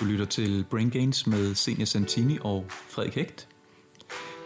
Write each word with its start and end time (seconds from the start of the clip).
Du 0.00 0.04
lytter 0.04 0.24
til 0.24 0.64
Brain 0.70 0.90
Gains 0.90 1.26
med 1.26 1.54
Senior 1.54 1.84
Santini 1.84 2.38
og 2.40 2.64
Frederik 2.70 3.14
Hægt. 3.14 3.48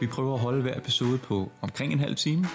Vi 0.00 0.06
prøver 0.06 0.34
at 0.34 0.40
holde 0.40 0.62
hver 0.62 0.78
episode 0.78 1.18
på 1.18 1.50
omkring 1.62 1.92
en 1.92 1.98
halv 2.00 2.16
time, 2.16 2.46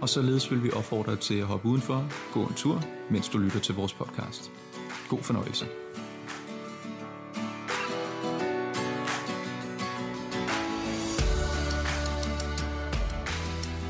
og 0.00 0.08
således 0.08 0.50
vil 0.50 0.62
vi 0.64 0.70
opfordre 0.70 1.12
dig 1.12 1.20
til 1.20 1.34
at 1.34 1.46
hoppe 1.46 1.68
udenfor, 1.68 2.08
gå 2.32 2.42
en 2.46 2.54
tur, 2.54 2.82
mens 3.10 3.28
du 3.28 3.38
lytter 3.38 3.60
til 3.60 3.74
vores 3.74 3.92
podcast. 3.94 4.50
God 5.08 5.22
fornøjelse. 5.22 5.66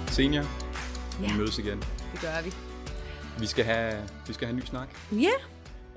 Senior, 0.09 0.43
vi 1.21 1.27
Ja. 1.27 1.37
mødes 1.37 1.59
igen. 1.59 1.79
Det 2.13 2.21
gør 2.21 2.43
vi. 2.45 2.53
Vi 3.41 3.47
skal 3.47 3.65
have, 3.65 4.09
vi 4.27 4.33
skal 4.33 4.47
have 4.47 4.51
en 4.55 4.57
ny 4.61 4.65
snak, 4.65 4.89
Ja. 5.13 5.31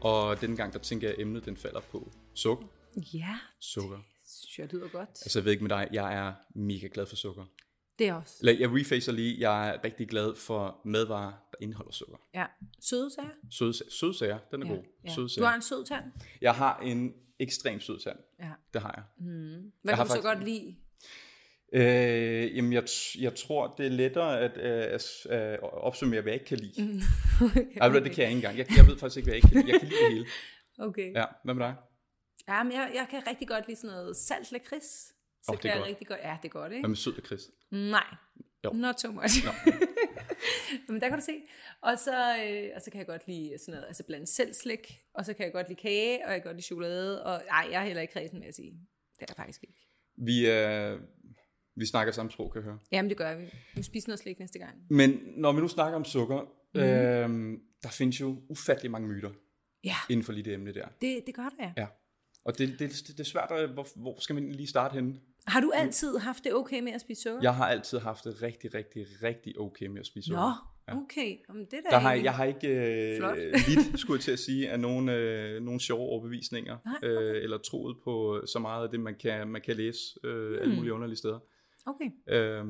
og 0.01 0.41
denne 0.41 0.55
gang, 0.55 0.73
der 0.73 0.79
tænker 0.79 1.07
jeg, 1.07 1.15
at 1.15 1.21
emnet 1.21 1.45
den 1.45 1.57
falder 1.57 1.79
på 1.91 2.07
sukker. 2.35 2.65
Ja, 3.13 3.37
Sukker. 3.59 3.97
synes 4.25 4.59
jeg 4.59 4.73
lyder 4.73 4.87
godt. 4.87 5.09
Altså, 5.09 5.39
jeg 5.39 5.45
ved 5.45 5.51
ikke 5.51 5.63
med 5.63 5.69
dig, 5.69 5.87
jeg 5.91 6.13
er 6.15 6.33
mega 6.55 6.87
glad 6.93 7.05
for 7.05 7.15
sukker. 7.15 7.45
Det 7.99 8.07
er 8.07 8.13
også. 8.13 8.35
Eller, 8.39 8.53
Jeg 8.59 8.69
refacer 8.81 9.11
lige, 9.11 9.39
jeg 9.39 9.69
er 9.69 9.83
rigtig 9.83 10.09
glad 10.09 10.35
for 10.35 10.81
madvarer, 10.85 11.31
der 11.51 11.57
indeholder 11.61 11.91
sukker. 11.91 12.17
Ja. 12.33 12.45
Søde 12.81 13.09
sager. 13.15 13.29
Søde, 13.51 13.73
søde 13.91 14.13
sager, 14.17 14.37
den 14.51 14.61
er 14.61 14.65
Ja. 14.67 14.73
god. 14.73 14.83
ja. 15.05 15.09
Søde 15.13 15.23
Du 15.23 15.27
sager. 15.29 15.47
har 15.47 15.55
en 15.55 15.61
sød 15.61 15.85
tand. 15.85 16.03
Jeg 16.41 16.53
har 16.55 16.79
en 16.79 17.13
ekstremt 17.39 17.83
sød 17.83 17.99
tand. 17.99 18.17
Ja. 18.39 18.49
Det 18.73 18.81
har 18.81 18.93
jeg. 19.19 19.25
Hvad 19.81 19.93
har 19.93 20.05
kan 20.05 20.15
du 20.15 20.21
så 20.21 20.27
godt 20.27 20.43
lide? 20.43 20.75
Øh, 21.73 22.55
jamen, 22.57 22.73
jeg, 22.73 22.83
jeg 23.19 23.35
tror, 23.35 23.73
det 23.77 23.85
er 23.85 23.89
lettere 23.89 24.39
at, 24.39 24.57
øh, 24.57 24.93
at 25.31 25.51
øh, 25.53 25.57
opsummere, 25.61 26.21
hvad 26.21 26.31
jeg 26.33 26.41
ikke 26.41 26.45
kan 26.49 26.57
lide. 26.59 26.73
Mm. 27.41 27.49
Ej, 27.81 27.87
ved 27.89 27.99
du, 27.99 28.03
det 28.05 28.11
kan 28.15 28.21
jeg 28.23 28.31
ikke 28.31 28.35
engang. 28.37 28.57
Jeg, 28.57 28.77
jeg 28.77 28.87
ved 28.87 28.97
faktisk 28.97 29.17
ikke, 29.17 29.25
hvad 29.29 29.33
jeg 29.35 29.43
ikke 29.43 29.47
kan 29.47 29.61
lide. 29.65 29.71
Jeg 29.71 29.79
kan 29.79 29.89
lide 29.89 29.99
det 30.05 30.11
hele. 30.13 30.25
Okay. 30.87 31.13
Ja, 31.13 31.25
hvad 31.43 31.53
med 31.53 31.65
dig? 31.65 31.75
Ja, 32.47 32.63
men 32.63 32.73
jeg, 32.73 32.91
jeg 32.95 33.07
kan 33.09 33.27
rigtig 33.27 33.47
godt 33.47 33.67
lide 33.67 33.79
sådan 33.79 33.95
noget 33.95 34.17
salt 34.17 34.51
lakrids. 34.51 34.85
Så 35.43 35.51
Åh, 35.51 35.57
det 35.57 35.57
er 35.57 35.61
kan 35.61 35.69
jeg 35.69 35.77
godt. 35.77 35.89
rigtig 35.89 36.07
godt. 36.07 36.19
Ja, 36.23 36.37
det 36.41 36.47
er 36.47 36.51
godt, 36.51 36.69
Hvad 36.69 36.77
ikke? 36.77 36.87
med 36.87 36.95
sød 36.95 37.25
Chris? 37.25 37.49
Nej. 37.71 38.05
Jo. 38.65 38.71
Not 38.73 38.99
so 39.01 39.11
much. 39.11 39.45
Nå. 39.45 39.51
Men 40.93 41.01
der 41.01 41.09
kan 41.09 41.17
du 41.19 41.25
se. 41.25 41.41
Og 41.81 41.99
så, 41.99 42.37
øh, 42.45 42.69
og 42.75 42.81
så 42.81 42.91
kan 42.91 42.97
jeg 42.97 43.07
godt 43.07 43.27
lide 43.27 43.57
sådan 43.59 43.71
noget, 43.71 43.87
altså 43.87 44.03
blandt 44.07 44.29
selv 44.29 44.53
slik. 44.53 44.99
Og 45.13 45.25
så 45.25 45.33
kan 45.33 45.45
jeg 45.45 45.53
godt 45.53 45.67
lide 45.69 45.79
kage, 45.81 46.25
og 46.25 46.31
jeg 46.31 46.41
kan 46.41 46.47
godt 46.49 46.55
lide 46.57 46.65
chokolade. 46.65 47.25
Og 47.25 47.41
nej, 47.49 47.67
jeg 47.71 47.81
er 47.81 47.85
heller 47.85 48.01
ikke 48.01 48.13
kredsen 48.13 48.39
med 48.39 48.47
at 48.47 48.55
sige. 48.55 48.71
Det 48.71 49.21
er 49.21 49.25
jeg 49.29 49.35
faktisk 49.35 49.63
ikke. 49.63 49.87
Vi, 50.17 50.49
øh, 50.49 50.99
vi 51.75 51.85
snakker 51.85 52.13
samme 52.13 52.31
sprog, 52.31 52.51
kan 52.53 52.61
jeg 52.61 52.63
høre. 52.63 52.79
Jamen, 52.91 53.09
det 53.09 53.17
gør 53.17 53.35
vi. 53.35 53.45
Vi 53.75 53.83
spiser 53.83 54.09
noget 54.09 54.19
slik 54.19 54.39
næste 54.39 54.59
gang. 54.59 54.75
Men 54.89 55.19
når 55.37 55.51
vi 55.53 55.61
nu 55.61 55.67
snakker 55.67 55.95
om 55.95 56.05
sukker, 56.05 56.41
mm. 56.73 56.79
øh, 56.79 57.59
der 57.83 57.89
findes 57.89 58.21
jo 58.21 58.41
ufattelig 58.49 58.91
mange 58.91 59.07
myter 59.07 59.31
Ja, 59.83 59.95
inden 60.09 60.23
for 60.23 60.33
lige 60.33 60.43
det 60.45 60.53
emne 60.53 60.73
der. 60.73 60.87
det, 61.01 61.23
det 61.27 61.35
gør 61.35 61.49
det, 61.49 61.59
ja. 61.59 61.73
Ja. 61.77 61.87
Og 62.45 62.57
det, 62.57 62.69
det, 62.69 62.79
det, 62.79 63.07
det 63.07 63.19
er 63.19 63.23
svært, 63.23 63.51
at, 63.51 63.69
hvor, 63.69 63.87
hvor 63.95 64.15
skal 64.19 64.35
man 64.35 64.51
lige 64.51 64.67
starte 64.67 64.93
henne? 64.93 65.15
Har 65.47 65.61
du 65.61 65.71
altid 65.75 66.17
haft 66.17 66.43
det 66.43 66.53
okay 66.53 66.79
med 66.79 66.91
at 66.91 67.01
spise 67.01 67.21
sukker? 67.21 67.39
Jeg 67.41 67.55
har 67.55 67.67
altid 67.67 67.99
haft 67.99 68.23
det 68.23 68.41
rigtig, 68.41 68.73
rigtig, 68.73 69.05
rigtig 69.23 69.59
okay 69.59 69.85
med 69.85 69.99
at 69.99 70.05
spise 70.05 70.27
sukker. 70.27 70.67
Nå, 70.87 71.01
okay. 71.01 71.37
Jamen, 71.49 71.65
det 71.65 71.73
er 71.73 71.81
da 71.81 71.89
Der 71.89 71.97
har, 71.97 72.13
jeg 72.13 72.33
har 72.33 72.45
ikke 72.45 72.67
øh, 72.67 73.17
Flot. 73.17 73.37
lidt, 73.69 73.99
skulle 73.99 74.17
jeg 74.17 74.23
til 74.23 74.31
at 74.31 74.39
sige, 74.39 74.69
af 74.69 74.79
nogle, 74.79 75.15
øh, 75.15 75.61
nogle 75.61 75.79
sjove 75.79 76.01
overbevisninger, 76.01 76.77
Nej, 76.85 77.09
øh, 77.09 77.43
eller 77.43 77.57
troet 77.57 77.97
på 78.03 78.41
så 78.47 78.59
meget 78.59 78.83
af 78.83 78.89
det, 78.89 78.99
man 78.99 79.15
kan, 79.15 79.47
man 79.47 79.61
kan 79.61 79.75
læse 79.75 79.99
øh, 80.23 80.47
Hmm. 80.47 80.61
alle 80.61 80.75
mulige 80.75 80.93
underlige 80.93 81.17
steder. 81.17 81.39
Okay. 81.85 82.05
Øh, 82.27 82.65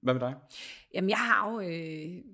hvad 0.00 0.14
med 0.14 0.20
dig? 0.20 0.34
Jamen, 0.94 1.10
jeg 1.10 1.18
har 1.18 1.50
jo 1.52 1.60
øh, 1.60 2.24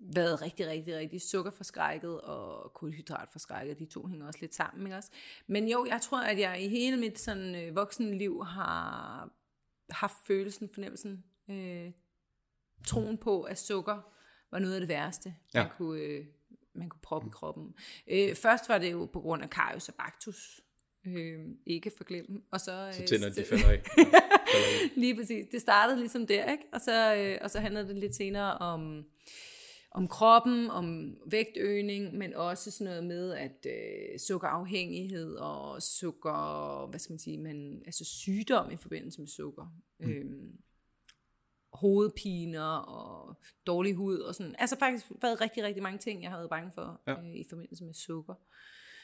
været 0.00 0.42
rigtig, 0.42 0.66
rigtig, 0.66 0.96
rigtig 0.96 1.20
sukkerforskrækket 1.22 2.20
og 2.20 2.72
kulhydratforskrækket. 2.74 3.78
De 3.78 3.84
to 3.86 4.06
hænger 4.06 4.26
også 4.26 4.38
lidt 4.40 4.54
sammen, 4.54 4.86
ikke 4.86 4.96
også? 4.96 5.10
Men 5.46 5.68
jo, 5.68 5.86
jeg 5.88 6.00
tror, 6.00 6.20
at 6.22 6.38
jeg 6.38 6.62
i 6.62 6.68
hele 6.68 6.96
mit 6.96 7.18
sådan, 7.18 7.54
øh, 7.54 7.76
voksenliv 7.76 8.44
har 8.44 9.30
haft 9.90 10.16
følelsen, 10.26 10.68
fornemmelsen, 10.74 11.24
øh, 11.50 11.90
troen 12.86 13.18
på, 13.18 13.42
at 13.42 13.58
sukker 13.58 14.12
var 14.50 14.58
noget 14.58 14.74
af 14.74 14.80
det 14.80 14.88
værste, 14.88 15.34
Ja. 15.54 15.62
man, 15.62 15.72
kunne, 15.76 16.00
øh, 16.00 16.24
man 16.74 16.88
kunne 16.88 17.00
proppe 17.02 17.28
i 17.28 17.30
kroppen. 17.30 17.74
Øh, 18.06 18.34
først 18.34 18.68
var 18.68 18.78
det 18.78 18.92
jo 18.92 19.04
på 19.12 19.20
grund 19.20 19.42
af 19.42 19.48
Carius 19.48 19.88
og 19.88 19.94
Bactus, 19.94 20.60
øh, 21.06 21.38
ikke 21.66 21.90
forglemme. 21.96 22.40
Og 22.50 22.60
så, 22.60 22.90
Så 22.92 23.02
øh, 23.02 23.08
tænder 23.08 23.28
de 23.28 23.34
så- 23.34 23.44
falder 23.48 23.68
af. 23.70 23.82
Falder 23.96 24.18
af. 24.18 24.90
Lige 25.00 25.14
præcis. 25.16 25.46
Det 25.52 25.60
startede 25.60 25.98
ligesom 25.98 26.26
der, 26.26 26.50
ikke? 26.52 26.64
Og 26.72 26.80
så, 26.80 27.14
øh, 27.16 27.38
og 27.42 27.50
så 27.50 27.60
handlede 27.60 27.88
det 27.88 27.96
lidt 27.96 28.14
senere 28.16 28.58
om, 28.58 29.04
om 29.92 30.08
kroppen, 30.08 30.70
om 30.70 31.16
vægtøgning, 31.26 32.18
men 32.18 32.34
også 32.34 32.70
sådan 32.70 32.84
noget 32.84 33.04
med, 33.04 33.32
at 33.32 33.66
øh, 33.66 34.18
sukkerafhængighed 34.18 35.34
og 35.34 35.82
sukker, 35.82 36.86
hvad 36.90 36.98
skal 36.98 37.12
man 37.12 37.18
sige, 37.18 37.38
man, 37.38 37.82
altså 37.86 38.04
sygdom 38.04 38.70
i 38.70 38.76
forbindelse 38.76 39.20
med 39.20 39.28
sukker. 39.28 39.74
Mm. 40.00 40.10
Øhm, 40.10 40.58
hovedpiner 41.72 42.76
og 42.76 43.36
dårlig 43.66 43.94
hud 43.94 44.18
og 44.18 44.34
sådan. 44.34 44.54
Altså 44.58 44.76
faktisk 44.78 45.06
været 45.22 45.40
rigtig, 45.40 45.62
rigtig 45.62 45.82
mange 45.82 45.98
ting, 45.98 46.22
jeg 46.22 46.30
har 46.30 46.36
været 46.38 46.50
bange 46.50 46.70
for 46.74 47.00
Ja. 47.06 47.12
øh, 47.12 47.34
i 47.34 47.44
forbindelse 47.50 47.84
med 47.84 47.94
sukker. 47.94 48.34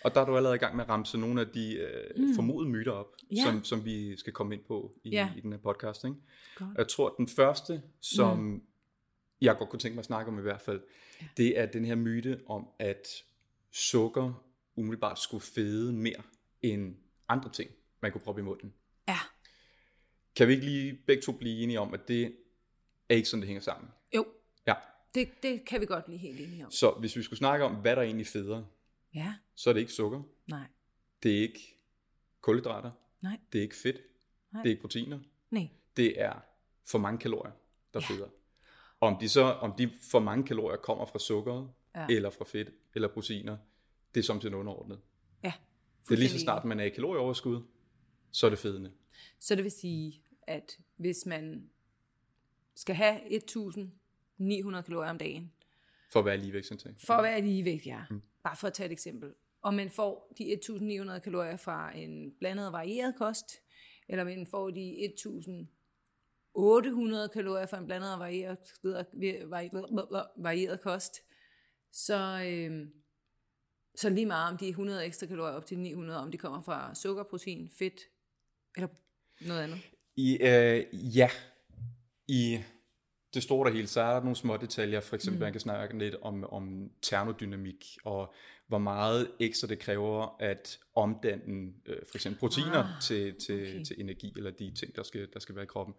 Og 0.04 0.14
der 0.14 0.20
er 0.20 0.24
du 0.24 0.36
allerede 0.36 0.56
i 0.56 0.58
gang 0.58 0.76
med 0.76 0.84
at 0.84 0.90
ramse 0.90 1.18
nogle 1.18 1.40
af 1.40 1.46
de 1.48 1.74
øh, 1.76 2.10
mm. 2.16 2.34
formodede 2.34 2.70
myter 2.70 2.92
op, 2.92 3.06
Ja. 3.30 3.42
som, 3.44 3.64
som 3.64 3.84
vi 3.84 4.16
skal 4.16 4.32
komme 4.32 4.54
ind 4.54 4.64
på 4.64 4.92
i, 5.04 5.10
Ja. 5.10 5.32
i 5.36 5.40
den 5.40 5.52
her 5.52 5.58
podcast. 5.58 6.04
Ikke? 6.04 6.16
Godt. 6.56 6.78
Jeg 6.78 6.88
tror, 6.88 7.06
at 7.08 7.14
den 7.16 7.28
første, 7.28 7.82
som 8.00 8.38
mm. 8.38 8.62
Jeg 9.40 9.56
godt 9.58 9.70
kunne 9.70 9.80
tænke 9.80 9.94
mig 9.94 10.00
at 10.00 10.06
snakke 10.06 10.30
om 10.32 10.38
i 10.38 10.42
hvert 10.42 10.60
fald, 10.60 10.80
ja. 11.22 11.26
det 11.36 11.58
er 11.58 11.66
den 11.66 11.84
her 11.84 11.94
myte 11.94 12.40
om, 12.46 12.68
at 12.78 13.08
sukker 13.70 14.44
umiddelbart 14.76 15.18
skulle 15.18 15.40
fede 15.42 15.92
mere 15.92 16.22
end 16.62 16.96
andre 17.28 17.50
ting, 17.50 17.70
man 18.02 18.12
kunne 18.12 18.20
proppe 18.20 18.40
i 18.40 18.44
munden. 18.44 18.74
Ja. 19.08 19.18
Kan 20.36 20.48
vi 20.48 20.52
ikke 20.52 20.64
lige 20.64 21.00
begge 21.06 21.22
to 21.22 21.32
blive 21.32 21.62
enige 21.62 21.80
om, 21.80 21.94
at 21.94 22.08
det 22.08 22.36
er 23.08 23.14
ikke 23.14 23.28
sådan, 23.28 23.40
det 23.40 23.46
hænger 23.46 23.60
sammen? 23.62 23.90
Jo, 24.14 24.26
Ja. 24.66 24.74
det, 25.14 25.28
det 25.42 25.64
kan 25.64 25.80
vi 25.80 25.86
godt 25.86 26.04
blive 26.04 26.18
helt 26.18 26.40
enige 26.40 26.64
om. 26.64 26.70
Så 26.70 26.90
hvis 26.90 27.16
vi 27.16 27.22
skulle 27.22 27.38
snakke 27.38 27.64
om, 27.64 27.74
hvad 27.74 27.96
der 27.96 28.02
egentlig 28.02 28.26
feder, 28.26 28.64
Ja, 29.14 29.34
så 29.54 29.70
er 29.70 29.74
det 29.74 29.80
ikke 29.80 29.92
sukker, 29.92 30.22
nej, 30.46 30.66
det 31.22 31.36
er 31.38 31.40
ikke 31.42 31.74
kulhydrater, 32.40 32.90
nej, 33.20 33.38
det 33.52 33.58
er 33.58 33.62
ikke 33.62 33.76
fedt, 33.76 33.96
Nej. 34.52 34.62
det 34.62 34.68
er 34.68 34.70
ikke 34.70 34.80
proteiner, 34.80 35.18
nej. 35.50 35.68
det 35.96 36.20
er 36.20 36.40
for 36.86 36.98
mange 36.98 37.18
kalorier, 37.18 37.52
der 37.94 38.00
Ja. 38.00 38.06
føder. 38.14 38.28
Om 39.00 39.16
de 39.20 39.28
så, 39.28 39.42
om 39.42 39.72
de 39.78 39.90
for 40.10 40.18
mange 40.18 40.44
kalorier 40.44 40.76
kommer 40.76 41.06
fra 41.06 41.18
sukkeret, 41.18 41.70
ja. 41.96 42.06
Eller 42.10 42.30
fra 42.30 42.44
fedt, 42.44 42.68
eller 42.94 43.08
proteiner, 43.08 43.56
det 44.14 44.20
er 44.20 44.24
samtidig 44.24 44.56
underordnet. 44.56 45.00
Ja, 45.42 45.52
Det 46.08 46.14
er 46.14 46.18
lige 46.18 46.28
så 46.28 46.38
snart 46.38 46.64
man 46.64 46.80
er 46.80 46.84
i 46.84 46.88
kalorieoverskud, 46.88 47.62
så 48.30 48.46
er 48.46 48.50
det 48.50 48.58
fedende. 48.58 48.92
Så 49.38 49.54
det 49.54 49.64
vil 49.64 49.72
sige, 49.72 50.22
at 50.42 50.78
hvis 50.96 51.26
man 51.26 51.70
skal 52.74 52.94
have 52.94 53.20
1.900 53.20 54.82
kalorier 54.82 55.10
om 55.10 55.18
dagen, 55.18 55.52
For 56.12 56.18
at 56.20 56.24
være 56.26 56.36
ligevægtsindtag. 56.36 56.94
for 57.06 57.14
at 57.14 57.24
være 57.24 57.40
ligevægt, 57.40 57.86
ja. 57.86 58.00
Mm. 58.10 58.22
Bare 58.44 58.56
for 58.56 58.66
at 58.66 58.72
tage 58.72 58.86
et 58.86 58.92
eksempel. 58.92 59.32
Og 59.62 59.74
man 59.74 59.90
får 59.90 60.32
de 60.38 60.44
1.900 60.54 61.18
kalorier 61.18 61.56
fra 61.56 61.96
en 61.96 62.32
blandet 62.38 62.66
og 62.66 62.72
varieret 62.72 63.14
kost, 63.18 63.46
eller 64.08 64.24
man 64.24 64.46
får 64.50 64.70
de 64.70 65.08
1.800 66.56 67.28
kalorier 67.32 67.66
fra 67.66 67.78
en 67.78 67.86
blandet 67.86 68.12
og 68.12 68.20
varieret, 68.20 68.58
varieret, 69.50 70.26
varieret 70.36 70.80
kost, 70.80 71.20
så, 71.92 72.42
øh, 72.46 72.86
så 73.96 74.10
lige 74.10 74.26
meget 74.26 74.52
om 74.52 74.58
de 74.58 74.68
100 74.68 75.06
ekstra 75.06 75.26
kalorier 75.26 75.54
op 75.54 75.66
til 75.66 75.78
900, 75.78 76.20
om 76.20 76.30
de 76.30 76.38
kommer 76.38 76.62
fra 76.62 76.94
sukker, 76.94 77.22
protein, 77.22 77.70
fedt 77.78 78.00
eller 78.76 78.88
noget 79.40 79.62
andet. 79.62 79.78
I, 80.16 80.38
øh, 80.40 81.16
ja, 81.16 81.30
i 82.28 82.58
det 83.34 83.42
store 83.42 83.68
der 83.68 83.74
hele, 83.74 83.86
så 83.86 84.00
er 84.00 84.12
der 84.12 84.20
nogle 84.20 84.36
små 84.36 84.56
detaljer. 84.56 85.00
For 85.00 85.16
eksempel, 85.16 85.38
mm. 85.38 85.42
man 85.42 85.52
kan 85.52 85.60
snakke 85.60 85.98
lidt 85.98 86.14
om, 86.22 86.44
om 86.44 86.90
termodynamik, 87.02 87.84
og 88.04 88.34
hvor 88.66 88.78
meget 88.78 89.30
ekstra 89.40 89.66
det 89.66 89.78
kræver 89.78 90.36
at 90.40 90.78
omdanne 90.94 91.72
øh, 91.86 91.96
for 92.10 92.16
eksempel 92.16 92.40
proteiner 92.40 92.84
ah, 92.84 93.02
til, 93.02 93.34
til, 93.34 93.60
okay. 93.60 93.84
til 93.84 94.00
energi, 94.00 94.32
eller 94.36 94.50
de 94.50 94.74
ting, 94.74 94.96
der 94.96 95.02
skal, 95.02 95.28
der 95.32 95.40
skal 95.40 95.54
være 95.54 95.64
i 95.64 95.66
kroppen, 95.66 95.94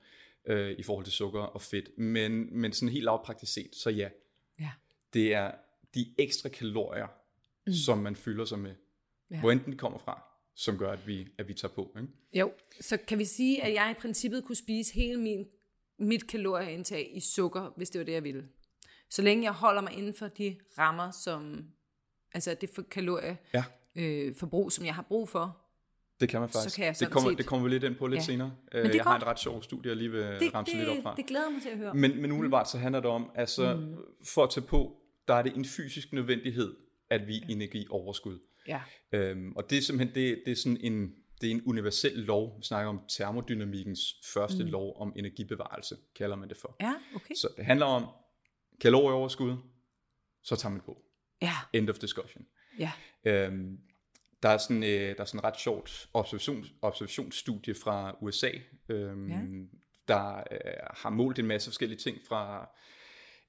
øh, 0.47 0.75
i 0.79 0.83
forhold 0.83 1.05
til 1.05 1.13
sukker 1.13 1.41
og 1.41 1.61
fedt. 1.61 1.97
Men, 1.97 2.59
men 2.59 2.73
sådan 2.73 2.89
helt 2.89 3.03
lavpraktisk 3.05 3.53
set, 3.53 3.75
så 3.75 3.89
ja, 3.89 4.09
Ja. 4.59 4.71
det 5.13 5.33
er 5.33 5.51
de 5.95 6.13
ekstra 6.17 6.49
kalorier, 6.49 7.07
mm. 7.67 7.73
som 7.73 7.97
man 7.97 8.15
fylder 8.15 8.45
sig 8.45 8.59
med, 8.59 8.75
ja. 9.31 9.39
Hvor 9.39 9.51
enten 9.51 9.71
de 9.71 9.77
kommer 9.77 9.97
fra, 9.97 10.23
som 10.55 10.77
gør, 10.77 10.91
at 10.91 11.07
vi, 11.07 11.27
at 11.38 11.47
vi 11.47 11.53
tager 11.53 11.73
på. 11.73 11.95
Ikke? 11.97 12.09
Jo, 12.33 12.51
så 12.81 12.97
kan 12.97 13.19
vi 13.19 13.25
sige, 13.25 13.63
at 13.63 13.73
jeg 13.73 13.91
i 13.97 14.01
princippet 14.01 14.45
kunne 14.45 14.55
spise 14.55 14.94
hele 14.94 15.19
min, 15.21 15.47
mit 15.99 16.27
kalorieindtag 16.27 17.11
i 17.15 17.19
sukker, 17.19 17.73
hvis 17.77 17.89
det 17.89 18.00
var 18.00 18.05
det, 18.05 18.13
jeg 18.13 18.23
ville. 18.23 18.47
Så 19.09 19.21
længe 19.21 19.43
jeg 19.43 19.51
holder 19.53 19.81
mig 19.81 19.93
inden 19.93 20.13
for 20.13 20.27
de 20.27 20.55
rammer, 20.77 21.11
som, 21.11 21.65
altså 22.33 22.55
det 22.61 22.69
for 22.69 22.81
kalorieforbrug, 22.81 23.38
Ja. 23.53 23.63
øh, 23.95 24.35
forbrug, 24.35 24.71
som 24.71 24.85
jeg 24.85 24.95
har 24.95 25.01
brug 25.01 25.29
for. 25.29 25.61
Det 26.19 26.29
kan 26.29 26.39
man 26.39 26.49
faktisk. 26.49 26.75
kan 26.75 26.85
jeg 26.85 26.95
det, 26.99 27.11
kommer, 27.11 27.31
det 27.31 27.45
kommer 27.45 27.67
vi 27.67 27.73
lidt 27.73 27.83
ind 27.83 27.95
på 27.95 28.07
lidt 28.07 28.17
Ja. 28.19 28.23
senere. 28.23 28.51
det 28.71 28.79
Øh, 28.79 28.85
er 28.89 28.93
jeg 28.95 29.03
har 29.03 29.11
godt. 29.11 29.21
et 29.23 29.27
ret 29.27 29.39
sjovt 29.39 29.63
studie, 29.63 29.89
jeg 29.89 29.97
lige 29.97 30.11
vil 30.11 30.21
Det, 30.21 30.53
ramse 30.53 30.77
lidt 30.77 30.89
op 30.89 30.95
det, 30.95 31.03
fra. 31.03 31.15
det 31.15 31.25
glæder 31.25 31.49
mig 31.49 31.61
til 31.61 31.69
at 31.69 31.77
høre. 31.77 31.93
Men, 31.93 32.21
men 32.21 32.31
umiddelbart 32.31 32.69
så 32.69 32.77
handler 32.77 32.99
det 32.99 33.09
om, 33.09 33.31
altså 33.35 33.75
mm. 33.75 33.95
for 34.25 34.43
at 34.43 34.49
tage 34.49 34.65
på, 34.65 34.97
der 35.27 35.33
er 35.33 35.41
det 35.41 35.55
en 35.55 35.65
fysisk 35.65 36.13
nødvendighed, 36.13 36.75
at 37.09 37.27
vi 37.27 37.37
er 37.37 37.45
energi 37.49 37.87
overskud. 37.89 38.39
Ja, 38.67 38.81
Øhm, 39.11 39.53
og 39.55 39.69
det 39.69 39.77
er 39.77 39.81
simpelthen 39.81 40.15
det, 40.15 40.41
det 40.45 40.51
er 40.51 40.55
sådan 40.55 40.77
en, 40.81 41.11
det 41.41 41.47
er 41.47 41.51
en 41.51 41.61
universel 41.65 42.11
lov. 42.17 42.57
Vi 42.59 42.63
snakker 42.65 42.89
om 42.89 42.99
termodynamikkens 43.17 44.01
første 44.33 44.63
mm. 44.63 44.69
lov 44.69 45.01
om 45.01 45.13
energibevarelse, 45.15 45.95
kalder 46.15 46.35
man 46.35 46.49
det 46.49 46.57
for. 46.57 46.75
Ja, 46.81 46.93
okay. 47.15 47.33
Så 47.35 47.47
det 47.57 47.65
handler 47.65 47.85
om 47.85 48.05
kalorieoverskud, 48.81 49.55
så 50.43 50.55
tager 50.55 50.71
man 50.73 50.81
på. 50.85 51.01
Ja, 51.41 51.53
End 51.73 51.89
of 51.89 51.97
discussion. 51.99 52.45
ja. 52.79 52.91
Øhm, 53.25 53.77
der 54.44 54.50
er 54.50 54.57
sådan, 54.57 54.84
øh, 54.84 55.16
der 55.16 55.22
er 55.22 55.25
sådan 55.25 55.39
en 55.39 55.44
ret 55.44 55.60
sjovt 55.60 56.10
observation, 56.13 56.66
observationsstudie 56.81 57.75
fra 57.75 58.18
USA, 58.22 58.51
øhm, 58.89 59.30
Ja. 59.30 59.42
der 60.07 60.38
øh, 60.51 60.72
har 60.89 61.10
målt 61.10 61.39
en 61.39 61.48
masse 61.48 61.69
forskellige 61.69 62.00
ting 62.00 62.18
fra 62.28 62.69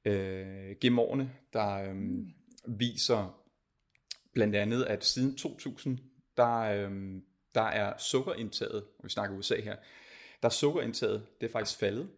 øh, 0.04 0.76
gennem 0.80 0.98
årene, 0.98 1.32
der 1.52 1.74
øh, 1.74 1.94
mm. 1.96 2.26
viser 2.78 3.40
blandt 4.34 4.56
andet, 4.56 4.84
at 4.84 5.04
siden 5.04 5.36
2000, 5.36 5.98
der, 6.36 6.58
øh, 6.58 6.90
der 7.54 7.62
er 7.62 7.96
sukkerindtaget, 7.98 8.84
og 8.98 9.04
vi 9.04 9.08
snakker 9.08 9.36
USA 9.36 9.60
her, 9.60 9.76
der 10.42 10.48
er 10.48 10.52
sukkerindtaget, 10.52 11.26
det 11.40 11.46
er 11.46 11.52
faktisk 11.52 11.78
faldet, 11.78 12.10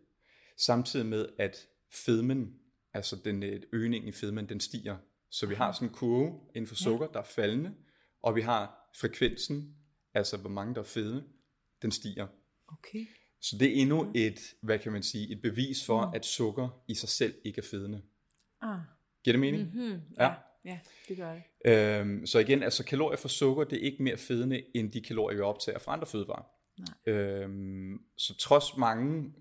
samtidig 0.57 1.07
med, 1.07 1.27
at 1.39 1.67
fedmen, 1.93 2.55
altså 2.95 3.17
den 3.25 3.43
øh, 3.43 3.63
øgning 3.73 4.09
i 4.09 4.13
fedmen, 4.13 4.49
den 4.49 4.61
stiger. 4.61 4.97
Så 5.31 5.47
vi 5.47 5.55
har 5.55 5.73
sådan 5.73 5.89
en 5.89 5.95
kurve 5.95 6.41
inden 6.55 6.67
for 6.67 6.75
sukker, 6.75 7.07
der 7.07 7.21
er 7.21 7.25
faldende, 7.25 7.75
og 8.23 8.37
vi 8.37 8.41
har 8.41 8.91
frekvensen, 8.97 9.77
altså 10.15 10.37
hvor 10.37 10.51
mange 10.51 10.75
der 10.75 10.81
er 10.81 10.85
fede, 10.85 11.25
den 11.83 11.91
stiger. 11.91 12.27
Okay. 12.69 13.07
Så 13.41 13.57
det 13.59 13.69
er 13.69 13.83
endnu 13.83 14.13
et, 14.15 14.41
hvad 14.61 14.79
kan 14.79 14.93
man 14.93 15.03
sige, 15.03 15.33
et 15.33 15.43
bevis 15.43 15.87
for, 15.87 16.01
at 16.15 16.27
sukker 16.27 16.83
i 16.89 16.95
sig 16.95 17.09
selv 17.09 17.35
ikke 17.45 17.59
er 17.59 17.67
fedende. 17.71 18.03
Ah. 18.63 18.79
Giver 19.25 19.33
det 19.33 19.41
mening? 19.41 19.63
Hmm. 19.63 20.01
Ja. 20.19 20.25
Ja. 20.25 20.35
ja, 20.65 20.79
det 21.09 21.17
gør 21.17 21.35
det. 21.35 21.43
Øhm, 21.65 22.27
så 22.27 22.39
igen, 22.39 22.63
altså 22.63 22.85
kalorier 22.85 23.17
fra 23.17 23.29
sukker, 23.29 23.65
det 23.65 23.79
er 23.79 23.83
ikke 23.83 24.03
mere 24.03 24.17
fedende, 24.17 24.63
end 24.75 24.93
de 24.93 25.01
kalorier, 25.01 25.37
vi 25.37 25.43
optager 25.43 25.79
fra 25.79 25.93
andre 25.93 26.07
fødevarer. 26.07 26.45
Nej. 26.79 27.15
Øhm, 27.15 28.05
så 28.17 28.37
trods 28.37 28.77
mange, 28.77 29.33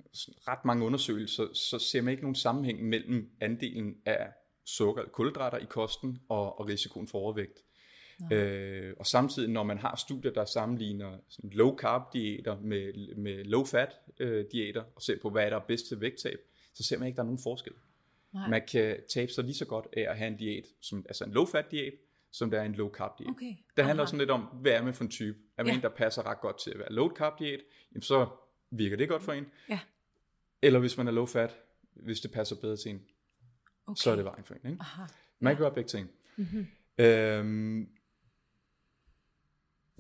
ret 0.48 0.66
mange 0.66 0.86
undersøgelser, 0.86 1.54
så 1.54 1.80
ser 1.80 2.02
man 2.02 2.12
ikke 2.12 2.24
nogen 2.24 2.36
sammenhæng 2.36 2.84
mellem 2.84 3.32
andelen 3.42 3.96
af 4.06 4.32
sukker 4.66 5.02
eller 5.02 5.12
kulhydrater 5.12 5.58
i 5.58 5.66
kosten 5.66 6.20
og, 6.30 6.60
og 6.60 6.68
risikoen 6.68 7.08
for 7.08 7.20
overvægt. 7.20 7.60
Øh, 8.32 8.94
og 9.00 9.06
samtidig, 9.06 9.50
når 9.50 9.64
man 9.64 9.78
har 9.78 9.96
studier, 9.96 10.32
der 10.32 10.46
sammenligner 10.46 11.18
sådan 11.30 11.50
low 11.50 11.76
carb 11.78 12.14
diæter 12.14 12.60
med, 12.60 13.16
med 13.16 13.44
low 13.44 13.64
fat 13.66 13.90
øh, 14.20 14.46
diæter, 14.52 14.84
og 14.96 15.02
ser 15.02 15.18
på, 15.22 15.30
hvad 15.30 15.46
er 15.46 15.50
der 15.50 15.56
er 15.58 15.66
bedst 15.68 15.88
til 15.88 16.02
vægttab, 16.02 16.40
så 16.74 16.84
ser 16.84 16.98
man 16.98 17.08
ikke, 17.08 17.14
at 17.14 17.18
der 17.18 17.24
er 17.24 17.26
nogen 17.26 17.40
forskel. 17.44 17.74
Nej. 18.34 18.50
Man 18.50 18.62
kan 18.72 18.98
tabe 19.10 19.32
sig 19.32 19.44
lige 19.44 19.56
så 19.56 19.66
godt 19.66 19.88
af 19.98 20.02
at 20.10 20.18
have 20.18 20.28
en 20.28 20.38
diæt, 20.38 20.66
som, 20.82 21.06
altså 21.10 21.24
en 21.24 21.32
low 21.32 21.46
fat 21.46 21.72
diæt, 21.72 21.94
som 22.32 22.52
der 22.52 22.60
er 22.62 22.66
en 22.66 22.76
low 22.76 22.90
carb 22.90 23.12
diæt. 23.20 23.30
Okay. 23.30 23.56
Det 23.78 23.86
handler 23.86 24.04
Aha. 24.04 24.08
sådan 24.10 24.20
lidt 24.20 24.30
om, 24.32 24.42
hvad 24.42 24.72
er 24.72 24.84
man 24.84 24.94
for 24.94 25.04
en 25.04 25.10
type? 25.10 25.38
Er 25.58 25.64
man 25.64 25.72
Ja. 25.72 25.76
en, 25.78 25.82
der 25.82 25.90
passer 25.90 26.26
ret 26.26 26.42
godt 26.42 26.60
til 26.60 26.72
at 26.72 26.80
være 26.80 26.92
low 26.94 27.10
carb 27.16 27.40
diæt, 27.40 27.60
jamen 27.94 28.02
så 28.02 28.28
virker 28.72 28.98
det 28.98 29.10
godt 29.10 29.24
for 29.24 29.34
en. 29.34 29.46
Ja. 29.70 29.80
Eller 30.62 30.80
hvis 30.80 30.98
man 30.98 31.08
er 31.08 31.12
low 31.12 31.26
fat, 31.26 31.56
hvis 31.94 32.20
det 32.22 32.32
passer 32.32 32.56
bedre 32.56 32.78
til 32.78 32.92
en, 32.92 33.02
Okay. 33.88 33.96
så 34.02 34.12
er 34.12 34.16
det 34.16 34.26
vejen 34.26 34.44
for 34.44 34.54
en. 34.64 34.72
Ikke? 34.72 34.82
Aha. 34.82 35.04
Man 35.40 35.56
kan 35.56 35.62
gøre 35.64 35.74
begge 35.74 35.88
ting. 35.88 36.10
Mhm. 36.36 36.48
Mm-hmm. 36.98 37.06
Øhm, 37.06 37.90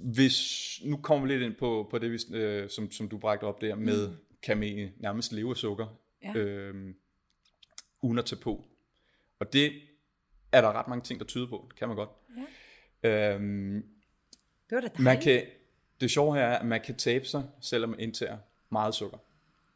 hvis, 0.03 0.79
nu 0.85 0.97
kommer 0.97 1.27
vi 1.27 1.33
lidt 1.33 1.43
ind 1.43 1.55
på, 1.55 1.87
på 1.91 1.97
det, 1.97 2.33
øh, 2.33 2.69
som, 2.69 2.91
som 2.91 3.09
du 3.09 3.17
bragte 3.17 3.43
op 3.43 3.61
der, 3.61 3.75
med 3.75 4.07
mm. 4.09 4.15
kan 4.43 4.57
man 4.57 4.91
nærmest 4.97 5.31
leve 5.31 5.49
af 5.49 5.57
sukker, 5.57 5.99
Ja. 6.23 6.33
øhm, 6.39 6.95
uden 8.01 8.17
at 8.19 8.25
tage 8.25 8.41
på. 8.41 8.65
Og 9.39 9.53
det 9.53 9.71
er 10.51 10.61
der 10.61 10.71
ret 10.73 10.87
mange 10.87 11.03
ting, 11.03 11.19
der 11.19 11.25
tyder 11.25 11.47
på. 11.47 11.65
Det 11.69 11.79
kan 11.79 11.87
man 11.87 11.97
godt. 11.97 12.09
Ja. 13.03 13.35
Øhm, 13.35 13.73
Det 14.69 14.75
var 14.75 14.81
da 14.81 14.87
dejligt. 14.87 14.99
man 14.99 15.21
kan, 15.21 15.43
det 16.01 16.11
sjove 16.11 16.35
her 16.35 16.41
er, 16.43 16.57
at 16.57 16.65
man 16.65 16.81
kan 16.81 16.95
tabe 16.95 17.25
sig, 17.25 17.43
selvom 17.61 17.89
man 17.89 17.99
indtager 17.99 18.37
meget 18.69 18.95
sukker. 18.95 19.17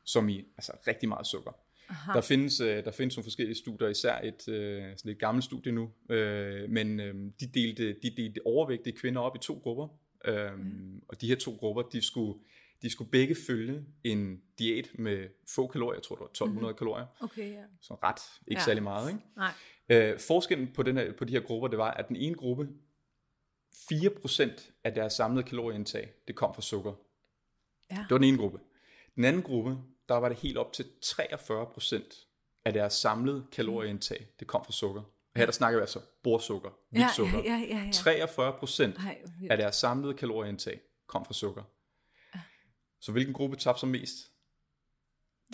Som 0.03 0.29
i, 0.29 0.45
altså 0.57 0.71
rigtig 0.87 1.09
meget 1.09 1.27
sukker. 1.27 1.51
Aha. 1.89 2.11
Der 2.13 2.21
findes, 2.21 2.59
øh, 2.59 2.83
der 2.85 2.91
findes 2.91 3.15
nogle 3.17 3.23
forskellige 3.25 3.55
studier, 3.57 3.87
især 3.87 4.19
et, 4.21 4.47
øh, 4.47 4.83
sådan 4.97 5.11
et 5.11 5.19
gammelt 5.19 5.45
studie 5.45 5.71
nu, 5.71 5.91
øh, 6.09 6.69
men 6.69 6.99
øh, 6.99 7.15
de, 7.39 7.47
delte, 7.47 7.95
de 8.03 8.09
delte 8.17 8.41
overvægtige 8.45 8.97
kvinder 8.97 9.21
op 9.21 9.35
i 9.35 9.39
to 9.39 9.59
grupper, 9.63 9.87
øh, 10.23 10.59
mm. 10.59 11.01
og 11.07 11.21
de 11.21 11.27
her 11.27 11.35
to 11.35 11.55
grupper, 11.59 11.81
de 11.81 12.01
skulle, 12.01 12.39
de 12.81 12.89
skulle 12.89 13.11
begge 13.11 13.35
følge 13.47 13.85
en 14.03 14.41
diæt 14.59 14.89
med 14.99 15.27
få 15.49 15.67
kalorier, 15.67 15.95
jeg 15.95 16.03
tror 16.03 16.15
det 16.15 16.21
var 16.21 16.27
1200 16.27 16.71
mm. 16.71 16.77
kalorier, 16.77 17.05
Okay, 17.19 17.51
ja. 17.53 17.63
så 17.81 17.93
ret, 18.03 18.21
ikke 18.47 18.59
Ja. 18.59 18.65
særlig 18.65 18.83
meget. 18.83 19.09
Ikke? 19.09 19.21
Nej. 19.35 19.51
Øh, 19.89 20.19
forskellen 20.19 20.67
på, 20.73 20.83
den 20.83 20.97
her, 20.97 21.13
på 21.13 21.25
de 21.25 21.33
her 21.33 21.39
grupper, 21.39 21.67
det 21.67 21.77
var, 21.77 21.91
at 21.91 22.07
den 22.07 22.15
ene 22.15 22.35
gruppe, 22.35 22.69
4% 23.75 24.71
af 24.83 24.93
deres 24.93 25.13
samlede 25.13 25.43
kalorieindtag, 25.43 26.13
det 26.27 26.35
kom 26.35 26.53
fra 26.55 26.61
sukker. 26.61 26.93
Ja. 27.91 27.95
Det 27.95 28.07
var 28.09 28.17
den 28.17 28.27
ene 28.27 28.37
gruppe. 28.37 28.59
Den 29.15 29.25
anden 29.25 29.41
gruppe, 29.41 29.77
der 30.09 30.15
var 30.15 30.29
det 30.29 30.37
helt 30.37 30.57
op 30.57 30.73
til 30.73 30.85
43% 31.05 32.27
af 32.65 32.73
deres 32.73 32.93
samlede 32.93 33.45
kalorieindtag, 33.51 34.27
det 34.39 34.47
kom 34.47 34.65
fra 34.65 34.71
sukker. 34.71 35.01
Her 35.35 35.45
der 35.45 35.51
snakker 35.51 35.79
vi 35.79 35.81
altså 35.81 35.99
bordsukker, 36.23 36.69
hvidt 36.89 37.01
Ja, 37.03 37.09
sukker. 37.15 37.37
ja, 37.37 37.43
ja, 37.69 37.77
ja, 37.77 37.83
ja. 37.85 37.91
43 37.91 38.53
procent 38.59 38.97
af 39.49 39.57
deres 39.57 39.75
samlede 39.75 40.13
kalorieindtag 40.13 40.79
kom 41.07 41.25
fra 41.25 41.33
sukker. 41.33 41.63
Så 42.99 43.11
hvilken 43.11 43.33
gruppe 43.33 43.55
tabte 43.57 43.79
sig 43.79 43.89
mest? 43.89 44.31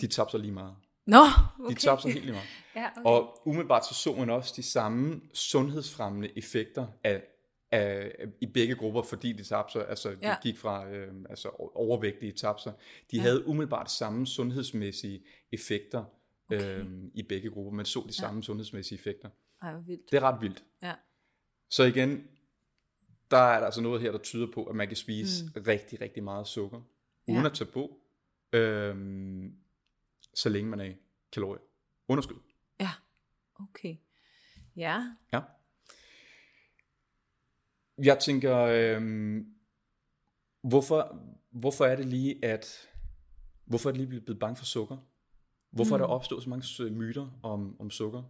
De 0.00 0.06
tabte 0.06 0.30
sig 0.30 0.40
lige 0.40 0.52
meget. 0.52 0.74
Nå, 1.06 1.16
De 1.18 1.64
okay. 1.64 1.76
tabte 1.76 2.02
sig 2.02 2.12
helt 2.12 2.24
lige 2.24 2.32
meget. 2.34 2.48
Ja, 2.76 2.88
okay. 2.96 3.02
Og 3.04 3.46
umiddelbart 3.48 3.86
så 3.86 3.94
så 3.94 4.14
man 4.14 4.30
også 4.30 4.52
de 4.56 4.62
samme 4.62 5.20
sundhedsfremmende 5.34 6.38
effekter 6.38 6.86
af, 7.04 7.22
af, 7.70 8.12
i 8.40 8.46
begge 8.46 8.74
grupper, 8.74 9.02
fordi 9.02 9.32
de 9.32 9.44
tabte 9.44 9.72
sig, 9.72 9.88
altså 9.88 10.10
de 10.10 10.16
Ja. 10.22 10.36
gik 10.42 10.58
fra 10.58 10.88
øh, 10.88 11.14
altså 11.30 11.48
overvægtige 11.74 12.32
tabte 12.32 12.62
sig. 12.62 12.72
De 13.10 13.16
ja. 13.16 13.22
havde 13.22 13.46
umiddelbart 13.46 13.90
samme 13.90 14.26
sundhedsmæssige 14.26 15.24
effekter 15.52 16.04
Okay. 16.52 16.78
øh, 16.80 16.86
i 17.14 17.22
begge 17.22 17.50
grupper. 17.50 17.72
Man 17.72 17.86
så 17.86 18.04
de 18.08 18.12
samme 18.12 18.42
sundhedsmæssige 18.42 18.98
effekter. 18.98 19.28
Ej, 19.62 19.72
hvor 19.72 19.80
vildt. 19.80 20.10
Det 20.10 20.16
er 20.16 20.20
ret 20.20 20.40
vildt. 20.40 20.64
Ja. 20.82 20.94
Så 21.70 21.82
igen, 21.84 22.28
der 23.30 23.36
er 23.36 23.58
der 23.58 23.66
altså 23.66 23.80
noget 23.80 24.00
her, 24.00 24.12
der 24.12 24.18
tyder 24.18 24.46
på, 24.54 24.64
at 24.64 24.76
man 24.76 24.86
kan 24.88 24.96
spise 24.96 25.44
mm. 25.44 25.62
rigtig, 25.66 26.00
rigtig 26.00 26.24
meget 26.24 26.46
sukker, 26.46 26.80
uden 27.28 27.40
Ja. 27.40 27.46
at 27.46 27.52
tage 27.54 27.70
på, 27.70 28.00
øhm, 28.52 29.56
så 30.34 30.48
længe 30.48 30.70
man 30.70 30.80
er 30.80 30.84
i 30.84 30.96
kalorier. 31.32 31.60
Underskud. 32.08 32.36
Ja, 32.80 32.90
okay. 33.60 33.96
Ja, 34.76 35.16
Ja. 35.32 35.40
Jeg 37.98 38.18
tænker, 38.18 38.56
øhm, 38.58 39.54
hvorfor, 40.62 41.18
hvorfor 41.50 41.84
er 41.84 41.96
det 41.96 42.06
lige, 42.06 42.44
at 42.44 42.88
hvorfor 43.64 43.88
er 43.88 43.92
det 43.92 44.08
lige 44.08 44.20
blevet 44.20 44.38
bange 44.40 44.56
for 44.56 44.64
sukker? 44.64 44.96
Hvorfor 45.70 45.96
mm. 45.96 46.02
er 46.02 46.06
der 46.06 46.14
opstået 46.14 46.42
så 46.42 46.50
mange 46.50 46.90
myter 46.90 47.38
om, 47.42 47.80
om 47.80 47.90
sukker? 47.90 48.22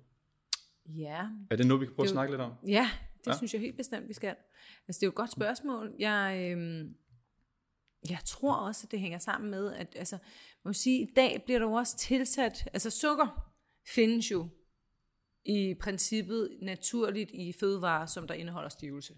Ja. 0.96 1.26
Er 1.50 1.56
det 1.56 1.66
noget, 1.66 1.80
vi 1.80 1.86
kan 1.86 1.94
prøve 1.94 2.04
Det 2.04 2.10
at 2.10 2.14
jo- 2.14 2.14
snakke 2.14 2.32
lidt 2.32 2.40
om? 2.40 2.52
Ja, 2.68 2.90
det 3.18 3.26
Ja. 3.26 3.36
synes 3.36 3.52
jeg 3.54 3.60
helt 3.60 3.76
bestemt, 3.76 4.08
vi 4.08 4.12
skal. 4.14 4.36
Altså, 4.88 4.98
det 5.00 5.02
er 5.02 5.06
jo 5.06 5.10
et 5.10 5.14
godt 5.14 5.32
spørgsmål. 5.32 5.94
Jeg, 5.98 6.50
øhm, 6.52 6.94
jeg 8.10 8.18
tror 8.26 8.54
også, 8.54 8.86
at 8.86 8.90
det 8.92 9.00
hænger 9.00 9.18
sammen 9.18 9.50
med, 9.50 9.72
at 9.72 9.96
altså, 9.96 10.16
man 10.64 10.68
må 10.68 10.72
sige, 10.72 11.00
i 11.02 11.12
dag 11.16 11.42
bliver 11.44 11.58
der 11.58 11.66
jo 11.66 11.72
også 11.72 11.96
tilsat, 11.96 12.68
altså 12.72 12.90
sukker 12.90 13.52
findes 13.94 14.30
jo 14.30 14.48
i 15.44 15.74
princippet 15.80 16.58
naturligt 16.62 17.30
i 17.34 17.52
fødevarer, 17.60 18.06
som 18.06 18.26
der 18.26 18.34
indeholder 18.34 18.68
stivelse. 18.68 19.14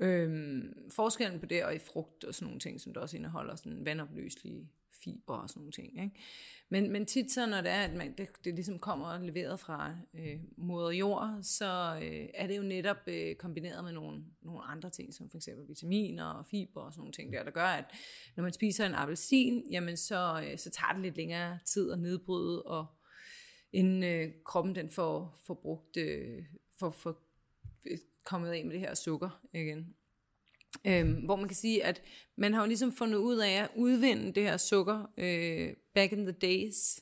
Øhm, 0.00 0.72
forskellen 0.94 1.40
på 1.40 1.46
det 1.46 1.64
og 1.64 1.74
i 1.74 1.78
frugt 1.78 2.24
og 2.24 2.34
sådan 2.34 2.46
nogle 2.46 2.60
ting, 2.60 2.80
som 2.80 2.94
der 2.94 3.00
også 3.00 3.16
indeholder 3.16 3.56
sådan 3.56 3.84
vandopløselige 3.84 4.70
fiber 5.04 5.34
og 5.34 5.48
sådan 5.48 5.60
nogle 5.60 5.72
ting. 5.72 6.02
Ikke? 6.02 6.16
Men, 6.68 6.92
men 6.92 7.06
tit 7.06 7.32
så, 7.32 7.46
når 7.46 7.60
det 7.60 7.70
er, 7.70 7.82
at 7.82 7.94
man, 7.94 8.14
det, 8.18 8.28
det 8.44 8.54
ligesom 8.54 8.78
kommer 8.78 9.18
leveret 9.18 9.60
fra 9.60 9.96
øh, 10.14 10.40
moder 10.56 10.90
jord, 10.90 11.38
så 11.42 12.00
øh, 12.02 12.28
er 12.34 12.46
det 12.46 12.56
jo 12.56 12.62
netop 12.62 12.96
øh, 13.06 13.36
kombineret 13.36 13.84
med 13.84 13.92
nogle, 13.92 14.24
nogle 14.42 14.62
andre 14.62 14.90
ting, 14.90 15.14
som 15.14 15.30
for 15.30 15.36
eksempel 15.36 15.68
vitaminer 15.68 16.24
og 16.24 16.46
fiber 16.46 16.80
og 16.80 16.92
sådan 16.92 17.00
nogle 17.00 17.12
ting 17.12 17.32
der, 17.32 17.44
der 17.44 17.50
gør, 17.50 17.66
at 17.66 17.84
når 18.36 18.42
man 18.42 18.52
spiser 18.52 18.86
en 18.86 18.94
appelsin, 18.94 19.70
jamen 19.70 19.96
så, 19.96 20.44
øh, 20.46 20.58
så 20.58 20.70
tager 20.70 20.92
det 20.92 21.02
lidt 21.02 21.16
længere 21.16 21.58
tid 21.66 21.92
at 21.92 21.98
nedbryde, 21.98 22.62
og 22.62 22.86
inden 23.72 24.02
øh, 24.02 24.32
kroppen 24.44 24.74
den 24.74 24.90
får, 24.90 25.38
får 25.46 25.54
brugt, 25.54 25.96
øh, 25.96 26.44
får, 26.78 26.90
får 26.90 27.22
øh, 27.90 27.98
kommet 28.24 28.50
af 28.50 28.64
med 28.64 28.72
det 28.72 28.80
her 28.80 28.94
sukker 28.94 29.40
igen. 29.54 29.94
Øhm, 30.86 31.12
hvor 31.12 31.36
man 31.36 31.48
kan 31.48 31.56
sige, 31.56 31.84
at 31.84 32.02
man 32.36 32.54
har 32.54 32.60
jo 32.60 32.66
ligesom 32.66 32.92
fundet 32.92 33.18
ud 33.18 33.36
af 33.36 33.50
at 33.50 33.70
udvinde 33.76 34.32
det 34.32 34.42
her 34.42 34.56
sukker 34.56 35.12
øh, 35.18 35.74
back 35.94 36.12
in 36.12 36.26
the 36.26 36.32
days, 36.32 37.00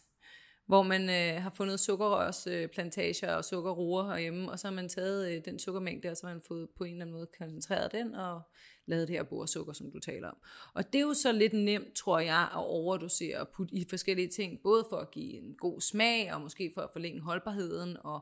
hvor 0.66 0.82
man 0.82 1.02
øh, 1.02 1.42
har 1.42 1.50
fundet 1.50 1.80
sukkerrørsplantager 1.80 2.62
øh, 2.64 2.68
plantager 2.68 3.34
og 3.34 3.44
sukkerroer 3.44 4.04
herhjemme, 4.04 4.50
og 4.50 4.58
så 4.58 4.66
har 4.68 4.74
man 4.74 4.88
taget 4.88 5.32
øh, 5.32 5.44
den 5.44 5.58
sukkermængde, 5.58 6.08
og 6.08 6.16
så 6.16 6.26
har 6.26 6.34
man 6.34 6.42
fået 6.48 6.68
på 6.76 6.84
en 6.84 6.92
eller 6.92 7.04
anden 7.04 7.14
måde 7.14 7.28
koncentreret 7.38 7.92
den, 7.92 8.14
og 8.14 8.40
lavet 8.86 9.08
det 9.08 9.16
her 9.16 9.22
bordsukker, 9.22 9.72
som 9.72 9.90
du 9.90 9.98
taler 9.98 10.28
om. 10.28 10.36
Og 10.74 10.92
det 10.92 10.98
er 10.98 11.02
jo 11.02 11.14
så 11.14 11.32
lidt 11.32 11.52
nemt, 11.52 11.94
tror 11.94 12.18
jeg, 12.18 12.48
at 12.52 12.56
overdosere 12.56 13.40
og 13.40 13.48
putte 13.48 13.74
i 13.74 13.86
forskellige 13.90 14.28
ting, 14.28 14.60
både 14.62 14.86
for 14.90 14.96
at 14.96 15.10
give 15.10 15.32
en 15.32 15.54
god 15.54 15.80
smag, 15.80 16.34
og 16.34 16.40
måske 16.40 16.70
for 16.74 16.80
at 16.80 16.90
forlænge 16.92 17.20
holdbarheden, 17.20 17.96
og 18.04 18.20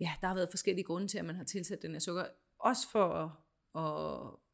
ja, 0.00 0.12
der 0.20 0.26
har 0.26 0.34
været 0.34 0.48
forskellige 0.50 0.84
grunde 0.84 1.08
til, 1.08 1.18
at 1.18 1.24
man 1.24 1.36
har 1.36 1.44
tilsat 1.44 1.82
den 1.82 1.92
her 1.92 1.98
sukker, 1.98 2.24
også 2.60 2.90
for 2.92 3.08
at, 3.14 3.30
at 3.84 4.47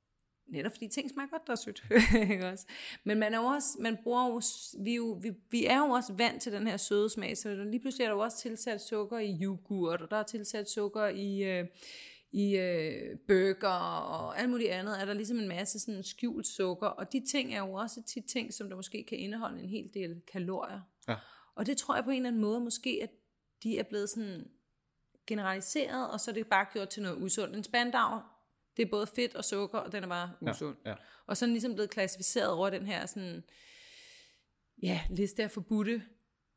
netop 0.46 0.72
fordi 0.72 0.88
ting 0.88 1.10
smager 1.10 1.28
godt, 1.28 1.46
der 1.46 1.52
er 1.52 1.56
sødt. 1.56 1.84
også? 2.52 2.66
Men 3.04 3.18
man 3.18 3.34
er 3.34 3.38
jo 3.38 3.44
også, 3.44 3.68
man 3.80 3.98
bruger 4.02 4.28
jo, 4.28 4.42
vi, 4.84 4.90
er 4.90 4.96
jo, 4.96 5.18
vi, 5.22 5.32
vi 5.50 5.66
er 5.66 5.78
jo 5.78 5.84
også 5.84 6.12
vant 6.12 6.42
til 6.42 6.52
den 6.52 6.66
her 6.66 6.76
søde 6.76 7.10
smag, 7.10 7.38
så 7.38 7.54
lige 7.54 7.80
pludselig 7.80 8.04
er 8.04 8.08
der 8.08 8.16
jo 8.16 8.22
også 8.22 8.38
tilsat 8.38 8.80
sukker 8.80 9.18
i 9.18 9.38
yoghurt, 9.42 10.02
og 10.02 10.10
der 10.10 10.16
er 10.16 10.22
tilsat 10.22 10.70
sukker 10.70 11.06
i, 11.06 11.42
øh, 11.42 11.66
i 12.32 12.56
øh, 12.56 13.18
burger 13.28 13.68
og 13.68 14.38
alt 14.38 14.50
muligt 14.50 14.70
andet, 14.70 15.00
er 15.00 15.04
der 15.04 15.12
ligesom 15.12 15.38
en 15.38 15.48
masse 15.48 15.78
sådan 15.78 16.02
skjult 16.02 16.46
sukker, 16.46 16.86
og 16.86 17.12
de 17.12 17.26
ting 17.30 17.54
er 17.54 17.58
jo 17.58 17.72
også 17.72 18.02
tit 18.02 18.24
ting, 18.24 18.54
som 18.54 18.68
der 18.68 18.76
måske 18.76 19.04
kan 19.08 19.18
indeholde 19.18 19.62
en 19.62 19.68
hel 19.68 19.90
del 19.94 20.20
kalorier. 20.32 20.80
Ja. 21.08 21.16
Og 21.54 21.66
det 21.66 21.76
tror 21.76 21.94
jeg 21.94 22.04
på 22.04 22.10
en 22.10 22.16
eller 22.16 22.28
anden 22.28 22.42
måde 22.42 22.60
måske, 22.60 23.00
at 23.02 23.10
de 23.62 23.78
er 23.78 23.82
blevet 23.82 24.10
sådan 24.10 24.50
generaliseret, 25.26 26.10
og 26.10 26.20
så 26.20 26.30
er 26.30 26.34
det 26.34 26.46
bare 26.46 26.66
gjort 26.72 26.88
til 26.88 27.02
noget 27.02 27.22
usundt. 27.22 27.56
En 27.56 27.64
spandau, 27.64 28.20
det 28.76 28.82
er 28.82 28.90
både 28.90 29.06
fedt 29.16 29.34
og 29.34 29.44
sukker, 29.44 29.78
og 29.78 29.92
den 29.92 30.04
er 30.04 30.08
bare 30.08 30.30
usund. 30.40 30.76
Ja, 30.84 30.90
ja. 30.90 30.96
Og 31.26 31.36
så 31.36 31.44
er 31.44 31.46
den 31.46 31.52
ligesom 31.54 31.74
blevet 31.74 31.90
klassificeret 31.90 32.50
over 32.50 32.70
den 32.70 32.86
her 32.86 33.06
sådan, 33.06 33.42
ja, 34.82 35.00
liste 35.10 35.42
af 35.42 35.50
forbudte 35.50 36.02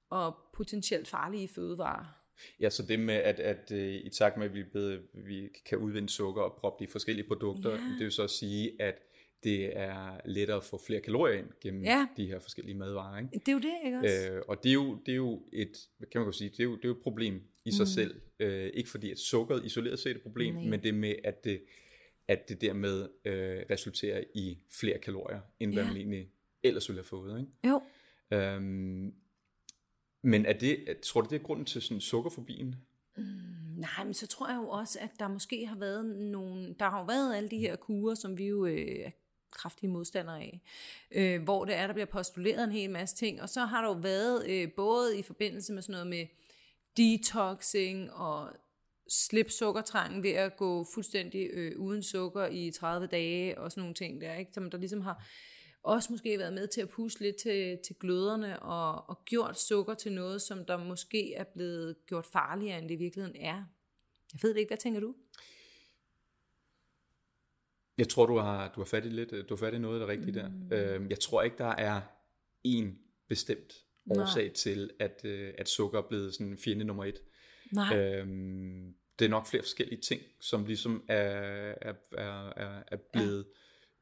og 0.10 0.36
potentielt 0.54 1.08
farlige 1.08 1.48
fødevarer. 1.56 2.24
Ja, 2.60 2.70
så 2.70 2.84
det 2.84 3.00
med, 3.00 3.16
at, 3.16 3.40
at 3.40 3.72
uh, 3.72 3.78
i 3.78 4.10
takt 4.10 4.38
med, 4.38 4.46
at 4.46 4.54
vi, 4.54 4.64
bedre, 4.64 5.00
vi 5.14 5.50
kan 5.66 5.78
udvinde 5.78 6.10
sukker 6.10 6.42
og 6.42 6.56
proppe 6.60 6.84
det 6.84 6.90
i 6.90 6.92
forskellige 6.92 7.28
produkter, 7.28 7.70
Ja. 7.72 7.78
det 7.78 8.00
vil 8.00 8.12
så 8.12 8.24
at 8.24 8.30
sige, 8.30 8.82
at 8.82 8.96
det 9.44 9.78
er 9.78 10.20
lettere 10.26 10.58
at 10.58 10.64
få 10.64 10.82
flere 10.88 11.02
kalorier 11.02 11.38
ind 11.38 11.48
gennem 11.62 11.84
Ja. 11.84 12.08
de 12.18 12.26
her 12.28 12.40
forskellige 12.40 12.76
madvarer. 12.76 13.18
Ikke? 13.18 13.30
Det 13.40 13.48
er 13.48 13.52
jo 13.54 13.60
det, 13.60 13.74
ikke 13.86 13.98
også? 13.98 14.32
Øh, 14.32 14.42
og 14.48 14.64
det 14.64 14.70
er, 14.70 14.74
jo, 14.74 15.00
det 15.06 15.12
er 15.12 15.16
jo 15.16 15.42
et, 15.54 15.72
hvad 15.98 16.08
kan 16.08 16.20
man 16.22 16.26
godt 16.26 16.36
sige, 16.36 16.50
det 16.50 16.60
er 16.60 16.64
jo, 16.64 16.76
det 16.76 16.84
er 16.86 16.88
jo 16.90 16.96
et 16.96 17.04
problem 17.04 17.42
i 17.66 17.72
sig 17.72 17.84
Mm. 17.84 17.88
selv. 17.88 18.22
Øh, 18.40 18.72
ikke 18.74 18.90
fordi 18.90 19.12
at 19.12 19.18
sukkeret 19.20 19.66
isoleret 19.66 20.00
set 20.00 20.12
er 20.12 20.16
et 20.16 20.22
problem, 20.22 20.54
Nej. 20.56 20.66
men 20.66 20.84
det 20.84 20.94
med, 20.94 21.16
at 21.24 21.44
det, 21.44 21.62
at 22.28 22.50
det 22.50 22.62
dermed 22.62 23.10
øh, 23.26 23.66
resulterer 23.70 24.24
i 24.36 24.58
flere 24.72 24.98
kalorier, 25.00 25.42
end 25.60 25.74
hvad 25.74 25.84
Ja. 25.84 25.88
man 25.88 25.98
egentlig 25.98 26.30
ellers 26.64 26.90
ville 26.90 27.00
have 27.02 27.08
fået. 27.08 27.40
Ikke? 27.40 27.52
Jo. 27.68 27.82
Øhm, 28.38 29.14
men 30.22 30.46
er 30.46 30.54
det, 30.54 31.00
tror 31.04 31.22
du, 31.22 31.30
det 31.30 31.36
er 31.36 31.44
grunden 31.44 31.66
til 31.66 31.82
sådan 31.82 32.02
sukkerfobien? 32.02 32.76
Nej, 33.78 34.04
men 34.06 34.14
så 34.14 34.28
tror 34.28 34.48
jeg 34.50 34.58
jo 34.58 34.70
også, 34.70 35.00
at 35.02 35.10
der 35.20 35.28
måske 35.28 35.66
har 35.66 35.76
været 35.78 36.06
nogle... 36.06 36.76
Der 36.80 36.90
har 36.90 37.00
jo 37.00 37.06
været 37.06 37.36
alle 37.36 37.50
de 37.50 37.58
her 37.58 37.76
kurer, 37.76 38.16
som 38.16 38.38
vi 38.38 38.48
jo 38.48 38.66
øh, 38.66 39.06
er 39.06 39.10
kraftige 39.52 39.90
modstandere 39.90 40.40
af, 40.42 40.62
øh, 41.12 41.44
hvor 41.44 41.66
det 41.66 41.76
er, 41.76 41.88
der 41.88 41.94
bliver 41.94 42.06
postuleret 42.06 42.64
en 42.64 42.72
hel 42.72 42.90
masse 42.90 43.16
ting, 43.16 43.42
og 43.42 43.50
så 43.50 43.66
har 43.66 43.82
der 43.82 43.88
jo 43.88 44.00
været 44.02 44.50
øh, 44.50 44.72
både 44.76 45.20
i 45.20 45.22
forbindelse 45.22 45.74
med 45.74 45.82
sådan 45.82 45.94
noget 45.94 46.08
med 46.08 46.26
detoxing 46.98 48.12
og 48.14 48.50
slip 49.10 49.50
sukkertrangen 49.50 50.24
ved 50.24 50.32
at 50.32 50.58
gå 50.58 50.86
fuldstændig 50.94 51.50
øh, 51.54 51.80
uden 51.80 52.04
sukker 52.04 52.48
i 52.48 52.72
30 52.72 53.08
dage 53.08 53.58
og 53.58 53.72
sådan 53.72 53.82
nogle 53.82 53.94
ting 53.96 54.22
der, 54.22 54.36
ikke? 54.36 54.52
som 54.54 54.72
der 54.72 54.78
ligesom 54.78 55.02
har 55.02 55.28
også 55.84 56.14
måske 56.14 56.40
været 56.40 56.54
med 56.54 56.68
til 56.68 56.82
at 56.82 56.90
pushe 56.90 57.20
lidt 57.20 57.36
til, 57.36 57.80
til 57.88 57.96
gløderne 58.00 58.60
og, 58.60 59.10
og 59.10 59.26
gjort 59.26 59.60
sukker 59.60 59.94
til 59.94 60.12
noget, 60.12 60.42
som 60.42 60.66
der 60.66 60.78
måske 60.78 61.34
er 61.34 61.44
blevet 61.44 61.96
gjort 62.08 62.26
farligere, 62.26 62.80
end 62.80 62.90
det 62.90 62.96
i 62.96 62.98
virkeligheden 62.98 63.36
er. 63.40 63.64
Jeg 64.34 64.40
ved 64.42 64.54
det 64.54 64.60
ikke. 64.60 64.70
Hvad 64.70 64.78
tænker 64.78 65.00
du? 65.00 65.16
Jeg 67.98 68.10
tror, 68.10 68.26
du 68.26 68.38
har, 68.38 68.72
du 68.76 68.80
har 68.80 68.86
fat 68.86 69.06
i 69.06 69.10
lidt, 69.10 69.32
du 69.32 69.56
har 69.56 69.56
fat 69.56 69.74
i 69.74 69.78
noget 69.78 70.02
af 70.02 70.08
det 70.08 70.08
rigtige 70.08 70.50
Mm. 70.50 70.70
der. 70.70 70.96
Øhm, 70.96 71.10
jeg 71.10 71.20
tror 71.20 71.42
ikke, 71.42 71.58
der 71.58 71.76
er 71.76 72.02
en 72.64 73.00
bestemt 73.28 73.74
Nej. 74.06 74.24
årsag 74.24 74.54
til, 74.54 74.90
at, 75.00 75.22
øh, 75.26 75.54
at 75.58 75.70
sukker 75.70 76.00
er 76.00 76.08
blevet 76.08 76.34
sådan 76.34 76.58
fjende 76.58 76.86
nummer 76.86 77.06
et. 77.06 77.22
Nej. 77.72 77.98
Øhm, 77.98 78.94
det 79.20 79.26
er 79.26 79.30
nok 79.30 79.48
flere 79.48 79.64
forskellige 79.64 80.02
ting, 80.02 80.22
som 80.42 80.66
ligesom 80.66 81.04
er, 81.08 81.74
er, 81.82 81.94
er, 82.18 82.84
er, 82.88 82.98
blevet 83.14 83.46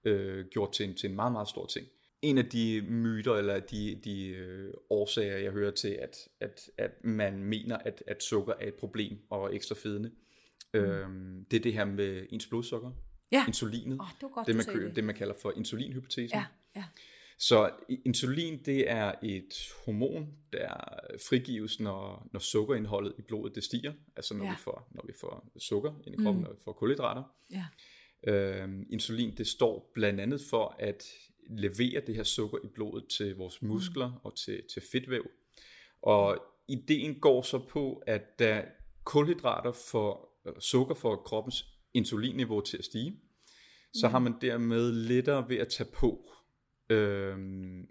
ja. 0.06 0.10
øh, 0.10 0.46
gjort 0.52 0.72
til 0.72 0.90
en, 0.90 0.96
til 0.96 1.10
en 1.10 1.16
meget, 1.16 1.32
meget 1.32 1.50
stor 1.50 1.66
ting. 1.66 1.88
En 2.22 2.38
af 2.38 2.46
de 2.46 2.86
myter, 2.90 3.34
eller 3.36 3.60
de, 3.60 4.02
de 4.04 4.28
øh, 4.28 4.74
årsager, 4.90 5.38
jeg 5.38 5.52
hører 5.52 5.72
til, 5.72 5.88
at, 6.02 6.18
at, 6.40 6.70
at 6.78 7.04
man 7.04 7.44
mener, 7.44 7.78
at, 7.78 8.04
at 8.08 8.24
sukker 8.24 8.54
er 8.60 8.68
et 8.68 8.74
problem 8.74 9.18
og 9.30 9.56
ekstra 9.56 9.76
fedende, 9.76 10.12
mm. 10.74 10.80
øhm, 10.80 11.46
det 11.52 11.58
er 11.58 11.62
det 11.62 11.74
her 11.74 11.86
med 11.86 12.26
ens 12.30 12.48
blodsukker, 12.48 12.92
Ja. 13.32 13.48
insulinet, 13.48 14.00
Åh, 14.00 14.08
det 14.08 14.22
var 14.22 14.30
godt, 14.30 14.48
det, 14.48 14.56
man, 14.56 14.66
det. 14.66 14.96
det 14.96 15.04
man 15.04 15.16
kalder 15.16 15.34
for 15.42 15.54
insulinhypotesen. 15.56 16.38
Ja, 16.38 16.46
ja. 16.76 16.84
Så 17.38 17.72
insulin, 18.06 18.60
det 18.66 18.92
er 18.92 19.14
et 19.24 19.54
hormon, 19.86 20.28
der 20.54 21.00
frigives, 21.30 21.80
når, 21.80 22.30
når 22.34 22.40
sukkerindholdet 22.40 23.14
i 23.18 23.22
blodet 23.22 23.56
det 23.56 23.64
stiger. 23.64 23.94
Altså 24.16 24.34
når, 24.34 24.46
Ja. 24.46 24.52
vi, 24.52 24.58
får, 24.58 24.88
når 24.92 25.04
vi 25.08 25.14
får 25.20 25.52
sukker 25.58 25.94
ind 26.08 26.22
i 26.22 26.24
kroppen, 26.24 26.42
mm. 26.42 26.48
når 26.48 26.54
vi 26.54 26.60
får 26.64 26.74
kulhydrater. 26.74 27.24
Ja. 27.52 27.66
Øhm, 28.28 28.88
insulin, 28.90 29.38
det 29.38 29.48
står 29.48 29.92
blandt 29.94 30.20
andet 30.20 30.42
for 30.50 30.76
at 30.80 31.04
levere 31.50 32.02
det 32.08 32.16
her 32.16 32.24
sukker 32.24 32.58
i 32.64 32.68
blodet 32.68 33.08
til 33.18 33.36
vores 33.36 33.62
muskler 33.62 34.08
mm. 34.08 34.20
og 34.24 34.36
til, 34.38 34.62
til 34.74 34.82
fedtvæv. 34.92 35.26
Og 36.02 36.38
ideen 36.68 37.20
går 37.20 37.42
så 37.42 37.60
på, 37.60 38.04
at 38.08 38.40
da 38.40 38.66
kulhydrater 39.04 39.72
får, 39.72 40.42
sukker 40.60 40.96
får 40.96 41.16
kroppens 41.16 41.66
insulinniveau 41.94 42.62
til 42.62 42.78
at 42.78 42.86
stige, 42.86 43.20
så 43.94 44.08
har 44.08 44.20
man 44.20 44.36
dermed 44.42 44.92
lettere 44.92 45.50
ved 45.50 45.58
at 45.58 45.68
tage 45.68 45.90
på. 45.94 46.30
Øhm, 46.90 47.88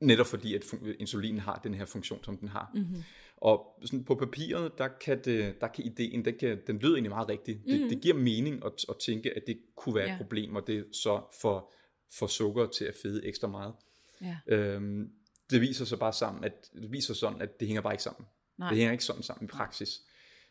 netop 0.00 0.26
fordi, 0.26 0.54
at 0.54 0.64
insulinen 0.98 1.40
har 1.40 1.60
den 1.64 1.74
her 1.74 1.84
funktion, 1.84 2.24
som 2.24 2.36
den 2.38 2.48
har. 2.48 2.70
Mm-hmm. 2.74 3.02
Og 3.36 3.80
sådan 3.84 4.04
på 4.04 4.14
papiret, 4.14 4.78
der 4.78 4.88
kan, 4.88 5.20
det, 5.24 5.60
der 5.60 5.68
kan 5.68 5.84
ideen, 5.84 6.24
den, 6.24 6.34
kan, 6.38 6.60
den 6.66 6.78
lyder 6.78 6.94
egentlig 6.94 7.10
meget 7.10 7.28
rigtig. 7.28 7.60
Det, 7.66 7.74
mm-hmm. 7.74 7.88
det 7.88 8.00
giver 8.00 8.14
mening 8.14 8.64
at, 8.64 8.72
at 8.88 8.94
tænke, 9.06 9.36
at 9.36 9.42
det 9.46 9.58
kunne 9.76 9.94
være 9.94 10.06
Ja. 10.06 10.12
et 10.12 10.18
problem, 10.18 10.56
og 10.56 10.66
det 10.66 10.86
så 10.92 11.22
for, 11.40 11.72
for 12.18 12.26
sukker 12.26 12.66
til 12.66 12.84
at 12.84 12.94
fede 13.02 13.26
ekstra 13.26 13.48
meget. 13.48 13.74
ja. 14.22 14.36
Øhm, 14.46 15.10
det 15.50 15.60
viser 15.60 15.84
sig 15.84 15.98
bare 15.98 16.12
sammen, 16.12 16.44
at 16.44 16.68
det 16.74 16.92
viser 16.92 17.14
sådan, 17.14 17.40
at 17.42 17.60
det 17.60 17.68
hænger 17.68 17.80
bare 17.82 17.92
ikke 17.94 18.02
sammen. 18.02 18.26
Nej. 18.58 18.68
Det 18.68 18.78
hænger 18.78 18.92
ikke 18.92 19.04
sådan 19.04 19.22
sammen 19.22 19.44
i 19.44 19.48
praksis. 19.48 20.02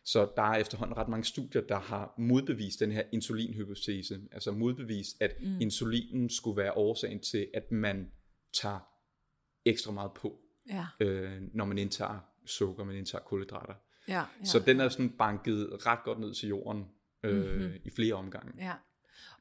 Så 0.04 0.32
der 0.36 0.42
er 0.42 0.56
efterhånden 0.56 0.96
ret 0.96 1.08
mange 1.08 1.24
studier, 1.24 1.62
der 1.62 1.78
har 1.78 2.14
modbevist 2.18 2.80
den 2.80 2.92
her 2.92 3.02
insulinhypotese, 3.12 4.20
altså 4.32 4.52
modbevist, 4.52 5.16
at 5.20 5.34
mm. 5.40 5.60
insulinen 5.60 6.30
skulle 6.30 6.56
være 6.56 6.72
årsagen 6.72 7.20
til, 7.20 7.48
at 7.54 7.72
man 7.72 8.10
tager 8.52 8.78
ekstra 9.64 9.92
meget 9.92 10.10
på, 10.12 10.40
Ja. 10.68 10.86
øh, 11.00 11.42
når 11.54 11.64
man 11.64 11.78
indtager 11.78 12.20
sukker, 12.46 12.84
man 12.84 12.96
indtager 12.96 13.22
kulhydrater. 13.24 13.74
Ja. 14.08 14.14
ja. 14.14 14.24
Så 14.44 14.58
den 14.58 14.80
er 14.80 14.88
sådan 14.88 15.10
banket 15.10 15.86
ret 15.86 15.98
godt 16.04 16.20
ned 16.20 16.34
til 16.34 16.48
jorden 16.48 16.84
øh, 17.22 17.54
mm-hmm. 17.54 17.74
i 17.84 17.90
flere 17.90 18.14
omgange. 18.14 18.52
Ja. 18.64 18.74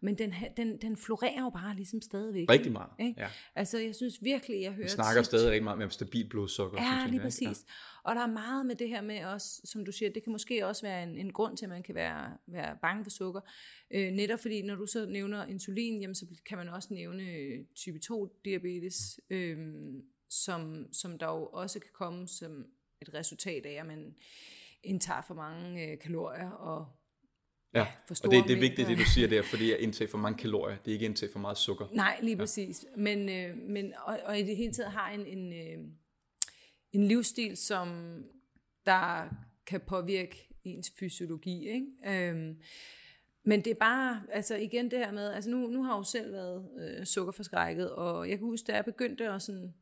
Men 0.02 0.18
den, 0.18 0.34
den, 0.58 0.78
den 0.82 0.98
florerer 0.98 1.42
jo 1.42 1.50
bare 1.50 1.76
ligesom 1.76 2.02
stadigvæk. 2.02 2.50
Rigtig 2.50 2.72
meget, 2.72 2.90
Ikke? 3.00 3.22
ja. 3.22 3.28
Altså, 3.56 3.78
jeg 3.80 3.96
synes 3.96 4.24
virkelig, 4.24 4.62
jeg 4.62 4.72
hører 4.72 4.86
Vi 4.86 4.90
snakker 4.90 5.22
tit- 5.22 5.26
stadig 5.26 5.48
rigtig 5.52 5.64
meget 5.64 5.80
med 5.80 5.90
stabil 5.90 6.30
blodsukker. 6.30 6.82
Ja, 6.82 7.06
lige 7.06 7.14
ikke? 7.16 7.24
præcis. 7.24 7.66
Og 8.04 8.16
der 8.16 8.22
er 8.22 8.28
meget 8.28 8.66
med 8.66 8.76
det 8.76 8.90
her 8.90 9.02
med 9.02 9.26
også, 9.26 9.62
som 9.66 9.86
du 9.86 9.92
siger, 9.92 10.10
det 10.14 10.24
kan 10.24 10.32
måske 10.32 10.68
også 10.68 10.82
være 10.82 11.04
en, 11.04 11.18
en 11.18 11.34
grund 11.34 11.58
til, 11.58 11.66
at 11.66 11.70
man 11.70 11.84
kan 11.84 11.96
være, 11.96 12.38
være 12.48 12.78
bange 12.82 13.04
for 13.06 13.10
sukker. 13.12 13.42
Øh, 13.92 14.12
netop 14.12 14.40
fordi, 14.40 14.62
når 14.62 14.76
du 14.76 14.86
så 14.86 15.06
nævner 15.06 15.46
insulin, 15.46 16.02
jamen, 16.02 16.16
så 16.16 16.26
kan 16.46 16.58
man 16.58 16.70
også 16.70 16.94
nævne 16.94 17.24
øh, 17.32 17.66
type 17.76 18.00
2 18.00 18.40
diabetes, 18.46 19.20
øh, 19.30 19.58
som, 20.30 20.88
som 20.94 21.18
der 21.20 21.28
jo 21.28 21.46
også 21.46 21.80
kan 21.80 21.90
komme 21.94 22.28
som 22.28 22.66
et 23.02 23.14
resultat 23.14 23.66
af, 23.66 23.72
at 23.80 23.86
man 23.86 24.16
indtager 24.84 25.22
for 25.22 25.34
mange 25.34 25.88
øh, 25.92 26.00
kalorier 26.00 26.50
og 26.50 26.86
Ja, 27.74 27.84
for 27.84 27.90
og 28.10 28.18
store 28.18 28.36
det, 28.36 28.44
det 28.48 28.56
er 28.56 28.60
vigtigt, 28.60 28.88
det 28.88 28.98
du 28.98 29.06
siger 29.06 29.28
der, 29.28 29.44
fordi 29.44 29.72
at 29.72 29.80
indtage 29.80 30.08
for 30.08 30.18
mange 30.18 30.38
kalorier, 30.38 30.78
det 30.78 30.92
er 30.92 30.94
ikke 30.94 31.06
indtage 31.06 31.32
for 31.32 31.40
meget 31.40 31.58
sukker. 31.58 31.88
Nej, 31.92 32.20
lige 32.22 32.38
præcis. 32.38 32.86
Men, 32.98 33.30
øh, 33.30 33.58
men, 33.58 33.94
og, 34.04 34.20
og 34.26 34.40
i 34.40 34.44
det 34.44 34.58
hele 34.58 34.74
taget 34.74 34.92
har 34.92 35.12
en, 35.12 35.26
en, 35.26 35.54
øh, 35.54 35.86
en 36.92 37.08
livsstil, 37.08 37.58
som 37.58 38.18
der 38.86 39.30
kan 39.66 39.82
påvirke 39.88 40.50
ens 40.64 40.92
fysiologi. 41.00 41.68
Ikke? 41.68 41.88
Øhm, 42.08 42.58
men 43.46 43.62
det 43.62 43.72
er 43.72 43.76
bare, 43.80 44.24
altså 44.32 44.56
igen 44.56 44.92
det 44.92 45.00
her 45.00 45.12
med, 45.12 45.32
altså 45.32 45.50
nu, 45.50 45.68
nu 45.68 45.84
har 45.84 45.94
jeg 45.94 46.00
jo 46.00 46.04
selv 46.04 46.34
været 46.34 46.70
øh, 46.80 47.06
sukkerforskrækket, 47.06 47.92
og 47.92 48.30
jeg 48.30 48.38
kan 48.38 48.48
huske, 48.48 48.66
da 48.68 48.76
jeg 48.76 48.86
begyndte 48.86 49.30
at, 49.30 49.42
sådan, 49.42 49.74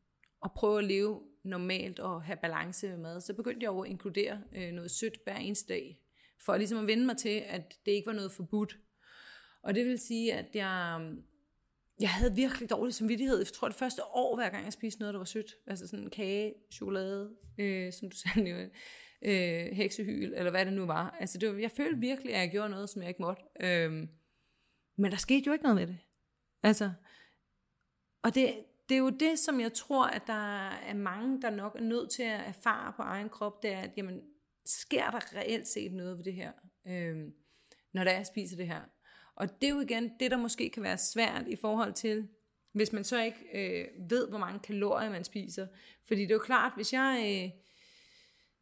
at 0.44 0.50
prøve 0.56 0.78
at 0.78 0.84
leve 0.84 1.20
normalt 1.44 1.98
og 1.98 2.22
have 2.22 2.36
balance 2.36 2.88
med 2.88 2.96
mad, 2.96 3.20
så 3.20 3.34
begyndte 3.34 3.64
jeg 3.64 3.70
jo 3.70 3.80
at 3.80 3.90
inkludere 3.90 4.40
øh, 4.56 4.72
noget 4.72 4.90
sødt 4.90 5.18
hver 5.24 5.36
eneste 5.36 5.68
dag, 5.68 6.01
for 6.44 6.56
ligesom 6.56 6.78
at 6.78 6.86
vende 6.86 7.06
mig 7.06 7.16
til, 7.16 7.42
at 7.46 7.78
det 7.86 7.92
ikke 7.92 8.06
var 8.06 8.12
noget 8.12 8.32
forbudt. 8.32 8.78
Og 9.62 9.74
det 9.74 9.86
vil 9.86 9.98
sige, 9.98 10.32
at 10.32 10.46
jeg, 10.54 11.10
jeg 12.00 12.10
havde 12.10 12.34
virkelig 12.34 12.70
dårlig 12.70 12.94
samvittighed. 12.94 13.38
Jeg 13.38 13.46
tror 13.46 13.68
det 13.68 13.76
første 13.76 14.02
år, 14.04 14.36
hver 14.36 14.48
gang 14.48 14.64
jeg 14.64 14.72
spiste 14.72 15.00
noget, 15.00 15.14
der 15.14 15.18
var 15.18 15.24
sødt. 15.24 15.56
Altså 15.66 15.88
sådan 15.88 16.10
kage, 16.10 16.54
chokolade, 16.72 17.30
øh, 17.58 17.92
som 17.92 18.10
du 18.10 18.16
sagde, 18.34 18.70
øh, 19.22 19.66
heksehyl, 19.72 20.32
eller 20.36 20.50
hvad 20.50 20.66
det 20.66 20.72
nu 20.72 20.86
var. 20.86 21.16
Altså 21.20 21.38
det 21.38 21.48
var, 21.48 21.60
jeg 21.60 21.70
følte 21.70 22.00
virkelig, 22.00 22.34
at 22.34 22.40
jeg 22.40 22.50
gjorde 22.50 22.68
noget, 22.68 22.90
som 22.90 23.02
jeg 23.02 23.08
ikke 23.08 23.22
måtte. 23.22 23.42
Øh, 23.60 23.92
men 24.96 25.10
der 25.10 25.16
skete 25.16 25.42
jo 25.46 25.52
ikke 25.52 25.62
noget 25.62 25.76
med 25.76 25.86
det. 25.86 25.98
Altså, 26.62 26.92
og 28.22 28.34
det, 28.34 28.54
det 28.88 28.94
er 28.94 28.98
jo 28.98 29.10
det, 29.10 29.38
som 29.38 29.60
jeg 29.60 29.72
tror, 29.72 30.06
at 30.06 30.22
der 30.26 30.68
er 30.68 30.94
mange, 30.94 31.42
der 31.42 31.50
nok 31.50 31.76
er 31.76 31.82
nødt 31.82 32.10
til 32.10 32.22
at 32.22 32.40
erfare 32.46 32.92
på 32.96 33.02
egen 33.02 33.28
krop, 33.28 33.62
det 33.62 33.72
er, 33.72 33.80
at 33.80 33.90
jamen, 33.96 34.20
sker 34.66 35.10
der 35.10 35.36
reelt 35.36 35.68
set 35.68 35.92
noget 35.92 36.18
ved 36.18 36.24
det 36.24 36.34
her, 36.34 36.52
øh, 36.86 37.16
når 37.92 38.04
der 38.04 38.12
jeg 38.12 38.26
spiser 38.26 38.56
det 38.56 38.66
her? 38.66 38.80
Og 39.34 39.60
det 39.60 39.66
er 39.66 39.74
jo 39.74 39.80
igen 39.80 40.10
det, 40.20 40.30
der 40.30 40.36
måske 40.36 40.70
kan 40.70 40.82
være 40.82 40.98
svært 40.98 41.44
i 41.48 41.56
forhold 41.56 41.92
til, 41.92 42.28
hvis 42.72 42.92
man 42.92 43.04
så 43.04 43.22
ikke 43.22 43.38
øh, 43.54 44.10
ved, 44.10 44.28
hvor 44.28 44.38
mange 44.38 44.60
kalorier 44.60 45.10
man 45.10 45.24
spiser. 45.24 45.66
Fordi 46.06 46.20
det 46.20 46.30
er 46.30 46.34
jo 46.34 46.40
klart, 46.40 46.72
hvis 46.76 46.92
jeg... 46.92 47.42
Øh, 47.44 47.62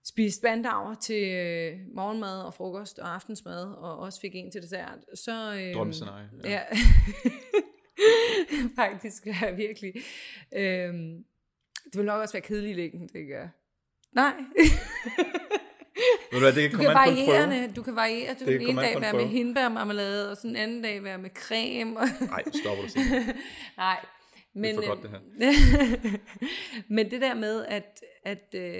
spiste 0.04 0.42
bandauer 0.42 0.95
til 0.95 1.33
øh, 1.33 1.78
morgenmad 1.95 2.42
og 2.42 2.54
frokost 2.54 2.99
og 2.99 3.14
aftensmad, 3.14 3.64
og 3.64 3.99
også 3.99 4.21
fik 4.21 4.35
en 4.35 4.50
til 4.50 4.62
dessert, 4.62 4.99
så... 5.14 5.54
Øh, 5.54 5.75
Drømmescenarie. 5.75 6.28
Ja. 6.45 6.50
ja. 6.50 6.64
Faktisk, 8.83 9.26
ja, 9.26 9.50
virkelig. 9.50 9.95
Øh, 10.52 10.95
det 11.85 11.97
vil 11.97 12.04
nok 12.04 12.21
også 12.21 12.35
være 12.35 12.42
kedeligt 12.42 12.78
i 12.78 12.80
længden, 12.80 13.09
det 13.09 13.26
gør. 13.28 13.49
Nej. 14.12 14.35
Ved 16.32 16.40
du 16.40 16.44
hvad, 16.44 16.52
det 16.52 16.70
kan 16.70 16.78
Du 16.78 16.84
kan 16.84 16.90
an 16.96 16.96
på 16.96 17.10
en 17.20 17.26
prøve. 17.26 17.38
variere, 17.38 17.70
du 17.76 17.82
kan 17.82 17.96
variere. 17.96 18.34
Du 18.40 18.44
Det 18.44 18.60
kan 18.60 18.68
en 18.68 18.78
an 18.78 18.84
dag 18.84 18.94
en 18.96 19.00
være 19.02 19.12
med 19.12 19.26
hindbærmarmelade, 19.26 20.30
og 20.30 20.37
så 20.37 20.49
den 20.49 20.56
anden 20.56 20.82
dag 20.82 21.04
være 21.04 21.18
med 21.18 21.30
creme. 21.34 21.99
Og 22.00 22.06
Nej, 22.26 22.42
stopper 22.62 22.84
du 22.84 22.88
sige. 22.88 23.04
Nej. 23.76 24.06
Men, 24.54 24.75
for 24.75 24.87
godt, 24.87 25.02
det 25.02 25.10
her. 25.10 26.18
men 26.94 27.10
det 27.10 27.20
der 27.20 27.34
med, 27.34 27.64
at, 27.64 28.00
at 28.25 28.54
øh, 28.54 28.72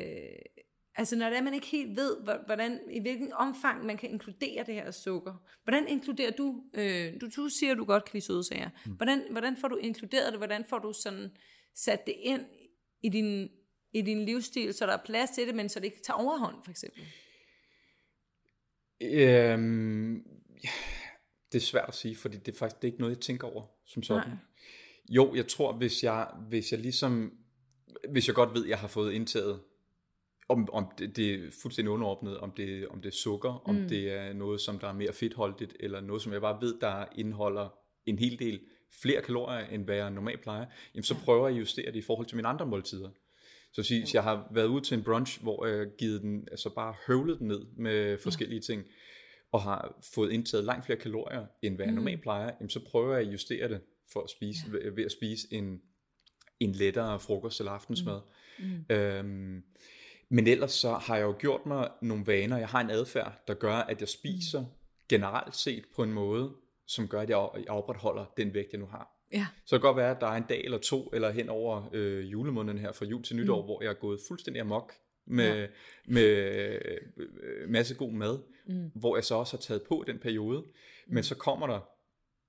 altså 0.97 1.17
når 1.17 1.29
det 1.29 1.39
er, 1.39 1.43
man 1.43 1.55
ikke 1.55 1.67
helt 1.67 1.97
ved, 1.97 2.17
hvor- 2.25 2.47
hvordan, 2.47 2.79
i 2.91 3.01
hvilken 3.01 3.33
omfang 3.33 3.87
man 3.87 3.97
kan 3.97 4.11
inkludere 4.11 4.65
det 4.67 4.75
her 4.75 4.91
sukker. 4.91 5.35
Hvordan 5.65 5.89
inkluderer 5.89 6.31
du, 6.31 6.63
øh, 6.75 7.13
du, 7.21 7.29
du 7.37 7.49
siger, 7.49 7.75
du 7.75 7.85
godt 7.85 8.05
kan 8.05 8.11
lide 8.13 8.25
søde 8.25 8.45
sager. 8.45 8.71
Mm. 8.87 8.93
Hvordan, 8.93 9.23
hvordan 9.31 9.57
får 9.57 9.69
du 9.69 9.77
inkluderet 9.77 10.33
det? 10.33 10.39
Hvordan 10.41 10.65
får 10.71 10.79
du 10.79 10.93
sådan 11.03 11.31
sat 11.75 12.07
det 12.07 12.15
ind 12.23 12.43
i 13.03 13.09
din, 13.09 13.49
i 13.93 14.03
din 14.03 14.25
livsstil, 14.25 14.75
så 14.75 14.87
der 14.87 14.93
er 14.93 15.03
plads 15.05 15.31
til 15.31 15.47
det, 15.47 15.55
men 15.55 15.69
så 15.69 15.79
det 15.81 15.85
ikke 15.87 16.03
tager 16.07 16.19
overhånd, 16.19 16.55
for 16.65 16.71
eksempel? 16.71 17.03
Øhm, 19.03 20.17
ja, 20.65 20.71
det 21.53 21.59
er 21.59 21.65
svært 21.67 21.89
at 21.89 21.95
sige, 21.95 22.17
fordi 22.17 22.37
det 22.37 22.55
er 22.55 22.59
faktisk 22.59 22.83
det 22.83 22.89
er 22.89 22.93
ikke 22.93 23.01
noget, 23.01 23.15
jeg 23.15 23.21
tænker 23.21 23.49
over 23.49 23.65
som 23.87 24.03
sådan. 24.03 24.29
Nej. 24.29 24.37
Jo, 25.09 25.35
jeg 25.35 25.47
tror, 25.47 25.73
hvis 25.73 26.05
jeg, 26.05 26.29
hvis 26.49 26.73
jeg 26.73 26.81
ligesom, 26.81 27.33
hvis 28.09 28.27
jeg 28.27 28.35
godt 28.35 28.55
ved, 28.55 28.65
at 28.65 28.71
jeg 28.71 28.79
har 28.79 28.89
fået 28.89 29.13
indtaget, 29.13 29.61
om, 30.49 30.69
om 30.73 30.87
det, 30.99 31.17
det 31.17 31.35
er 31.35 31.39
fuldstændig 31.63 31.93
underordnet, 31.93 32.39
om 32.39 32.51
det, 32.51 32.89
om 32.89 33.01
det 33.01 33.09
er 33.09 33.17
sukker, 33.17 33.53
mm. 33.53 33.71
om 33.71 33.89
det 33.89 34.13
er 34.13 34.33
noget, 34.33 34.61
som 34.61 34.79
der 34.79 34.89
er 34.89 34.93
mere 34.93 35.13
fedtholdigt, 35.13 35.77
eller 35.81 36.01
noget, 36.01 36.23
som 36.23 36.33
jeg 36.33 36.41
bare 36.41 36.61
ved, 36.61 36.81
der 36.81 37.05
indeholder 37.17 37.69
en 38.07 38.19
hel 38.19 38.39
del 38.39 38.61
flere 39.03 39.23
kalorier, 39.23 39.67
end 39.67 39.85
hvad 39.85 39.97
jeg 39.97 40.11
normalt 40.11 40.41
plejer, 40.41 40.67
jamen 40.95 41.03
så 41.03 41.15
prøver 41.25 41.49
jeg 41.49 41.55
at 41.55 41.61
justere 41.61 41.87
det 41.87 41.97
i 41.97 42.03
forhold 42.03 42.27
til 42.27 42.37
mine 42.37 42.49
andre 42.49 42.67
måltider. 42.67 43.11
Så 43.73 43.83
sige, 43.83 44.07
jeg 44.15 44.23
har 44.23 44.49
været 44.51 44.67
ude 44.67 44.85
til 44.85 44.99
en 44.99 45.05
brunch, 45.05 45.43
hvor 45.43 45.67
jeg 45.67 45.79
har 45.79 45.89
givet 45.99 46.23
den, 46.23 46.49
altså 46.51 46.75
bare 46.75 46.95
høvlet 47.07 47.39
den 47.39 47.49
ned 47.49 47.67
med 47.77 48.19
forskellige 48.19 48.61
ting, 48.61 48.85
og 49.53 49.63
har 49.63 49.99
fået 50.15 50.33
indtaget 50.33 50.65
langt 50.65 50.87
flere 50.87 50.99
kalorier, 50.99 51.47
end 51.63 51.77
hvad 51.77 51.87
jeg 51.87 51.95
normalt 51.95 52.23
plejer, 52.23 52.51
jamen 52.61 52.71
så 52.71 52.81
prøver 52.91 53.17
jeg 53.17 53.27
at 53.27 53.33
justere 53.33 53.69
det 53.69 53.81
for 54.13 54.23
at 54.23 54.31
spise, 54.31 54.61
ja. 54.67 54.89
ved, 54.89 55.05
at 55.05 55.13
spise 55.13 55.47
en, 55.51 55.81
en 56.61 56.73
lettere 56.73 57.21
frokost 57.21 57.61
eller 57.61 57.73
aftensmad. 57.73 58.21
Mm. 58.59 58.95
Øhm, 58.95 59.63
men 60.29 60.47
ellers 60.47 60.73
så 60.73 60.93
har 60.93 61.17
jeg 61.17 61.25
jo 61.25 61.35
gjort 61.39 61.67
mig 61.67 61.91
nogle 62.03 62.27
vaner. 62.27 62.59
Jeg 62.59 62.69
har 62.69 62.81
en 62.81 62.91
adfærd, 62.91 63.45
der 63.49 63.55
gør, 63.55 63.75
at 63.75 64.01
jeg 64.01 64.09
spiser 64.09 64.65
generelt 65.09 65.57
set 65.57 65.85
på 65.97 66.03
en 66.03 66.13
måde, 66.13 66.53
som 66.87 67.09
gør, 67.09 67.21
at 67.21 67.29
jeg 67.29 67.37
opretholder 67.69 68.25
den 68.37 68.55
vægt, 68.55 68.73
jeg 68.73 68.81
nu 68.81 68.87
har. 68.87 69.20
Ja. 69.33 69.47
Så 69.67 69.77
det 69.77 69.83
kan 69.83 69.89
godt 69.89 69.97
være, 69.97 70.11
at 70.11 70.21
der 70.21 70.27
er 70.27 70.37
en 70.37 70.47
dag 70.49 70.65
eller 70.65 70.79
to, 70.79 71.11
eller 71.13 71.31
hen 71.31 71.49
over 71.49 71.91
øh, 71.93 72.33
julemåneden 72.33 72.79
her, 72.79 72.93
fra 72.93 73.05
jul 73.07 73.23
til 73.23 73.37
nytår, 73.37 73.61
mm. 73.61 73.65
hvor 73.65 73.83
jeg 73.83 73.91
er 73.91 73.95
gået 73.95 74.21
fuldstændig 74.29 74.61
amok 74.61 74.93
med, 75.27 75.61
ja. 75.61 75.67
med 76.07 76.25
øh, 77.17 77.69
masse 77.69 77.95
god 77.95 78.13
mad, 78.13 78.39
mm. 78.67 78.91
hvor 78.95 79.17
jeg 79.17 79.25
så 79.25 79.35
også 79.35 79.57
har 79.57 79.61
taget 79.61 79.83
på 79.83 80.05
den 80.07 80.19
periode. 80.19 80.61
Mm. 80.61 81.15
Men 81.15 81.23
så 81.23 81.35
kommer 81.35 81.67
der 81.67 81.81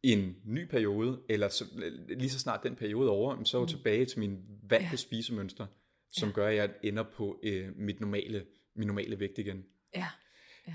en 0.04 0.36
ny 0.46 0.66
periode, 0.66 1.22
eller 1.30 1.50
så, 1.50 1.66
lige 2.10 2.30
så 2.30 2.40
snart 2.40 2.64
den 2.64 2.76
periode 2.76 3.08
er 3.08 3.12
over, 3.12 3.44
så 3.44 3.58
er 3.58 3.62
jeg 3.62 3.72
jo 3.72 3.78
tilbage 3.78 4.06
til 4.06 4.20
min 4.20 4.38
vante 4.70 4.88
ja. 4.92 4.96
spisemønster, 4.96 5.66
som 6.12 6.30
ja. 6.30 6.34
gør, 6.34 6.48
at 6.48 6.56
jeg 6.56 6.70
ender 6.84 7.04
på 7.04 7.40
øh, 7.44 7.78
mit 7.78 8.00
normale, 8.00 8.46
min 8.76 8.88
normale 8.88 9.20
vægt 9.20 9.38
igen. 9.38 9.66
Ja. 9.96 10.08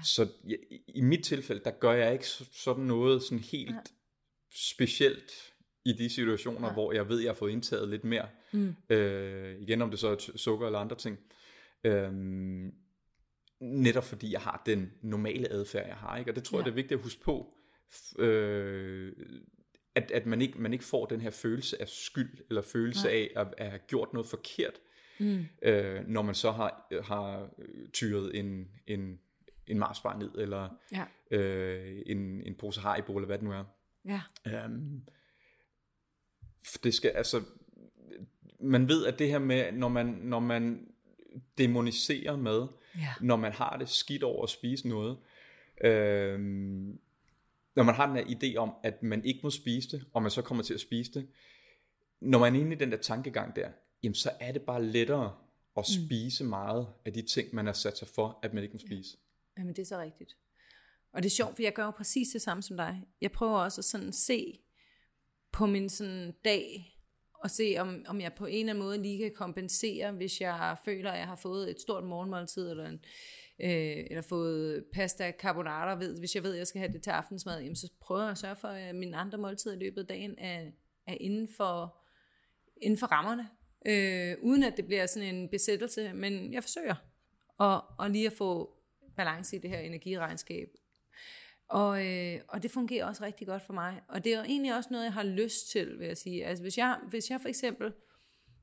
Så 0.05 0.29
jeg, 0.47 0.59
i 0.89 1.01
mit 1.01 1.25
tilfælde, 1.25 1.65
der 1.65 1.71
gør 1.71 1.93
jeg 1.93 2.13
ikke 2.13 2.27
så- 2.29 2.45
sådan 2.53 2.85
noget 2.85 3.23
sådan 3.23 3.39
helt 3.39 3.71
Nej. 3.71 3.85
specielt 4.53 5.33
i 5.87 5.93
de 5.93 6.11
situationer, 6.11 6.73
hvor 6.73 6.93
jeg 6.93 7.09
ved, 7.09 7.21
jeg 7.21 7.29
har 7.29 7.35
fået 7.35 7.51
indtaget 7.51 7.89
lidt 7.89 8.05
mere. 8.05 8.27
Mm. 8.53 8.75
Øh, 8.91 9.61
igen, 9.61 9.83
om 9.83 9.91
det 9.91 9.99
så 9.99 10.09
er 10.09 10.17
sukker 10.37 10.67
eller 10.67 10.79
andre 10.79 10.97
ting. 10.97 11.19
Øhm, 11.85 12.75
netop 13.61 14.05
fordi 14.05 14.33
jeg 14.33 14.41
har 14.41 14.63
den 14.67 14.93
normale 15.03 15.53
adfærd, 15.53 15.87
jeg 15.87 15.97
har. 15.97 16.17
Ikke? 16.17 16.31
Og 16.31 16.35
det 16.35 16.45
tror 16.45 16.59
ja. 16.59 16.61
jeg, 16.61 16.65
det 16.65 16.71
er 16.71 16.75
vigtigt 16.75 16.99
at 16.99 17.03
huske 17.03 17.21
på, 17.21 17.55
øh, 18.19 19.13
at, 19.95 20.11
at 20.11 20.27
man, 20.27 20.43
ikke, 20.43 20.61
man 20.61 20.73
ikke 20.73 20.85
får 20.85 21.07
den 21.07 21.21
her 21.21 21.31
følelse 21.31 21.81
af 21.83 21.89
skyld, 21.89 22.39
eller 22.49 22.63
følelse 22.63 23.11
af 23.11 23.31
at, 23.37 23.55
at 23.59 23.69
have 23.69 23.81
gjort 23.89 24.13
noget 24.13 24.29
forkert, 24.29 24.75
mm. 25.21 25.47
øh, 25.63 26.09
når 26.09 26.23
man 26.23 26.35
så 26.35 26.51
har, 26.51 26.89
har 27.03 27.51
tyret 27.93 28.39
en, 28.39 28.69
en, 28.87 29.19
en 29.67 29.79
marsbar 29.79 30.19
ned, 30.19 30.31
eller 30.39 30.69
Ja. 30.93 31.05
øh, 31.37 32.03
en, 32.07 32.43
en 32.43 32.55
pose 32.55 32.81
haribo, 32.81 33.17
eller 33.17 33.27
hvad 33.27 33.39
det 33.39 33.45
nu 33.45 33.53
er. 33.53 33.65
Ja. 34.05 34.23
Øhm, 34.47 35.03
det 36.85 36.95
skal, 36.95 37.11
altså, 37.11 37.43
man 38.61 38.89
ved, 38.89 39.07
at 39.07 39.19
det 39.19 39.29
her 39.29 39.39
med, 39.39 39.73
når 39.73 39.89
man, 39.89 40.07
når 40.07 40.41
man 40.41 40.89
demoniserer 41.59 42.37
mad, 42.37 42.67
Ja. 42.99 43.15
når 43.21 43.37
man 43.37 43.53
har 43.53 43.77
det 43.77 43.89
skidt 43.89 44.23
over 44.23 44.43
at 44.43 44.49
spise 44.51 44.89
noget, 44.89 45.19
øhm, 45.85 46.99
når 47.77 47.83
man 47.83 47.95
har 47.95 48.07
den 48.07 48.17
her 48.17 48.25
idé 48.25 48.57
om, 48.57 48.73
at 48.83 49.03
man 49.03 49.25
ikke 49.25 49.41
må 49.43 49.51
spise 49.51 49.89
det, 49.91 50.05
og 50.13 50.23
man 50.23 50.31
så 50.31 50.43
kommer 50.43 50.65
til 50.65 50.75
at 50.75 50.81
spise 50.81 51.13
det, 51.13 51.29
når 52.21 52.39
man 52.39 52.57
er 52.57 52.61
inde 52.61 52.73
i 52.73 52.79
den 52.79 52.91
der 52.93 52.97
tankegang 52.99 53.57
der, 53.57 53.69
jamen 54.03 54.15
så 54.15 54.31
er 54.41 54.53
det 54.53 54.63
bare 54.63 54.85
lettere 54.85 55.35
at 55.77 55.87
spise 55.87 56.45
meget 56.45 56.87
af 57.05 57.13
de 57.13 57.23
ting, 57.23 57.55
man 57.55 57.67
har 57.67 57.73
sat 57.73 57.99
sig 57.99 58.09
for, 58.09 58.39
at 58.43 58.55
man 58.55 58.63
ikke 58.63 58.73
må 58.75 58.79
spise. 58.79 59.17
Jamen, 59.59 59.75
det 59.77 59.83
er 59.83 59.87
så 59.87 59.99
rigtigt. 59.99 60.37
Og 61.13 61.23
det 61.23 61.29
er 61.29 61.35
sjovt, 61.35 61.55
for 61.57 61.63
jeg 61.63 61.73
gør 61.75 61.85
jo 61.85 61.91
præcis 61.91 62.29
det 62.29 62.43
samme 62.43 62.63
som 62.63 62.77
dig. 62.77 63.03
Jeg 63.21 63.33
prøver 63.33 63.59
også 63.59 63.81
at 63.81 63.85
sådan 63.85 64.13
se 64.13 64.59
på 65.57 65.67
min 65.67 65.89
sådan 65.89 66.35
dag, 66.45 66.93
og 67.35 67.51
se 67.51 67.77
om, 67.79 68.05
om 68.09 68.21
jeg 68.21 68.33
på 68.33 68.47
en 68.47 68.55
eller 68.55 68.73
anden 68.73 68.85
måde 68.85 69.03
lige 69.03 69.19
kan 69.19 69.33
kompensere, 69.35 70.13
hvis 70.13 70.41
jeg 70.41 70.77
føler, 70.85 71.11
at 71.11 71.19
jeg 71.19 71.27
har 71.27 71.37
fået 71.37 71.71
et 71.71 71.81
stort 71.81 72.05
morgenmåltid, 72.05 72.71
eller, 72.71 72.87
en, 72.87 73.01
øh, 73.61 74.07
eller 74.11 74.23
fået 74.23 74.85
pasta 74.95 75.33
carbonara, 75.41 75.99
ved, 75.99 76.19
hvis 76.19 76.35
jeg 76.35 76.43
ved, 76.43 76.53
at 76.53 76.59
jeg 76.59 76.67
skal 76.67 76.79
have 76.79 76.93
det 76.93 77.03
til 77.03 77.11
aftensmad, 77.11 77.61
jamen, 77.61 77.77
så 77.77 77.93
prøver 78.01 78.23
jeg 78.23 78.31
at 78.31 78.39
sørge 78.39 78.57
for, 78.57 78.69
at 78.69 78.95
mine 78.95 79.17
andre 79.17 79.39
måltider 79.39 79.75
i 79.75 79.79
løbet 79.79 80.01
af 80.01 80.07
dagen 80.07 80.35
er, 80.39 80.71
er 81.07 81.17
inden, 81.21 81.49
for, 81.57 81.97
inden 82.83 82.99
for 82.99 83.07
rammerne, 83.07 83.49
øh, 83.87 84.37
uden 84.43 84.63
at 84.63 84.77
det 84.77 84.87
bliver 84.87 85.07
sådan 85.07 85.35
en 85.35 85.49
besættelse, 85.49 86.13
men 86.13 86.53
jeg 86.53 86.63
forsøger 86.63 86.95
og, 87.59 87.85
og 87.99 88.11
lige 88.11 88.27
at 88.27 88.33
få 88.33 88.77
balance 89.17 89.57
i 89.57 89.59
det 89.59 89.71
her 89.71 89.79
energiregnskab. 89.79 90.69
Og, 91.69 92.07
øh, 92.07 92.41
og 92.49 92.63
det 92.63 92.71
fungerer 92.71 93.07
også 93.07 93.25
rigtig 93.25 93.47
godt 93.47 93.63
for 93.63 93.73
mig. 93.73 94.01
Og 94.09 94.25
det 94.25 94.33
er 94.33 94.37
jo 94.37 94.45
egentlig 94.45 94.77
også 94.77 94.89
noget, 94.93 95.05
jeg 95.05 95.13
har 95.13 95.23
lyst 95.23 95.71
til, 95.71 95.99
vil 95.99 96.07
jeg 96.07 96.17
sige. 96.17 96.47
Altså 96.47 96.63
hvis 96.63 96.79
jeg, 96.79 96.99
hvis 97.09 97.31
jeg 97.31 97.41
for 97.41 97.49
eksempel 97.49 97.93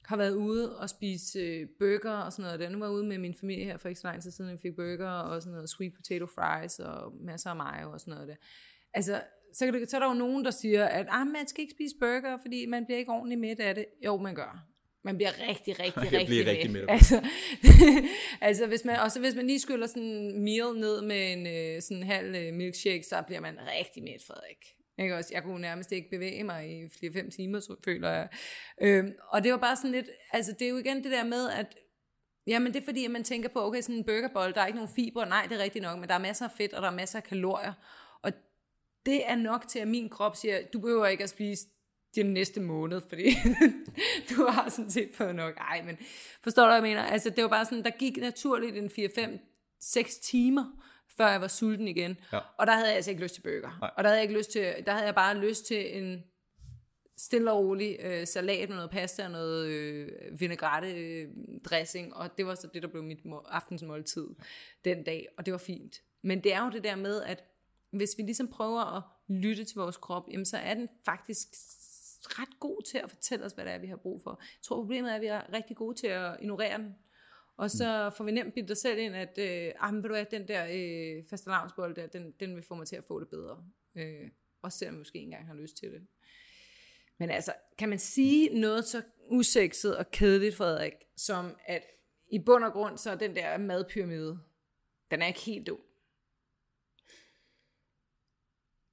har 0.06 0.18
været 0.18 0.36
ude 0.36 0.80
og 0.80 0.90
spise 0.90 1.40
øh, 1.40 1.68
burger 1.80 2.18
og 2.18 2.34
sådan 2.34 2.44
noget, 2.44 2.60
der 2.60 2.70
nu 2.70 2.80
var 2.80 2.90
ude 2.90 3.06
med 3.06 3.18
min 3.18 3.36
familie 3.40 3.66
her 3.66 3.78
for 3.78 3.90
ikke 3.90 4.02
så 4.02 4.08
lang 4.08 4.22
tid 4.22 4.32
siden, 4.32 4.52
jeg 4.52 4.60
fik 4.60 4.76
burger 4.76 5.10
og 5.10 5.42
sådan 5.42 5.54
noget 5.54 5.70
sweet 5.70 5.94
potato 5.94 6.26
fries 6.26 6.80
og 6.80 7.14
masser 7.22 7.50
af 7.50 7.56
mayo 7.56 7.92
og 7.92 8.00
sådan 8.00 8.14
noget 8.14 8.28
der. 8.28 8.36
Altså, 8.94 9.22
så, 9.54 9.66
kan 9.66 9.74
det, 9.74 9.90
så 9.90 9.98
er 9.98 10.00
der 10.00 10.08
jo 10.08 10.14
nogen, 10.14 10.46
der 10.46 10.52
siger, 10.52 10.86
at 10.86 11.08
ah, 11.10 11.28
man 11.28 11.48
skal 11.48 11.62
ikke 11.62 11.74
spise 11.74 11.96
burger, 12.00 12.38
fordi 12.42 12.66
man 12.66 12.86
bliver 12.86 12.98
ikke 12.98 13.12
ordentligt 13.12 13.42
mæt 13.42 13.60
af 13.60 13.76
det. 13.76 13.86
Jo, 14.06 14.18
man 14.18 14.36
gør. 14.36 14.73
Man 15.06 15.16
bliver 15.18 15.32
rigtig, 15.50 15.80
rigtig, 15.80 16.12
Jeg 16.12 16.20
rigtig, 16.20 16.48
rigtig 16.48 16.72
mæt. 16.72 16.86
Altså, 16.90 17.28
altså 18.48 18.68
hvis 18.68 18.86
man, 18.86 19.00
også 19.00 19.20
hvis 19.20 19.36
man 19.36 19.48
lige 19.48 19.60
skyller 19.60 19.88
sådan 19.88 20.04
en 20.04 20.44
meal 20.44 20.74
ned 20.76 21.02
med 21.02 21.34
en 21.34 21.48
øh, 21.48 21.82
sådan 21.82 21.98
en 21.98 22.04
halv 22.04 22.36
øh, 22.36 22.54
milkshake, 22.54 23.04
så 23.04 23.24
bliver 23.28 23.42
man 23.42 23.58
rigtig 23.80 24.04
mæt, 24.04 24.24
Frederik. 24.28 24.66
Ikke 25.00 25.16
også? 25.16 25.30
Jeg 25.34 25.44
kunne 25.44 25.62
nærmest 25.62 25.92
ikke 25.92 26.10
bevæge 26.10 26.44
mig 26.44 26.72
i 26.72 26.90
flere-fem 27.00 27.32
timer, 27.32 27.60
så 27.60 27.76
føler 27.86 28.10
jeg. 28.10 28.28
Øhm, 28.82 29.12
og 29.30 29.44
det 29.44 29.52
var 29.52 29.58
bare 29.58 29.76
sådan 29.76 29.92
lidt, 29.92 30.10
altså 30.32 30.52
det 30.60 30.66
er 30.66 30.70
jo 30.70 30.78
igen 30.78 31.04
det 31.04 31.12
der 31.12 31.24
med, 31.24 31.50
at 31.50 31.78
Jamen 32.48 32.74
det 32.74 32.82
er 32.82 32.86
fordi, 32.86 33.06
at 33.06 33.12
man 33.12 33.24
tænker 33.24 33.50
på, 33.50 33.62
okay, 33.62 33.82
sådan 33.82 33.96
en 33.96 34.04
burgerbold, 34.04 34.54
der 34.54 34.62
er 34.62 34.66
ikke 34.66 34.78
nogen 34.78 34.96
fiber. 34.96 35.26
Nej, 35.26 35.46
det 35.50 35.60
er 35.60 35.64
rigtigt 35.64 35.84
nok, 35.84 36.00
men 36.00 36.10
der 36.10 36.16
er 36.16 36.20
masser 36.20 36.46
af 36.46 36.52
fedt, 36.58 36.74
og 36.74 36.82
der 36.82 36.88
er 36.88 36.96
masser 36.96 37.20
af 37.20 37.24
kalorier. 37.24 37.74
Og 38.22 38.32
det 39.06 39.30
er 39.30 39.36
nok 39.36 39.68
til, 39.68 39.80
at 39.80 39.88
min 39.88 40.10
krop 40.10 40.36
siger, 40.36 40.60
du 40.74 40.80
behøver 40.80 41.08
ikke 41.08 41.24
at 41.24 41.30
spise 41.30 41.68
den 42.16 42.34
næste 42.34 42.60
måned, 42.62 43.02
fordi 43.10 43.30
du 44.30 44.46
har 44.46 44.70
sådan 44.70 44.92
set 44.92 45.10
fået 45.14 45.36
nok. 45.36 45.54
Ej, 45.58 45.82
men 45.86 45.98
forstår 46.42 46.64
du, 46.64 46.68
hvad 46.68 46.76
jeg 46.76 46.84
mener? 46.84 47.04
Altså, 47.04 47.30
det 47.30 47.44
var 47.44 47.50
bare 47.50 47.66
sådan, 47.66 47.84
der 47.84 47.92
gik 48.00 48.18
naturligt 48.18 48.78
en 48.78 48.86
4-5-6 49.84 50.22
timer, 50.22 50.66
før 51.18 51.28
jeg 51.30 51.42
var 51.42 51.48
sulten 51.48 51.88
igen. 51.88 52.18
Ja. 52.34 52.40
Og 52.58 52.68
der 52.68 52.74
havde 52.74 52.88
jeg 52.88 52.96
altså 52.96 53.12
ikke 53.12 53.24
lyst 53.24 53.36
til 53.36 53.42
burger. 53.42 53.78
Nej. 53.82 53.90
Og 53.98 54.04
der 54.04 54.10
havde 54.10 54.20
jeg 54.20 54.24
ikke 54.30 54.38
lyst 54.38 54.52
til, 54.52 54.74
der 54.86 54.92
havde 54.92 55.06
jeg 55.06 55.16
bare 55.16 55.38
lyst 55.38 55.66
til 55.66 55.98
en 56.04 56.24
stille 57.18 57.52
og 57.52 57.58
rolig 57.60 57.98
øh, 58.04 58.28
salat 58.28 58.70
med 58.70 58.76
noget 58.78 58.92
pasta 58.92 59.26
og 59.26 59.32
noget 59.32 59.68
øh, 59.68 60.10
vinaigrette 60.40 60.92
øh, 60.94 61.28
dressing, 61.66 62.16
og 62.16 62.38
det 62.38 62.46
var 62.46 62.56
så 62.56 62.68
det, 62.74 62.82
der 62.84 62.88
blev 62.88 63.04
mit 63.04 63.26
må- 63.26 63.46
aftensmåltid 63.50 64.28
den 64.86 65.04
dag, 65.04 65.28
og 65.38 65.46
det 65.46 65.52
var 65.52 65.58
fint. 65.58 66.02
Men 66.24 66.44
det 66.44 66.54
er 66.54 66.66
jo 66.66 66.72
det 66.72 66.84
der 66.84 66.96
med, 66.96 67.22
at 67.22 67.44
hvis 67.92 68.10
vi 68.18 68.24
ligesom 68.24 68.48
prøver 68.48 68.98
at 68.98 69.04
lytte 69.28 69.64
til 69.64 69.76
vores 69.76 69.98
krop, 69.98 70.24
jamen 70.32 70.46
så 70.46 70.58
er 70.58 70.74
den 70.74 70.90
faktisk 71.06 71.48
ret 72.40 72.60
god 72.60 72.82
til 72.82 72.98
at 72.98 73.10
fortælle 73.10 73.46
os, 73.46 73.54
hvad 73.54 73.66
det 73.66 73.74
er, 73.74 73.78
vi 73.78 73.88
har 73.88 73.96
brug 73.96 74.22
for. 74.22 74.40
Jeg 74.42 74.62
tror, 74.62 74.76
problemet 74.76 75.12
er, 75.12 75.16
at 75.16 75.22
vi 75.22 75.28
er 75.28 75.54
rigtig 75.54 75.76
gode 75.78 75.96
til 75.96 76.08
at 76.08 76.38
ignorere 76.42 76.78
den. 76.78 76.96
Og 77.58 77.72
så 77.72 78.12
får 78.18 78.24
vi 78.24 78.32
nemt 78.32 78.54
bildt 78.54 78.72
os 78.72 78.78
selv 78.78 79.00
ind, 79.00 79.16
at 79.16 79.38
øh, 79.38 79.74
ah, 79.80 79.94
men 79.94 80.04
ved 80.04 80.10
du 80.10 80.16
hvad, 80.16 80.26
den 80.26 80.48
der 80.48 80.68
øh, 80.72 81.24
fastelavnsbold 81.30 81.96
der, 81.96 82.08
den, 82.08 82.32
den 82.32 82.56
vil 82.56 82.64
få 82.64 82.76
mig 82.76 82.88
til 82.88 82.96
at 82.96 83.04
få 83.04 83.20
det 83.20 83.30
bedre. 83.30 83.64
Øh, 83.96 84.30
også 84.62 84.78
selvom 84.78 84.96
jeg 84.96 85.00
måske 85.00 85.18
ikke 85.18 85.26
engang 85.26 85.48
har 85.48 85.56
lyst 85.56 85.78
til 85.78 85.92
det. 85.92 86.08
Men 87.18 87.30
altså, 87.30 87.54
kan 87.78 87.90
man 87.90 88.00
sige 88.00 88.60
noget 88.60 88.86
så 88.86 89.02
usekset 89.30 89.98
og 89.98 90.12
kedeligt, 90.12 90.56
Frederik, 90.56 90.94
som 91.16 91.56
at 91.66 91.84
i 92.28 92.40
bund 92.40 92.64
og 92.64 92.72
grund, 92.72 92.98
så 92.98 93.12
er 93.12 93.16
den 93.16 93.36
der 93.36 93.58
madpyramide, 93.58 94.40
den 95.12 95.22
er 95.22 95.28
ikke 95.28 95.40
helt 95.40 95.68
dum. 95.68 95.80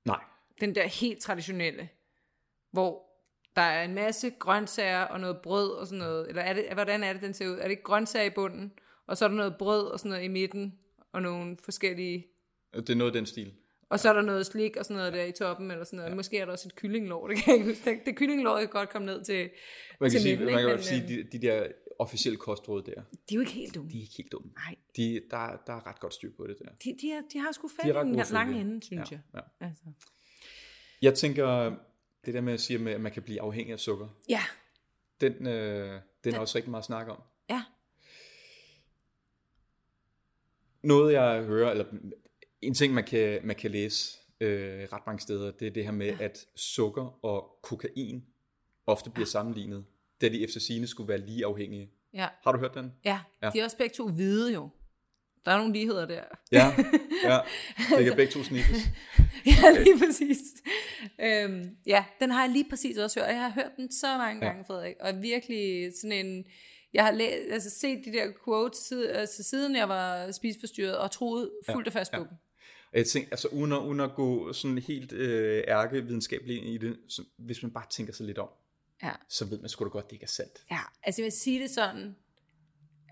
Nej. 0.05 0.25
Den 0.61 0.75
der 0.75 0.87
helt 0.87 1.23
traditionelle, 1.23 1.89
hvor 2.71 3.10
der 3.57 3.63
er 3.63 3.85
en 3.85 3.95
masse 3.95 4.31
grøntsager 4.31 5.01
og 5.03 5.21
noget 5.21 5.39
brød 5.43 5.71
og 5.71 5.87
sådan 5.87 5.99
noget. 5.99 6.29
Eller 6.29 6.43
er 6.43 6.53
det, 6.53 6.65
hvordan 6.73 7.05
er 7.05 7.13
det, 7.13 7.23
den 7.23 7.35
ser 7.35 7.49
ud? 7.49 7.53
Er 7.59 7.63
det 7.63 7.71
ikke 7.71 7.83
grøntsager 7.83 8.27
i 8.27 8.31
bunden, 8.35 8.73
og 9.07 9.17
så 9.17 9.25
er 9.25 9.29
der 9.29 9.37
noget 9.37 9.57
brød 9.59 9.87
og 9.87 9.99
sådan 9.99 10.11
noget 10.11 10.25
i 10.25 10.29
midten, 10.29 10.75
og 11.13 11.23
nogle 11.23 11.57
forskellige... 11.57 12.27
Det 12.75 12.91
er 12.91 12.95
noget 12.95 13.11
af 13.11 13.15
den 13.15 13.27
stil. 13.27 13.53
Og 13.89 14.01
så 14.01 14.09
er 14.09 14.13
der 14.13 14.21
noget 14.23 14.47
slik 14.47 14.77
og 14.77 14.85
sådan 14.85 14.97
noget 14.97 15.13
der 15.13 15.25
i 15.25 15.33
toppen, 15.33 15.71
eller 15.71 15.85
sådan 15.85 15.97
noget. 15.97 16.11
Ja. 16.11 16.15
Måske 16.17 16.39
er 16.39 16.45
der 16.45 16.53
også 16.53 16.69
et 16.69 16.75
kyllinglår, 16.75 17.27
det 17.29 17.37
kan 17.37 17.45
jeg 17.47 17.55
ikke 17.57 17.69
huske. 17.79 18.03
Det, 18.07 18.17
kyllinglår 18.17 18.59
kan 18.59 18.69
godt 18.69 18.91
komme 18.91 19.07
ned 19.07 19.25
til, 19.25 19.51
Man 20.01 20.11
kan 20.11 20.11
til 20.11 20.21
sige, 20.21 20.33
midten, 20.37 20.47
man 20.47 20.55
kan 20.55 20.65
Men, 20.67 20.75
godt 20.77 20.85
sige, 20.85 21.03
øh, 21.03 21.09
de, 21.09 21.39
de 21.39 21.47
der 21.47 21.67
officielle 21.99 22.37
kostråd 22.37 22.83
der, 22.83 22.93
De 22.95 22.99
er 23.31 23.35
jo 23.35 23.41
ikke 23.41 23.53
helt 23.53 23.75
dumme. 23.75 23.91
de 23.91 23.97
er 23.99 24.01
ikke 24.03 24.15
helt 24.17 24.33
dumme. 24.33 24.51
Nej, 24.67 24.75
De, 24.97 25.21
der, 25.31 25.63
der 25.67 25.73
er 25.73 25.87
ret 25.87 26.01
godt 26.01 26.15
styr 26.15 26.31
på 26.37 26.47
det 26.47 26.57
der. 26.59 26.65
de, 26.85 26.97
de, 27.01 27.13
er, 27.13 27.21
de 27.33 27.39
har 27.39 27.53
sgu 27.53 27.69
fat 27.69 27.87
i 27.87 27.93
den 27.93 28.23
lange 28.33 28.61
ende, 28.61 28.83
synes 28.83 29.11
Ja, 29.13 29.17
jeg. 29.35 29.43
ja. 29.61 29.67
Altså. 29.67 29.83
Jeg 31.03 31.15
tænker, 31.15 31.77
det 32.25 32.35
der 32.35 32.41
med 32.41 32.53
at 32.53 32.61
sige, 32.61 32.79
med, 32.79 32.93
at 32.93 33.01
man 33.01 33.13
kan 33.13 33.23
blive 33.23 33.41
afhængig 33.43 33.73
af 33.73 33.81
sukker, 33.81 34.09
Ja, 34.29 34.43
den, 35.21 35.47
øh, 35.47 36.01
den 36.25 36.35
er 36.35 36.39
også 36.39 36.57
rigtig 36.59 36.71
meget 36.71 36.85
snak 36.85 37.09
om. 37.09 37.23
ja. 37.49 37.63
Noget 40.83 41.13
jeg 41.13 41.43
hører, 41.43 41.71
eller 41.71 41.85
en 42.63 42.75
ting 42.75 42.95
man 42.95 43.05
kan, 43.05 43.41
man 43.47 43.57
kan 43.57 43.71
læse 43.71 44.19
øh, 44.41 44.89
ret 44.93 45.07
mange 45.07 45.21
steder, 45.21 45.51
det 45.51 45.67
er 45.67 45.71
det 45.71 45.85
her 45.85 45.91
med, 45.93 46.07
ja. 46.07 46.25
at 46.25 46.47
sukker 46.55 47.25
og 47.25 47.59
kokain 47.63 48.25
ofte 48.87 49.11
bliver 49.11 49.27
ja. 49.27 49.31
sammenlignet, 49.31 49.85
da 50.21 50.29
de 50.29 50.43
efter 50.43 50.61
sine 50.61 50.87
skulle 50.87 51.09
være 51.09 51.19
lige 51.19 51.47
afhængige. 51.47 51.91
Ja, 52.15 52.29
Har 52.45 52.53
du 52.53 52.59
hørt 52.59 52.75
den? 52.75 52.93
ja. 53.05 53.21
Ja. 53.43 53.51
De 53.51 53.61
er 53.61 53.65
også 53.65 53.77
begge 53.77 53.95
to 53.95 54.09
hvide 54.09 54.55
jo. 54.55 54.69
Der 55.45 55.51
er 55.51 55.59
nogle 55.59 55.73
ligheder 55.73 56.07
der. 56.07 56.23
Ja, 56.53 56.67
ja. 57.31 57.39
Det 57.97 58.05
kan 58.05 58.17
begge 58.17 58.33
to 58.33 58.43
snittes. 58.43 58.79
ja, 59.47 59.83
lige 59.83 59.99
præcis. 59.99 60.39
Øhm, 61.21 61.77
ja, 61.87 62.05
den 62.21 62.31
har 62.31 62.43
jeg 62.45 62.51
lige 62.53 62.67
præcis 62.71 62.99
også 62.99 63.21
hørt. 63.21 63.29
og 63.29 63.35
Jeg 63.35 63.43
har 63.43 63.51
hørt 63.51 63.71
den 63.77 63.93
så 63.93 64.07
mange 64.19 64.45
Ja. 64.47 64.51
gange, 64.53 64.65
Frederik. 64.65 64.95
Og 65.01 65.23
virkelig 65.23 65.93
sådan 66.01 66.27
en... 66.27 66.45
Jeg 66.93 67.05
har 67.05 67.11
læ- 67.13 67.53
altså 67.53 67.71
set 67.71 68.05
de 68.05 68.13
der 68.13 68.33
quotes 68.45 68.79
siden, 68.79 69.11
altså 69.11 69.43
siden 69.43 69.77
jeg 69.77 69.89
var 69.89 70.31
spiseforstyrret 70.33 70.99
og 70.99 71.11
troet 71.11 71.51
fuldt 71.71 71.87
og 71.87 71.93
fast 71.93 72.11
på 72.13 72.17
ja. 72.17 72.23
dem. 72.23 72.33
Og 72.93 72.99
jeg 72.99 73.07
tænker, 73.07 73.29
altså 73.31 73.49
uden 73.49 73.73
at, 73.73 73.79
uden 73.79 74.01
at 74.01 74.15
gå 74.15 74.53
sådan 74.53 74.79
helt 74.79 75.13
øh, 75.13 75.65
ærkevidenskabeligt 75.69 76.59
ind 76.65 76.75
i 76.75 76.79
det, 76.79 76.97
så 77.09 77.23
hvis 77.39 77.63
man 77.63 77.73
bare 77.73 77.87
tænker 77.91 78.13
sig 78.13 78.27
lidt 78.27 78.39
om, 78.39 78.49
Ja. 79.03 79.13
så 79.29 79.45
ved 79.45 79.59
man 79.61 79.69
sgu 79.69 79.85
da 79.85 79.89
godt, 79.91 80.05
det 80.07 80.13
ikke 80.13 80.23
er 80.25 80.29
sandt. 80.29 80.65
Ja, 80.71 80.79
altså 81.03 81.23
jeg 81.23 81.25
vil 81.25 81.33
sige 81.33 81.63
det 81.63 81.71
sådan, 81.71 82.17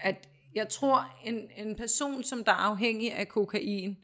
at 0.01 0.29
jeg 0.55 0.69
tror, 0.69 1.21
en, 1.25 1.51
en 1.57 1.77
person, 1.77 2.23
som 2.25 2.45
der 2.45 2.53
er 2.53 2.57
afhængig 2.57 3.13
af 3.13 3.29
kokain, 3.29 3.99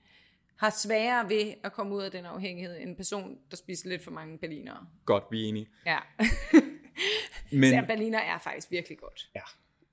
har 0.57 0.70
sværere 0.70 1.28
ved 1.28 1.54
at 1.64 1.72
komme 1.72 1.94
ud 1.94 2.02
af 2.02 2.11
den 2.11 2.24
afhængighed, 2.24 2.76
end 2.80 2.90
en 2.90 2.96
person, 2.96 3.38
der 3.50 3.57
spiser 3.57 3.88
lidt 3.88 4.04
for 4.04 4.11
mange 4.11 4.38
berlinere. 4.38 4.87
Godt, 5.04 5.24
vi 5.30 5.44
er 5.44 5.48
enige. 5.48 5.68
Ja. 5.87 5.98
Men, 7.61 7.70
Så 7.70 7.85
berliner 7.87 8.18
er 8.18 8.38
faktisk 8.38 8.70
virkelig 8.70 8.98
godt. 8.98 9.30
ja. 9.35 9.40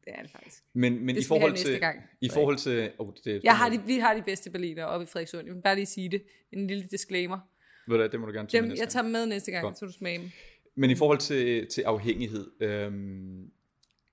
Det 0.06 0.14
er 0.16 0.22
det 0.22 0.32
faktisk. 0.32 0.64
men, 0.74 1.06
men 1.06 1.16
Det 1.16 1.22
i 1.22 1.28
forhold 1.28 1.58
til, 1.58 1.80
gang. 1.80 2.00
i 2.22 2.30
forhold 2.30 2.58
til, 2.58 2.92
oh, 2.98 3.14
det, 3.24 3.42
Jeg 3.44 3.58
har 3.58 3.70
de, 3.70 3.82
vi 3.86 3.98
har 3.98 4.14
de 4.14 4.22
bedste 4.22 4.50
berliner 4.50 4.84
oppe 4.86 5.04
i 5.04 5.08
Frederikssund. 5.08 5.46
Jeg 5.46 5.56
vil 5.56 5.62
bare 5.62 5.76
lige 5.76 5.86
sige 5.86 6.10
det. 6.10 6.24
En 6.52 6.68
lille 6.68 6.84
disclaimer. 6.92 7.40
Ved 7.88 7.98
du, 7.98 8.08
det 8.12 8.20
må 8.20 8.26
du 8.26 8.32
gerne 8.32 8.48
tage 8.48 8.62
Dem, 8.62 8.68
med 8.68 8.70
næste 8.70 8.84
jeg 8.84 8.90
tager 8.90 9.08
med 9.08 9.26
næste 9.26 9.52
gang, 9.52 9.64
Godt. 9.64 9.80
så 9.80 9.86
du 9.86 9.92
smager 9.92 10.20
dem. 10.20 10.32
Men 10.76 10.90
i 10.90 10.96
forhold 10.96 11.18
til, 11.18 11.68
til 11.68 11.82
afhængighed, 11.82 12.52
øhm, 12.62 13.52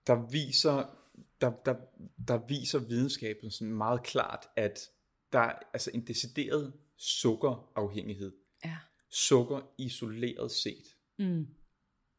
der, 0.06 0.30
viser, 0.30 0.97
der, 1.40 1.50
der, 1.64 1.74
der 2.28 2.46
viser 2.46 2.78
videnskaben 2.78 3.50
sådan 3.50 3.74
meget 3.74 4.02
klart, 4.02 4.46
at 4.56 4.90
der 5.32 5.38
er 5.38 5.58
altså 5.72 5.90
en 5.94 6.06
decideret 6.06 6.72
sukkerafhængighed. 6.96 8.32
Ja. 8.64 8.76
Sukker 9.10 9.60
isoleret 9.78 10.50
set 10.50 10.84
Mm. 11.18 11.46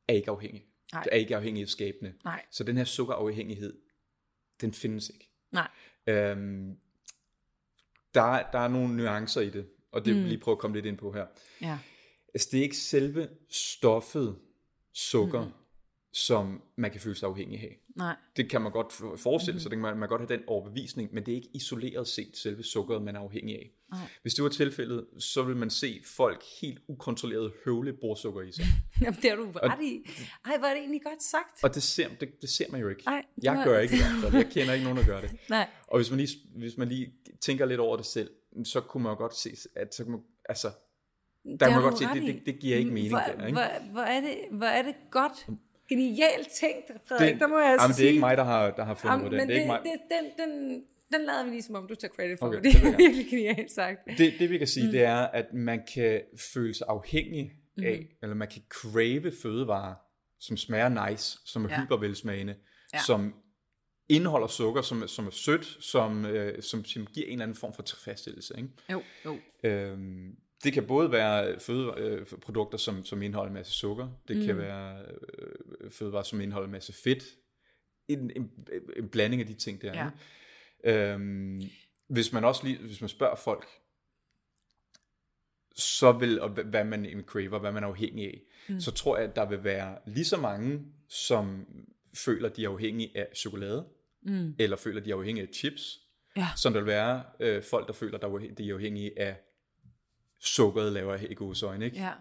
er 0.08 0.14
ikke 0.14 0.32
afhængig. 0.32 0.66
Nej. 0.94 1.04
Det 1.04 1.10
er 1.14 1.18
ikke 1.18 1.36
afhængighedsskabende. 1.36 2.14
Nej. 2.24 2.46
Så 2.52 2.64
den 2.64 2.78
her 2.78 2.84
sukkerafhængighed, 2.84 3.82
den 4.62 4.74
findes 4.74 5.10
ikke. 5.10 5.30
Nej. 5.52 5.70
Øhm, 6.08 6.78
der, 8.14 8.52
der 8.52 8.60
er 8.60 8.68
nogle 8.68 8.96
nuancer 8.98 9.42
i 9.42 9.50
det, 9.50 9.70
og 9.92 10.06
det 10.06 10.14
vil 10.14 10.16
Mm. 10.16 10.22
jeg 10.22 10.30
lige 10.30 10.42
prøve 10.42 10.56
at 10.56 10.60
komme 10.60 10.78
lidt 10.78 10.86
ind 10.86 10.98
på 10.98 11.12
her. 11.14 11.28
Ja. 11.62 11.80
Altså, 12.34 12.50
det 12.52 12.58
er 12.60 12.64
ikke 12.64 12.78
selve 12.78 13.30
stoffet 13.50 14.40
sukker, 14.94 15.46
mm. 15.46 15.52
Som 16.14 16.62
man 16.76 16.92
kan 16.92 17.02
føle 17.02 17.16
sig 17.16 17.28
afhængig 17.30 17.60
af. 17.60 17.80
Nej. 17.96 18.16
Det 18.38 18.50
kan 18.50 18.62
man 18.62 18.72
godt 18.72 18.94
for- 18.94 19.16
forestille 19.16 19.60
sig, 19.62 19.72
det 19.72 19.78
kan 19.78 19.82
man, 19.82 19.98
man 19.98 20.10
kan 20.10 20.18
godt 20.18 20.30
have 20.30 20.40
den 20.40 20.48
overbevisning, 20.48 21.14
men 21.14 21.26
det 21.26 21.32
er 21.32 21.36
ikke 21.36 21.50
isoleret 21.54 22.08
set 22.08 22.38
selve 22.38 22.64
sukkeret, 22.64 23.02
man 23.04 23.16
er 23.16 23.20
afhængig 23.20 23.56
af. 23.56 23.72
Nej. 23.92 24.00
Hvis 24.22 24.34
det 24.34 24.44
var 24.44 24.50
tilfældet, 24.50 25.08
så 25.20 25.44
vil 25.44 25.56
man 25.56 25.70
se 25.70 26.02
folk 26.06 26.44
helt 26.62 26.80
ukontrolleret 26.88 27.54
høvle 27.66 27.94
bordsukker 27.94 28.42
i 28.42 28.52
sig. 28.52 28.66
Jamen, 29.02 29.20
det 29.22 29.30
har 29.30 29.38
du 29.38 29.52
ret 29.52 29.82
i. 29.84 30.06
Ej, 30.46 30.58
hvor 30.58 30.68
er 30.68 30.74
det 30.74 30.80
egentlig 30.80 31.02
godt 31.04 31.24
sagt. 31.24 31.64
Og 31.64 31.76
det 31.76 31.84
ser, 31.84 32.10
det, 32.20 32.30
det 32.42 32.50
ser 32.50 32.66
man 32.72 32.82
jo 32.82 32.90
ikke. 32.90 33.04
Ej, 33.08 33.26
jeg 33.44 33.62
gør 33.66 33.80
ikke 33.80 33.96
fald. 34.22 34.34
Jeg 34.34 34.50
kender 34.52 34.74
ikke 34.74 34.84
nogen, 34.84 34.98
der 35.00 35.06
gør 35.06 35.22
det. 35.22 35.32
Nej. 35.50 35.70
Og 35.88 35.98
hvis 36.00 36.10
man 36.10 36.20
lige, 36.20 36.30
hvis 36.56 36.78
man 36.78 36.88
lige 36.88 37.14
tænker 37.42 37.66
lidt 37.66 37.80
over 37.80 37.98
det 37.98 38.06
selv, 38.06 38.30
så 38.64 38.82
kunne 38.82 39.04
man 39.04 39.12
jo 39.12 39.18
godt 39.18 39.36
se, 39.36 39.50
at 39.76 39.96
så 39.96 40.04
kunne 40.04 40.12
man, 40.12 40.22
altså, 40.50 40.68
der 40.68 41.52
Det 41.52 41.60
kan 41.60 41.72
man 41.72 41.82
godt 41.82 41.98
se, 41.98 42.06
det, 42.06 42.22
det, 42.22 42.42
det 42.46 42.60
giver 42.60 42.78
ikke 42.78 42.92
mening 42.92 43.10
hvor, 43.10 43.20
der, 43.20 43.46
ikke? 43.46 43.60
Hvor, 43.60 43.92
hvor, 43.92 44.02
er 44.02 44.22
det, 44.22 44.38
hvor 44.52 44.66
er 44.66 44.82
det 44.82 44.96
godt, 45.12 45.48
genialt 45.90 46.48
tænkt, 46.50 46.92
Frederik, 47.08 47.34
det, 47.34 47.40
der 47.42 47.48
må 47.48 47.60
jeg 47.60 47.70
altså 47.72 47.84
jamen, 47.84 47.90
det 47.90 47.96
sige. 47.96 48.06
er 48.08 48.10
ikke 48.10 48.20
mig, 48.20 48.38
der 48.38 48.44
har, 48.44 48.72
der 48.72 48.84
har 48.86 48.94
fundet 48.94 49.14
Jamen, 49.18 49.26
på 49.26 49.30
den. 49.30 49.38
men 49.38 49.48
Det 49.48 49.56
er 49.56 49.60
ikke 49.60 49.68
mig. 49.68 49.82
det, 49.84 49.92
den, 50.12 50.50
den, 50.50 50.84
den 51.14 51.22
lader 51.26 51.44
vi 51.44 51.50
lige 51.50 51.62
som 51.62 51.76
om, 51.76 51.88
du 51.88 51.96
tager 51.96 52.14
credit 52.14 52.40
for, 52.40 52.48
Okay, 52.48 52.58
det 52.58 52.74
det 52.74 52.94
er 52.94 52.98
virkelig 52.98 53.30
genialt 53.30 53.72
sagt. 53.72 54.00
Det, 54.18 54.34
det 54.40 54.50
vi 54.50 54.58
kan 54.58 54.68
sige, 54.68 54.86
mm. 54.86 54.92
det 54.92 55.02
er, 55.04 55.18
at 55.18 55.54
man 55.54 55.82
kan 55.94 56.22
føle 56.54 56.74
sig 56.74 56.88
afhængig 56.90 57.52
af, 57.84 58.00
mm. 58.00 58.16
eller 58.22 58.36
man 58.36 58.48
kan 58.48 58.62
crave 58.70 59.32
fødevarer, 59.42 59.96
som 60.40 60.58
smager 60.58 61.10
nice, 61.10 61.38
som 61.46 61.66
er 61.66 61.70
Ja. 61.70 61.82
hypervelsmagende, 61.82 62.54
Ja. 62.94 62.98
ja. 62.98 63.04
som 63.04 63.34
indeholder 64.10 64.48
sukker, 64.48 64.82
som, 64.82 65.08
som 65.08 65.28
er 65.28 65.32
sødt, 65.32 65.66
som, 65.80 66.26
øh, 66.26 66.62
som, 66.64 66.86
som 66.86 67.06
giver 67.06 67.26
en 67.28 67.32
eller 67.34 67.44
anden 67.44 67.58
form 67.58 67.74
for 67.74 67.82
tilfredsstillelse. 67.84 68.54
Ikke? 68.58 68.70
Jo, 68.92 69.02
jo. 69.26 69.38
Øhm, 69.64 70.36
det 70.64 70.74
kan 70.74 70.88
både 70.88 71.12
være 71.12 71.60
fødeprodukter, 71.60 72.78
som, 72.78 73.06
som 73.06 73.22
indeholder 73.22 73.48
en 73.50 73.54
masse 73.54 73.74
sukker. 73.74 74.10
Det 74.28 74.38
mm. 74.38 74.46
kan 74.46 74.58
være 74.58 75.06
øh, 75.40 75.92
fødevarer, 75.92 76.24
som 76.24 76.42
indeholder 76.42 76.66
en 76.66 76.72
masse 76.72 76.94
fedt. 76.94 77.24
En, 78.08 78.32
en, 78.36 78.52
en 78.96 79.10
blanding 79.10 79.42
af 79.42 79.48
de 79.48 79.54
ting 79.54 79.82
der. 79.82 80.10
Ja. 80.84 81.14
Øhm, 81.14 81.62
hvis 82.08 82.34
man 82.34 82.44
også 82.46 82.64
lige, 82.68 82.78
hvis 82.78 83.02
man 83.02 83.10
spørger 83.10 83.36
folk, 83.36 83.68
så 85.76 86.12
vil, 86.12 86.42
og 86.42 86.50
hvad- 86.50 86.84
man 86.84 87.24
craver, 87.28 87.60
hvad 87.60 87.72
man 87.72 87.84
er 87.84 87.88
afhængig 87.88 88.26
af, 88.26 88.42
mm. 88.70 88.80
så 88.80 88.92
tror 88.92 89.18
jeg, 89.18 89.30
at 89.30 89.36
der 89.36 89.46
vil 89.50 89.64
være 89.64 89.98
lige 90.06 90.26
så 90.26 90.38
mange, 90.38 90.82
som 91.08 91.66
føler, 92.14 92.50
de 92.50 92.64
er 92.66 92.70
afhængige 92.70 93.18
af 93.18 93.28
chokolade, 93.36 93.88
Mm. 94.22 94.56
eller 94.60 94.78
føler, 94.78 95.02
de 95.02 95.12
er 95.12 95.16
afhængige 95.16 95.48
af 95.48 95.54
chips, 95.54 96.00
Ja. 96.38 96.48
som 96.58 96.74
der 96.74 96.80
vil 96.80 96.88
være 96.88 97.24
øh, 97.40 97.64
folk, 97.64 97.88
der 97.88 97.94
føler, 97.94 98.18
at 98.18 98.58
de 98.58 98.70
er 98.70 98.74
afhængige 98.74 99.20
af 99.20 99.36
sukkeret, 100.40 100.94
laver 100.94 101.16
i 101.30 101.34
gåsøjne, 101.34 101.86
ikke? 101.86 101.98
Ja. 101.98 102.12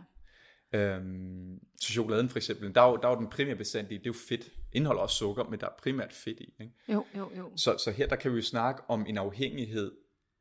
Øhm, 0.79 1.59
så 1.81 1.93
chokoladen 1.93 2.29
for 2.29 2.37
eksempel, 2.39 2.75
der 2.75 2.81
er 2.81 2.89
jo, 2.91 2.97
der 2.97 3.09
er 3.09 3.13
jo 3.13 3.19
den 3.21 3.31
primære 3.31 3.57
bestanddel, 3.57 3.99
det 3.99 4.07
er 4.07 4.11
jo 4.11 4.13
fedt. 4.29 4.51
Indeholder 4.73 5.03
også 5.03 5.17
sukker, 5.17 5.45
men 5.45 5.61
der 5.61 5.67
er 5.67 5.75
primært 5.79 6.13
fedt 6.13 6.41
i. 6.41 6.55
Ikke? 6.61 6.73
Jo, 6.89 7.05
jo, 7.17 7.31
jo. 7.37 7.51
Så, 7.57 7.79
så 7.79 7.91
her 7.91 8.07
der 8.07 8.17
kan 8.17 8.31
vi 8.33 8.37
jo 8.37 8.43
snakke 8.43 8.83
om 8.89 9.07
en 9.09 9.19
afhængighed 9.19 9.93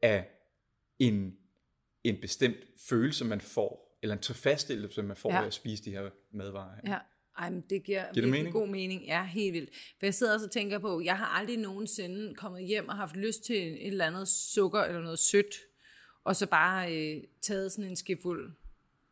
af 0.02 0.28
en, 1.00 1.34
en 2.04 2.22
bestemt 2.22 2.58
følelse, 2.90 3.26
man 3.26 3.42
får, 3.42 3.98
eller 4.04 4.16
en 4.16 4.22
tilfredsstillelse, 4.22 5.04
man 5.04 5.18
får 5.18 5.34
Ja. 5.34 5.40
ved 5.40 5.48
at 5.48 5.54
spise 5.54 5.84
de 5.84 5.92
her 5.92 6.10
madvarer. 6.34 6.78
ikke? 6.78 6.92
Ja. 6.92 6.98
Ej, 7.38 7.50
men 7.50 7.64
det 7.70 7.84
giver, 7.84 8.06
det 8.08 8.16
virkelig 8.16 8.32
mening? 8.32 8.54
god 8.54 8.68
mening. 8.68 9.06
Ja, 9.06 9.24
helt 9.26 9.54
vildt. 9.54 9.70
For 10.00 10.06
jeg 10.06 10.14
sidder 10.14 10.34
også 10.34 10.46
og 10.46 10.52
tænker 10.52 10.80
på, 10.80 11.02
jeg 11.02 11.18
har 11.18 11.26
aldrig 11.26 11.58
nogensinde 11.58 12.36
kommet 12.36 12.64
hjem 12.68 12.90
og 12.90 12.96
haft 12.96 13.16
lyst 13.16 13.44
til 13.44 13.56
et 13.74 13.88
eller 13.88 14.06
andet 14.06 14.28
sukker 14.28 14.82
eller 14.82 15.02
noget 15.02 15.20
sødt, 15.20 15.56
og 16.28 16.36
så 16.36 16.48
bare 16.48 16.96
øh, 16.96 17.24
taget 17.42 17.72
sådan 17.72 17.90
en 17.90 17.96
skefuld 17.96 18.54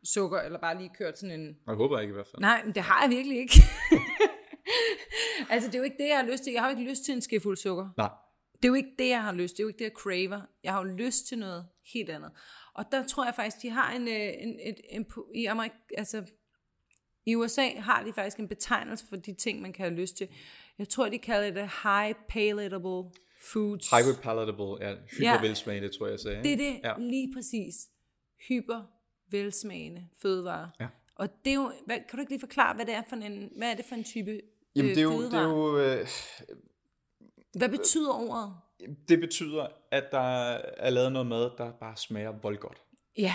sukker, 0.04 0.40
eller 0.40 0.60
bare 0.60 0.78
lige 0.78 0.92
kørt 0.98 1.20
sådan 1.20 1.40
en... 1.40 1.58
Jeg 1.68 1.76
håber 1.76 2.00
ikke 2.00 2.12
i 2.12 2.14
hvert 2.14 2.28
fald. 2.28 2.42
Nej, 2.42 2.64
men 2.66 2.76
det 2.76 2.84
har 2.84 3.02
jeg 3.02 3.10
virkelig 3.10 3.38
ikke. 3.38 3.54
altså, 5.52 5.68
det 5.68 5.76
er 5.76 5.80
jo 5.80 5.84
ikke 5.84 5.98
det, 5.98 6.08
jeg 6.08 6.18
har 6.18 6.26
lyst 6.32 6.44
til. 6.44 6.54
Jeg 6.54 6.62
har 6.62 6.70
jo 6.70 6.78
ikke 6.78 6.90
lyst 6.90 7.06
til 7.06 7.14
en 7.14 7.22
skefuld 7.22 7.58
sukker. 7.58 7.90
Nej. 7.98 8.10
Det 8.54 8.66
er 8.66 8.68
jo 8.68 8.74
ikke 8.74 8.96
det, 9.00 9.10
jeg 9.10 9.24
har 9.24 9.34
lyst. 9.34 9.54
Det 9.54 9.60
er 9.60 9.64
jo 9.64 9.68
ikke 9.68 9.78
det, 9.80 9.84
jeg 9.84 9.92
craver. 9.96 10.42
Jeg 10.64 10.74
har 10.74 10.86
jo 10.86 10.94
lyst 10.94 11.28
til 11.28 11.40
noget 11.40 11.68
helt 11.94 12.10
andet. 12.10 12.32
Og 12.74 12.86
der 12.92 13.08
tror 13.08 13.26
jeg 13.26 13.36
faktisk, 13.36 13.62
de 13.62 13.70
har 13.70 13.96
en, 13.96 14.08
øh, 14.08 14.34
en, 14.40 14.60
en, 14.60 14.76
en, 14.90 15.06
i, 15.36 15.46
Amerik, 15.46 15.72
altså, 15.98 16.26
i 17.26 17.36
USA 17.36 17.70
har 17.78 18.04
de 18.04 18.14
faktisk 18.14 18.40
en 18.40 18.48
betegnelse 18.48 19.06
for 19.10 19.16
de 19.16 19.34
ting, 19.34 19.62
man 19.62 19.74
kan 19.74 19.86
have 19.86 20.00
lyst 20.02 20.18
til. 20.18 20.28
Jeg 20.78 20.90
tror, 20.90 21.10
de 21.10 21.18
kalder 21.18 21.52
det 21.52 21.72
high 21.84 22.16
palatable 22.30 23.12
foods. 23.54 23.90
Hyper 23.90 24.22
palatable, 24.22 24.88
ja. 24.88 24.96
Hypervelsmagende, 25.18 25.90
tror 25.98 26.06
jeg, 26.06 26.12
jeg 26.12 26.20
sagde. 26.20 26.44
Det 26.44 26.54
er 26.54 26.58
det, 26.58 26.80
ja. 26.84 26.94
lige 26.98 27.34
præcis. 27.34 27.76
Hyper 28.48 28.82
velsmagende 29.32 30.08
fødevarer. 30.22 30.70
Ja. 30.80 30.88
Og 31.16 31.30
det 31.46 31.52
er 31.52 31.56
jo, 31.56 31.72
hvad, 31.86 31.98
kan 31.98 32.18
du 32.18 32.20
ikke 32.20 32.32
lige 32.32 32.40
forklare, 32.40 32.76
hvad 32.76 32.86
det 32.86 32.94
er 32.94 33.02
for 33.10 33.16
en, 33.16 33.50
hvad 33.58 33.72
er 33.72 33.76
det 33.76 33.86
for 33.86 33.96
en 33.96 34.04
type 34.04 34.42
Jamen, 34.76 34.90
øh, 34.90 34.96
det 34.96 35.02
er 35.02 35.04
jo, 35.04 35.22
det 35.22 35.34
er 35.34 35.44
jo 35.44 35.80
øh, 35.80 36.08
Hvad 37.58 37.70
betyder 37.70 38.12
ordet? 38.12 38.54
det 39.10 39.20
betyder, 39.20 39.68
at 39.92 40.04
der 40.12 40.52
er 40.78 40.90
lavet 40.90 41.12
noget 41.12 41.28
mad, 41.28 41.52
der 41.58 41.72
bare 41.80 41.98
smager 41.98 42.32
voldgodt. 42.32 42.82
Ja, 43.18 43.34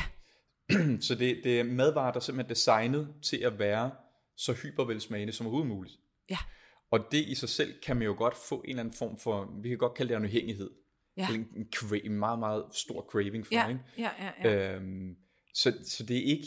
Så 1.07 1.15
det, 1.15 1.41
det 1.45 1.61
er 1.61 1.65
madvarer, 1.65 2.13
der 2.13 2.21
er 2.21 2.23
simpelthen 2.23 2.51
designet 2.51 3.15
til 3.23 3.37
at 3.37 3.59
være 3.59 3.91
så 4.37 4.53
hypervelsmagende 4.53 5.33
som 5.33 5.47
overhovedet 5.47 5.69
muligt. 5.69 5.95
ja, 6.31 6.39
Og 6.91 7.01
det 7.13 7.19
i 7.19 7.35
sig 7.35 7.49
selv 7.49 7.81
kan 7.81 7.97
man 7.97 8.07
jo 8.07 8.15
godt 8.19 8.37
få 8.37 8.61
en 8.61 8.71
eller 8.71 8.81
anden 8.81 8.95
form 8.95 9.19
for, 9.19 9.59
vi 9.63 9.69
kan 9.69 9.79
godt 9.79 9.95
kalde 9.95 10.09
det 10.09 10.17
en 10.17 10.25
afhængighed. 10.25 10.71
ja, 11.17 11.29
En, 11.35 11.49
en, 11.57 11.69
cra- 11.77 12.07
en 12.07 12.13
meget, 12.13 12.39
meget 12.39 12.65
stor 12.73 13.03
craving 13.11 13.47
for, 13.47 13.55
ja, 13.55 13.69
ikke? 13.69 13.81
ja, 13.99 14.11
ja, 14.19 14.51
ja. 14.51 14.77
Øhm, 14.77 15.17
så, 15.55 15.79
så 15.85 16.05
det 16.05 16.17
er 16.17 16.23
ikke 16.25 16.47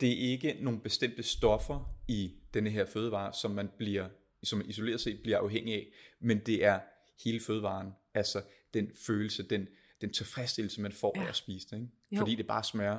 det 0.00 0.12
er 0.12 0.30
ikke 0.32 0.56
nogle 0.60 0.80
bestemte 0.80 1.22
stoffer 1.22 1.96
i 2.08 2.32
denne 2.54 2.70
her 2.70 2.86
fødevare, 2.86 3.32
som 3.32 3.50
man 3.50 3.70
bliver, 3.78 4.08
som 4.42 4.58
man 4.58 4.68
isoleret 4.68 5.00
set 5.00 5.20
bliver 5.22 5.38
afhængig 5.38 5.74
af, 5.74 5.86
men 6.20 6.38
det 6.46 6.64
er 6.64 6.80
hele 7.24 7.40
fødevaren, 7.40 7.88
altså 8.14 8.42
den 8.74 8.90
følelse, 9.06 9.42
den, 9.48 9.66
den 10.00 10.12
tilfredsstillelse, 10.12 10.80
man 10.80 10.92
får 10.92 11.12
ja. 11.16 11.24
af 11.24 11.28
at 11.28 11.36
spise 11.36 11.66
det, 11.70 11.76
ikke? 11.76 11.88
Jo. 12.12 12.18
fordi 12.18 12.34
det 12.34 12.46
bare 12.46 12.64
smager 12.64 12.98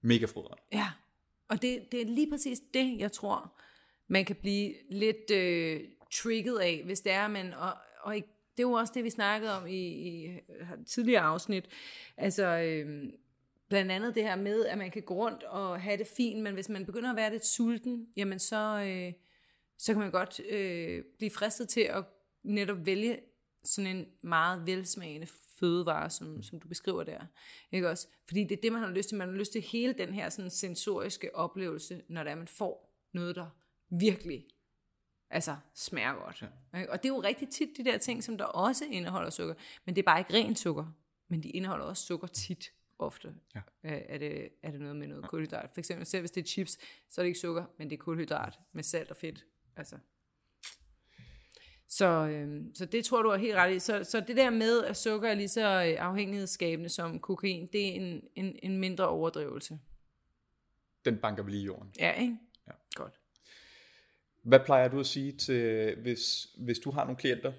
mega 0.00 0.26
frødret. 0.26 0.58
Ja, 0.72 0.88
og 1.48 1.62
det, 1.62 1.92
det 1.92 2.00
er 2.02 2.06
lige 2.06 2.30
præcis 2.30 2.60
det, 2.74 2.98
jeg 2.98 3.12
tror, 3.12 3.58
man 4.08 4.24
kan 4.24 4.36
blive 4.36 4.74
lidt 4.90 5.30
øh, 5.30 5.80
trigget 6.12 6.58
af, 6.58 6.82
hvis 6.84 7.00
det 7.00 7.12
er, 7.12 7.28
men 7.28 7.54
og, 7.54 7.72
og 8.00 8.16
ikke, 8.16 8.28
det 8.56 8.62
er 8.62 8.68
jo 8.68 8.72
også 8.72 8.92
det, 8.96 9.04
vi 9.04 9.10
snakkede 9.10 9.52
om 9.52 9.66
i, 9.66 9.86
i 9.86 10.38
tidligere 10.86 11.22
afsnit. 11.22 11.64
Altså, 12.16 12.46
øh, 12.46 13.12
blandt 13.68 13.92
andet 13.92 14.14
det 14.14 14.22
her 14.22 14.36
med, 14.36 14.66
at 14.66 14.78
man 14.78 14.90
kan 14.90 15.02
gå 15.02 15.14
rundt 15.14 15.42
og 15.42 15.80
have 15.80 15.96
det 15.96 16.06
fint, 16.16 16.42
men 16.42 16.54
hvis 16.54 16.68
man 16.68 16.86
begynder 16.86 17.10
at 17.10 17.16
være 17.16 17.30
lidt 17.30 17.46
sulten, 17.46 18.08
jamen 18.16 18.38
så, 18.38 18.84
øh, 18.86 19.12
så 19.78 19.92
kan 19.92 20.00
man 20.00 20.10
godt 20.10 20.40
øh, 20.40 21.04
blive 21.18 21.30
fristet 21.30 21.68
til 21.68 21.80
at 21.80 22.04
netop 22.42 22.86
vælge 22.86 23.18
sådan 23.64 23.96
en 23.96 24.06
meget 24.22 24.66
velsmagende 24.66 25.26
fødevare, 25.60 26.10
som, 26.10 26.42
som 26.42 26.60
du 26.60 26.68
beskriver 26.68 27.04
der. 27.04 27.20
Ikke 27.72 27.90
også? 27.90 28.08
Fordi 28.28 28.44
det 28.44 28.56
er 28.56 28.60
det, 28.62 28.72
man 28.72 28.82
har 28.82 28.90
lyst 28.90 29.08
til. 29.08 29.18
Man 29.18 29.28
har 29.28 29.36
lyst 29.36 29.52
til 29.52 29.60
hele 29.60 29.92
den 29.92 30.14
her 30.14 30.28
sådan 30.28 30.50
sensoriske 30.50 31.34
oplevelse, 31.34 32.02
når 32.08 32.22
det 32.22 32.30
er, 32.30 32.36
man 32.36 32.48
får 32.48 32.92
noget, 33.12 33.36
der 33.36 33.46
virkelig 33.90 34.46
altså, 35.30 35.56
smager 35.74 36.14
godt. 36.14 36.44
Ja. 36.72 36.92
Og 36.92 37.02
det 37.02 37.08
er 37.08 37.14
jo 37.14 37.22
rigtig 37.22 37.48
tit 37.48 37.68
de 37.76 37.84
der 37.84 37.98
ting, 37.98 38.24
som 38.24 38.38
der 38.38 38.44
også 38.44 38.84
indeholder 38.84 39.30
sukker. 39.30 39.54
Men 39.84 39.96
det 39.96 40.02
er 40.02 40.06
bare 40.06 40.18
ikke 40.20 40.34
rent 40.34 40.58
sukker. 40.58 40.86
Men 41.28 41.42
de 41.42 41.50
indeholder 41.50 41.84
også 41.84 42.06
sukker 42.06 42.26
tit 42.26 42.72
ofte. 42.98 43.34
Ja. 43.54 43.60
Øh, 43.84 44.02
Er, 44.08 44.18
det, 44.18 44.48
er 44.62 44.70
det 44.70 44.80
noget 44.80 44.96
med 44.96 45.06
noget 45.06 45.28
kulhydrat. 45.28 45.70
For 45.72 45.80
eksempel 45.80 46.06
selv 46.06 46.20
hvis 46.20 46.30
det 46.30 46.42
er 46.42 46.46
chips, 46.46 46.78
så 47.10 47.20
er 47.20 47.22
det 47.22 47.28
ikke 47.28 47.40
sukker, 47.40 47.64
men 47.78 47.90
det 47.90 47.96
er 47.98 48.02
kulhydrat 48.02 48.58
med 48.72 48.82
salt 48.82 49.10
og 49.10 49.16
fedt. 49.16 49.44
Altså. 49.76 49.96
Så, 51.88 52.06
øhm, 52.06 52.74
så 52.74 52.86
det 52.86 53.04
tror 53.04 53.22
du 53.22 53.28
er 53.28 53.36
helt 53.36 53.56
ret 53.56 53.74
i. 53.74 53.78
Så, 53.78 54.04
så 54.04 54.20
det 54.20 54.36
der 54.36 54.50
med, 54.50 54.84
at 54.84 54.96
sukker 54.96 55.28
er 55.28 55.34
lige 55.34 55.48
så 55.48 55.60
øh, 55.60 56.04
afhængighedsskabende 56.06 56.88
som 56.88 57.20
kokain, 57.20 57.68
det 57.72 57.88
er 57.88 57.92
en, 57.92 58.22
en, 58.34 58.58
en 58.62 58.78
mindre 58.78 59.08
overdrivelse. 59.08 59.78
Den 61.04 61.18
banker 61.18 61.42
vi 61.42 61.50
lige 61.50 61.62
i 61.62 61.64
jorden. 61.64 61.92
Ja, 61.98 62.12
ikke? 62.12 62.38
Hvad 64.46 64.60
plejer 64.60 64.88
du 64.88 65.00
at 65.00 65.06
sige 65.06 65.32
til, 65.32 65.94
hvis, 66.02 66.46
hvis 66.58 66.78
du 66.78 66.90
har 66.90 67.04
nogle 67.04 67.16
klienter, 67.16 67.52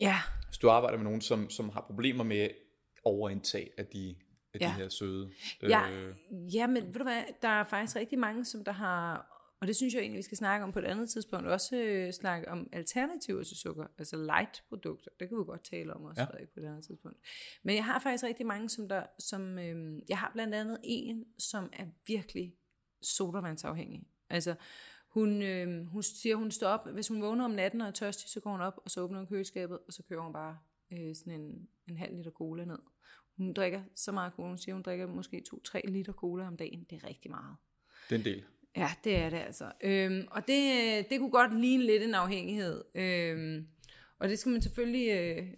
Ja, 0.00 0.16
hvis 0.48 0.58
du 0.58 0.70
arbejder 0.70 0.98
med 0.98 1.04
nogen, 1.04 1.20
som, 1.20 1.50
som 1.50 1.68
har 1.68 1.80
problemer 1.80 2.24
med 2.24 2.48
overindtag 3.04 3.70
af 3.78 3.86
de, 3.86 4.14
af 4.54 4.58
Ja. 4.60 4.66
de 4.66 4.72
her 4.72 4.88
søde 4.88 5.30
ja, 5.62 5.90
øh, 5.90 6.14
ja, 6.54 6.66
men 6.66 6.86
ved 6.86 6.92
du 6.92 7.02
hvad, 7.02 7.22
der 7.42 7.48
er 7.48 7.64
faktisk 7.64 7.96
rigtig 7.96 8.18
mange, 8.18 8.44
som 8.44 8.64
der 8.64 8.72
har, 8.72 9.26
og 9.60 9.66
det 9.66 9.76
synes 9.76 9.94
jeg 9.94 10.00
egentlig, 10.00 10.18
vi 10.18 10.22
skal 10.22 10.36
snakke 10.36 10.64
om 10.64 10.72
på 10.72 10.78
et 10.78 10.84
andet 10.84 11.10
tidspunkt, 11.10 11.46
også 11.48 11.76
øh, 11.76 12.12
snakke 12.12 12.48
om 12.48 12.68
alternativer 12.72 13.42
til 13.42 13.56
sukker, 13.56 13.86
altså 13.98 14.16
light-produkter. 14.16 15.10
Det 15.20 15.28
kan 15.28 15.38
vi 15.38 15.44
godt 15.44 15.64
tale 15.64 15.94
om 15.94 16.02
også, 16.04 16.22
Ja. 16.22 16.26
ja. 16.40 16.44
på 16.54 16.60
et 16.60 16.64
andet 16.64 16.84
tidspunkt. 16.84 17.18
Men 17.62 17.76
jeg 17.76 17.84
har 17.84 17.98
faktisk 18.00 18.24
rigtig 18.24 18.46
mange, 18.46 18.68
som 18.68 18.88
der, 18.88 19.02
som, 19.18 19.58
øh, 19.58 20.02
jeg 20.08 20.18
har 20.18 20.30
blandt 20.34 20.54
andet 20.54 20.78
en, 20.84 21.24
som 21.38 21.70
er 21.72 21.86
virkelig 22.06 22.54
sodavandsafhængig. 23.02 24.02
Altså, 24.30 24.54
hun, 25.10 25.42
øh, 25.42 25.86
hun 25.86 26.02
siger, 26.02 26.36
hun 26.36 26.50
står 26.50 26.68
op, 26.68 26.88
hvis 26.92 27.08
hun 27.08 27.22
vågner 27.22 27.44
om 27.44 27.50
natten 27.50 27.80
og 27.80 27.86
er 27.86 27.92
tørstig, 27.92 28.30
så 28.30 28.40
går 28.40 28.50
hun 28.50 28.60
op, 28.60 28.80
og 28.84 28.90
så 28.90 29.00
åbner 29.00 29.18
hun 29.18 29.26
køleskabet, 29.26 29.78
og 29.86 29.92
så 29.92 30.02
kører 30.02 30.20
hun 30.20 30.32
bare 30.32 30.58
øh, 30.92 31.14
sådan 31.14 31.40
en, 31.40 31.68
en 31.88 31.96
halv 31.96 32.16
liter 32.16 32.30
cola 32.30 32.64
ned. 32.64 32.78
Hun 33.36 33.52
drikker 33.52 33.82
så 33.96 34.12
meget 34.12 34.32
cola, 34.32 34.48
hun 34.48 34.58
siger, 34.58 34.74
hun 34.74 34.82
drikker 34.82 35.06
måske 35.06 35.42
2-3 35.54 35.80
liter 35.90 36.12
cola 36.12 36.46
om 36.46 36.56
dagen. 36.56 36.86
Det 36.90 37.02
er 37.02 37.08
rigtig 37.08 37.30
meget. 37.30 37.56
den 38.10 38.24
del. 38.24 38.44
Ja, 38.76 38.90
det 39.04 39.16
er 39.16 39.30
det 39.30 39.36
altså. 39.36 39.72
Øhm, 39.80 40.28
og 40.30 40.46
det, 40.48 41.10
det 41.10 41.18
kunne 41.18 41.30
godt 41.30 41.60
ligne 41.60 41.84
lidt 41.84 42.02
en 42.02 42.14
afhængighed. 42.14 42.84
Øhm, 42.94 43.66
og 44.18 44.28
det 44.28 44.38
skal 44.38 44.52
man 44.52 44.62
selvfølgelig 44.62 45.10
øh, 45.10 45.48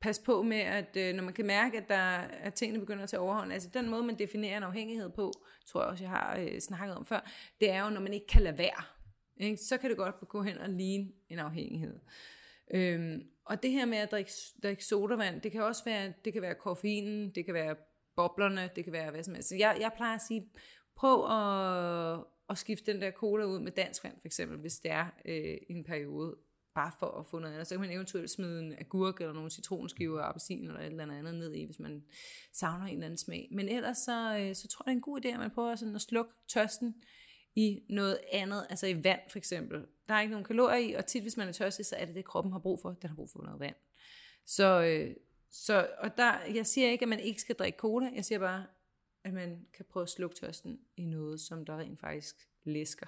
passe 0.00 0.22
på 0.22 0.42
med, 0.42 0.56
at 0.56 0.96
øh, 0.96 1.14
når 1.14 1.22
man 1.22 1.34
kan 1.34 1.46
mærke, 1.46 1.78
at, 1.78 1.88
der, 1.88 2.04
at 2.18 2.54
tingene 2.54 2.80
begynder 2.80 3.02
at 3.02 3.08
tage 3.08 3.20
overhånd, 3.20 3.52
altså 3.52 3.68
den 3.74 3.90
måde, 3.90 4.02
man 4.02 4.18
definerer 4.18 4.56
en 4.56 4.62
afhængighed 4.62 5.10
på, 5.10 5.32
tror 5.66 5.82
jeg 5.82 5.90
også, 5.90 6.04
jeg 6.04 6.10
har 6.10 6.36
øh, 6.38 6.60
snakket 6.60 6.96
om 6.96 7.06
før, 7.06 7.30
det 7.60 7.70
er 7.70 7.84
jo, 7.84 7.90
når 7.90 8.00
man 8.00 8.14
ikke 8.14 8.26
kan 8.26 8.42
lade 8.42 8.58
være. 8.58 8.82
Ikke? 9.42 9.56
Så 9.56 9.76
kan 9.76 9.90
det 9.90 9.98
godt 9.98 10.28
gå 10.28 10.42
hen 10.42 10.58
og 10.58 10.68
ligne 10.68 11.08
en 11.28 11.38
afhængighed. 11.38 11.98
Øhm, 12.74 13.22
og 13.44 13.62
det 13.62 13.70
her 13.70 13.86
med 13.86 13.98
at 13.98 14.10
drikke, 14.10 14.30
drikke 14.62 14.84
sodavand, 14.84 15.40
det 15.40 15.52
kan 15.52 15.62
også 15.62 15.84
være, 15.84 16.12
det 16.24 16.32
kan 16.32 16.42
være 16.42 16.54
koffeinen, 16.54 17.30
det 17.34 17.44
kan 17.44 17.54
være 17.54 17.76
boblerne, 18.16 18.70
det 18.76 18.84
kan 18.84 18.92
være 18.92 19.10
hvad 19.10 19.22
som 19.22 19.34
helst. 19.34 19.48
Så 19.48 19.56
Jeg, 19.56 19.76
jeg 19.80 19.92
plejer 19.96 20.14
at 20.14 20.22
sige, 20.28 20.50
prøv 20.96 21.24
at, 21.30 22.24
at 22.50 22.58
skifte 22.58 22.92
den 22.92 23.02
der 23.02 23.10
cola 23.10 23.44
ud 23.44 23.60
med 23.60 23.72
dansk 23.72 24.04
vand, 24.04 24.14
for 24.20 24.26
eksempel, 24.26 24.58
hvis 24.58 24.78
det 24.78 24.90
er 24.90 25.06
øh, 25.24 25.56
en 25.68 25.84
periode, 25.84 26.36
bare 26.74 26.92
for 26.98 27.06
at 27.06 27.26
få 27.26 27.38
noget 27.38 27.54
andet. 27.54 27.66
Så 27.66 27.74
kan 27.74 27.80
man 27.80 27.90
eventuelt 27.90 28.30
smide 28.30 28.60
en 28.60 28.74
agurk 28.78 29.20
eller 29.20 29.34
nogle 29.34 29.50
citronskiver, 29.50 30.22
appelsin 30.22 30.66
eller 30.66 30.80
et 30.80 30.86
eller 30.86 31.02
andet 31.02 31.34
ned 31.34 31.54
i, 31.54 31.64
hvis 31.64 31.78
man 31.78 32.04
savner 32.52 32.86
en 32.86 32.92
eller 32.92 33.06
anden 33.06 33.18
smag. 33.18 33.48
Men 33.50 33.68
ellers 33.68 33.98
så, 33.98 34.38
øh, 34.38 34.54
så 34.54 34.68
tror 34.68 34.84
jeg, 34.86 34.90
det 34.90 34.92
er 34.92 34.96
en 34.96 35.00
god 35.00 35.24
idé, 35.24 35.28
at 35.28 35.38
man 35.38 35.50
prøver 35.50 35.76
sådan 35.76 35.94
at 35.94 36.00
slukke 36.00 36.32
tørsten 36.48 36.94
i 37.54 37.82
noget 37.88 38.18
andet, 38.32 38.66
altså 38.70 38.86
i 38.86 39.04
vand 39.04 39.20
for 39.28 39.38
eksempel. 39.38 39.86
Der 40.08 40.14
er 40.14 40.20
ikke 40.20 40.30
nogen 40.30 40.44
kalorier 40.44 40.76
i, 40.88 40.92
og 40.92 41.06
tit 41.06 41.22
hvis 41.22 41.36
man 41.36 41.48
er 41.48 41.52
tørstig, 41.52 41.86
så 41.86 41.96
er 41.96 42.04
det 42.04 42.14
det, 42.14 42.24
kroppen 42.24 42.52
har 42.52 42.58
brug 42.58 42.80
for. 42.80 42.92
Den 43.02 43.08
har 43.08 43.16
brug 43.16 43.30
for 43.30 43.42
noget 43.42 43.60
vand. 43.60 43.74
Så, 44.46 44.82
øh, 44.82 45.16
så 45.50 45.88
og 45.98 46.16
der, 46.16 46.32
jeg 46.54 46.66
siger 46.66 46.90
ikke, 46.90 47.02
at 47.02 47.08
man 47.08 47.20
ikke 47.20 47.40
skal 47.40 47.54
drikke 47.54 47.76
cola. 47.78 48.10
Jeg 48.14 48.24
siger 48.24 48.38
bare, 48.38 48.66
at 49.24 49.32
man 49.32 49.66
kan 49.74 49.84
prøve 49.90 50.02
at 50.02 50.10
slukke 50.10 50.36
tørsten 50.36 50.80
i 50.96 51.04
noget, 51.04 51.40
som 51.40 51.64
der 51.64 51.78
rent 51.78 52.00
faktisk 52.00 52.36
læsker. 52.64 53.06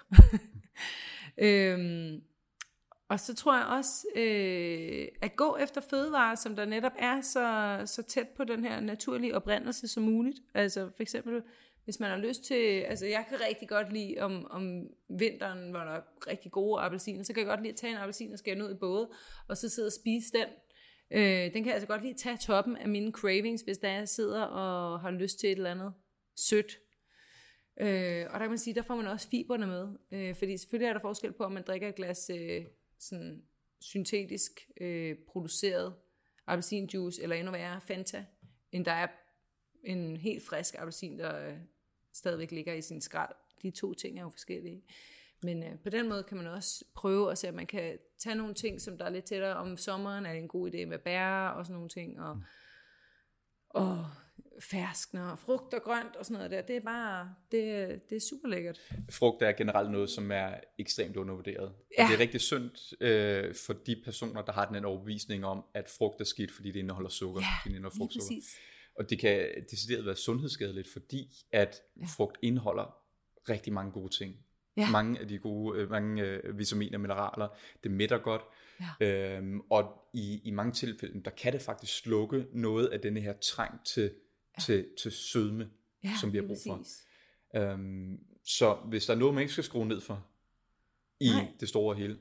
øhm, 1.38 2.22
og 3.08 3.20
så 3.20 3.34
tror 3.34 3.56
jeg 3.56 3.66
også, 3.66 4.06
øh, 4.16 5.08
at 5.22 5.36
gå 5.36 5.56
efter 5.56 5.80
fødevarer, 5.80 6.34
som 6.34 6.56
der 6.56 6.64
netop 6.64 6.92
er 6.98 7.20
så, 7.20 7.80
så 7.86 8.02
tæt 8.02 8.28
på 8.28 8.44
den 8.44 8.64
her 8.64 8.80
naturlige 8.80 9.36
oprindelse 9.36 9.88
som 9.88 10.02
muligt. 10.02 10.38
Altså 10.54 10.90
for 10.96 11.02
eksempel, 11.02 11.42
hvis 11.84 12.00
man 12.00 12.10
har 12.10 12.16
lyst 12.16 12.44
til, 12.44 12.80
altså 12.80 13.06
jeg 13.06 13.24
kan 13.28 13.40
rigtig 13.48 13.68
godt 13.68 13.92
lide 13.92 14.18
om, 14.18 14.46
om 14.50 14.86
vinteren, 15.18 15.70
hvor 15.70 15.80
der 15.80 15.92
er 15.92 16.02
rigtig 16.26 16.52
gode 16.52 16.80
appelsiner, 16.80 17.22
så 17.22 17.32
kan 17.32 17.40
jeg 17.40 17.48
godt 17.48 17.60
lide 17.62 17.72
at 17.72 17.76
tage 17.78 17.92
en 17.92 17.98
appelsin 17.98 18.32
og 18.32 18.38
skære 18.38 18.54
den 18.54 18.62
ud 18.62 18.70
i 18.70 18.78
både, 18.80 19.10
og 19.48 19.56
så 19.56 19.68
sidde 19.68 19.88
og 19.88 19.92
spise 19.92 20.32
den. 20.32 20.46
Øh, 21.10 21.52
den 21.52 21.52
kan 21.52 21.66
jeg 21.66 21.74
altså 21.74 21.88
godt 21.88 22.02
lide 22.02 22.12
at 22.12 22.20
tage 22.20 22.36
toppen 22.36 22.76
af 22.76 22.88
mine 22.88 23.12
cravings, 23.12 23.62
hvis 23.62 23.78
der 23.78 23.90
jeg 23.90 24.08
sidder 24.08 24.42
og 24.42 25.00
har 25.00 25.10
lyst 25.10 25.38
til 25.38 25.52
et 25.52 25.56
eller 25.56 25.70
andet 25.70 25.94
sødt. 26.36 26.78
Øh, 27.80 28.26
og 28.26 28.32
der 28.32 28.38
kan 28.38 28.48
man 28.48 28.58
sige, 28.58 28.74
der 28.74 28.82
får 28.82 28.96
man 28.96 29.06
også 29.06 29.28
fiberne 29.28 29.66
med. 29.66 29.88
Øh, 30.12 30.34
fordi 30.34 30.58
selvfølgelig 30.58 30.88
er 30.88 30.92
der 30.92 31.00
forskel 31.00 31.32
på, 31.32 31.44
om 31.44 31.52
man 31.52 31.64
drikker 31.66 31.88
et 31.88 31.94
glas 31.94 32.30
øh, 32.30 32.64
sådan 32.98 33.42
syntetisk 33.80 34.52
øh, 34.80 35.16
produceret 35.28 35.94
appelsinjuice, 36.46 37.22
eller 37.22 37.36
endnu 37.36 37.52
værre 37.52 37.80
Fanta, 37.80 38.24
end 38.72 38.84
der 38.84 38.92
er 38.92 39.06
en 39.84 40.16
helt 40.16 40.42
frisk 40.46 40.74
appelsin, 40.78 41.18
der 41.18 41.56
stadigvæk 42.14 42.50
ligger 42.50 42.74
i 42.74 42.82
sin 42.82 43.00
skrald. 43.00 43.34
De 43.62 43.70
to 43.70 43.94
ting 43.94 44.18
er 44.18 44.22
jo 44.22 44.30
forskellige. 44.30 44.82
Men 45.42 45.62
øh, 45.62 45.78
på 45.82 45.90
den 45.90 46.08
måde 46.08 46.22
kan 46.22 46.36
man 46.36 46.46
også 46.46 46.84
prøve 46.94 47.30
at 47.30 47.38
se, 47.38 47.48
at 47.48 47.54
man 47.54 47.66
kan 47.66 47.98
tage 48.18 48.34
nogle 48.34 48.54
ting, 48.54 48.80
som 48.80 48.98
der 48.98 49.04
er 49.04 49.10
lidt 49.10 49.24
tættere 49.24 49.56
om 49.56 49.76
sommeren, 49.76 50.26
er 50.26 50.32
det 50.32 50.42
en 50.42 50.48
god 50.48 50.70
idé 50.70 50.86
med 50.86 50.98
bær 50.98 51.48
og 51.48 51.64
sådan 51.64 51.74
nogle 51.74 51.88
ting. 51.88 52.20
Og, 52.20 52.42
og 53.70 54.06
ferskner, 54.60 55.36
frugt 55.36 55.74
og 55.74 55.82
grønt 55.82 56.16
og 56.16 56.24
sådan 56.24 56.34
noget 56.34 56.50
der. 56.50 56.62
Det 56.62 56.76
er 56.76 56.80
bare, 56.80 57.34
det, 57.52 58.00
det 58.10 58.16
er 58.16 58.20
super 58.20 58.48
lækkert. 58.48 58.80
Frugt 59.10 59.42
er 59.42 59.52
generelt 59.52 59.90
noget, 59.90 60.10
som 60.10 60.32
er 60.32 60.54
ekstremt 60.78 61.16
undervurderet. 61.16 61.72
Ja. 61.98 62.04
Og 62.04 62.08
det 62.08 62.14
er 62.14 62.20
rigtig 62.20 62.40
synd 62.40 62.70
øh, 63.00 63.54
for 63.66 63.72
de 63.72 64.02
personer, 64.04 64.42
der 64.42 64.52
har 64.52 64.66
den 64.66 64.76
en 64.76 64.84
overbevisning 64.84 65.46
om, 65.46 65.64
at 65.74 65.88
frugt 65.98 66.20
er 66.20 66.24
skidt, 66.24 66.52
fordi 66.52 66.70
det 66.70 66.78
indeholder 66.78 67.10
sukker. 67.10 67.40
Ja, 67.40 67.46
fordi 67.62 67.68
det 67.68 67.76
indeholder 67.76 67.94
lige 67.94 68.00
frugtsukker. 68.00 68.36
præcis. 68.36 68.56
Og 68.94 69.10
det 69.10 69.18
kan 69.18 69.46
decideret 69.70 70.06
være 70.06 70.16
sundhedsskadeligt, 70.16 70.88
fordi 70.92 71.30
at 71.52 71.82
ja. 72.00 72.06
frugt 72.16 72.38
indeholder 72.42 72.96
rigtig 73.48 73.72
mange 73.72 73.92
gode 73.92 74.16
ting. 74.18 74.36
Ja. 74.76 74.90
Mange 74.90 75.20
af 75.20 75.28
de 75.28 75.38
gode, 75.38 75.78
øh, 75.78 75.90
mange 75.90 76.22
øh, 76.22 76.58
vitaminer 76.58 76.96
og 76.96 77.00
mineraler, 77.00 77.48
det 77.82 77.90
mætter 77.90 78.18
godt. 78.18 78.42
Ja. 79.00 79.36
Øhm, 79.36 79.60
og 79.70 80.08
i, 80.14 80.40
i 80.44 80.50
mange 80.50 80.72
tilfælde, 80.72 81.22
der 81.24 81.30
kan 81.30 81.52
det 81.52 81.62
faktisk 81.62 81.98
slukke 81.98 82.46
noget 82.52 82.86
af 82.86 83.00
denne 83.00 83.20
her 83.20 83.32
trang 83.32 83.84
til, 83.84 84.02
ja. 84.58 84.62
til, 84.62 84.86
til 85.02 85.12
sødme, 85.12 85.70
Ja, 86.04 86.12
som 86.20 86.32
vi 86.32 86.38
har 86.38 86.46
brug 86.46 86.58
for. 86.66 86.84
Øhm, 87.56 88.18
så 88.44 88.74
hvis 88.74 89.06
der 89.06 89.14
er 89.14 89.18
noget, 89.18 89.34
man 89.34 89.42
ikke 89.42 89.52
skal 89.52 89.64
skrue 89.64 89.86
ned 89.86 90.00
for 90.00 90.26
i 91.20 91.28
Nej. 91.28 91.46
det 91.60 91.68
store 91.68 91.96
hele, 91.96 92.18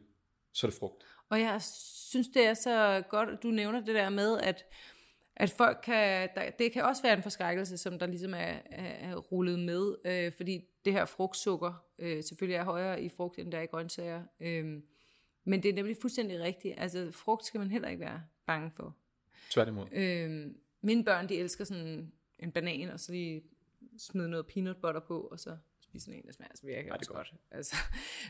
så 0.53 0.67
er 0.67 0.71
det 0.71 0.79
frugt. 0.79 1.03
Og 1.29 1.39
jeg 1.39 1.61
synes, 1.61 2.27
det 2.27 2.45
er 2.45 2.53
så 2.53 3.03
godt, 3.09 3.29
at 3.29 3.43
du 3.43 3.47
nævner 3.47 3.79
det 3.85 3.95
der 3.95 4.09
med, 4.09 4.39
at, 4.39 4.65
at 5.35 5.49
folk 5.49 5.79
kan, 5.83 6.29
der, 6.35 6.49
det 6.49 6.71
kan 6.71 6.83
også 6.83 7.01
være 7.01 7.17
en 7.17 7.23
forskrækkelse, 7.23 7.77
som 7.77 7.99
der 7.99 8.05
ligesom 8.05 8.33
er, 8.33 8.37
er, 8.65 9.09
er 9.09 9.15
rullet 9.15 9.59
med, 9.59 9.95
øh, 10.05 10.31
fordi 10.31 10.65
det 10.85 10.93
her 10.93 11.05
frugtsukker 11.05 11.85
øh, 11.99 12.23
selvfølgelig 12.23 12.55
er 12.55 12.63
højere 12.63 13.01
i 13.01 13.09
frugt, 13.09 13.39
end 13.39 13.51
der 13.51 13.57
er 13.57 13.61
i 13.61 13.65
grøntsager. 13.65 14.23
Øh, 14.39 14.81
men 15.43 15.63
det 15.63 15.69
er 15.69 15.73
nemlig 15.73 15.97
fuldstændig 16.01 16.39
rigtigt. 16.39 16.75
Altså 16.77 17.11
frugt 17.11 17.45
skal 17.45 17.59
man 17.59 17.71
heller 17.71 17.89
ikke 17.89 18.01
være 18.01 18.21
bange 18.45 18.71
for. 18.71 18.95
Tværtimod. 19.49 19.85
Øh, 19.91 20.51
mine 20.81 21.03
børn, 21.03 21.29
de 21.29 21.35
elsker 21.35 21.63
sådan 21.63 22.11
en 22.39 22.51
banan, 22.51 22.89
og 22.89 22.99
så 22.99 23.11
lige 23.11 23.43
smide 23.97 24.29
noget 24.29 24.47
peanut 24.47 24.77
butter 24.77 25.01
på, 25.01 25.19
og 25.21 25.39
så 25.39 25.57
spise 25.79 26.05
sådan 26.05 26.19
en, 26.19 26.25
der 26.25 26.33
smager 26.33 26.49
altså 26.49 26.65
virkelig 26.65 26.89
Ej, 26.89 26.97
det 26.97 27.07
er 27.07 27.13
godt. 27.13 27.33
Altså, 27.51 27.75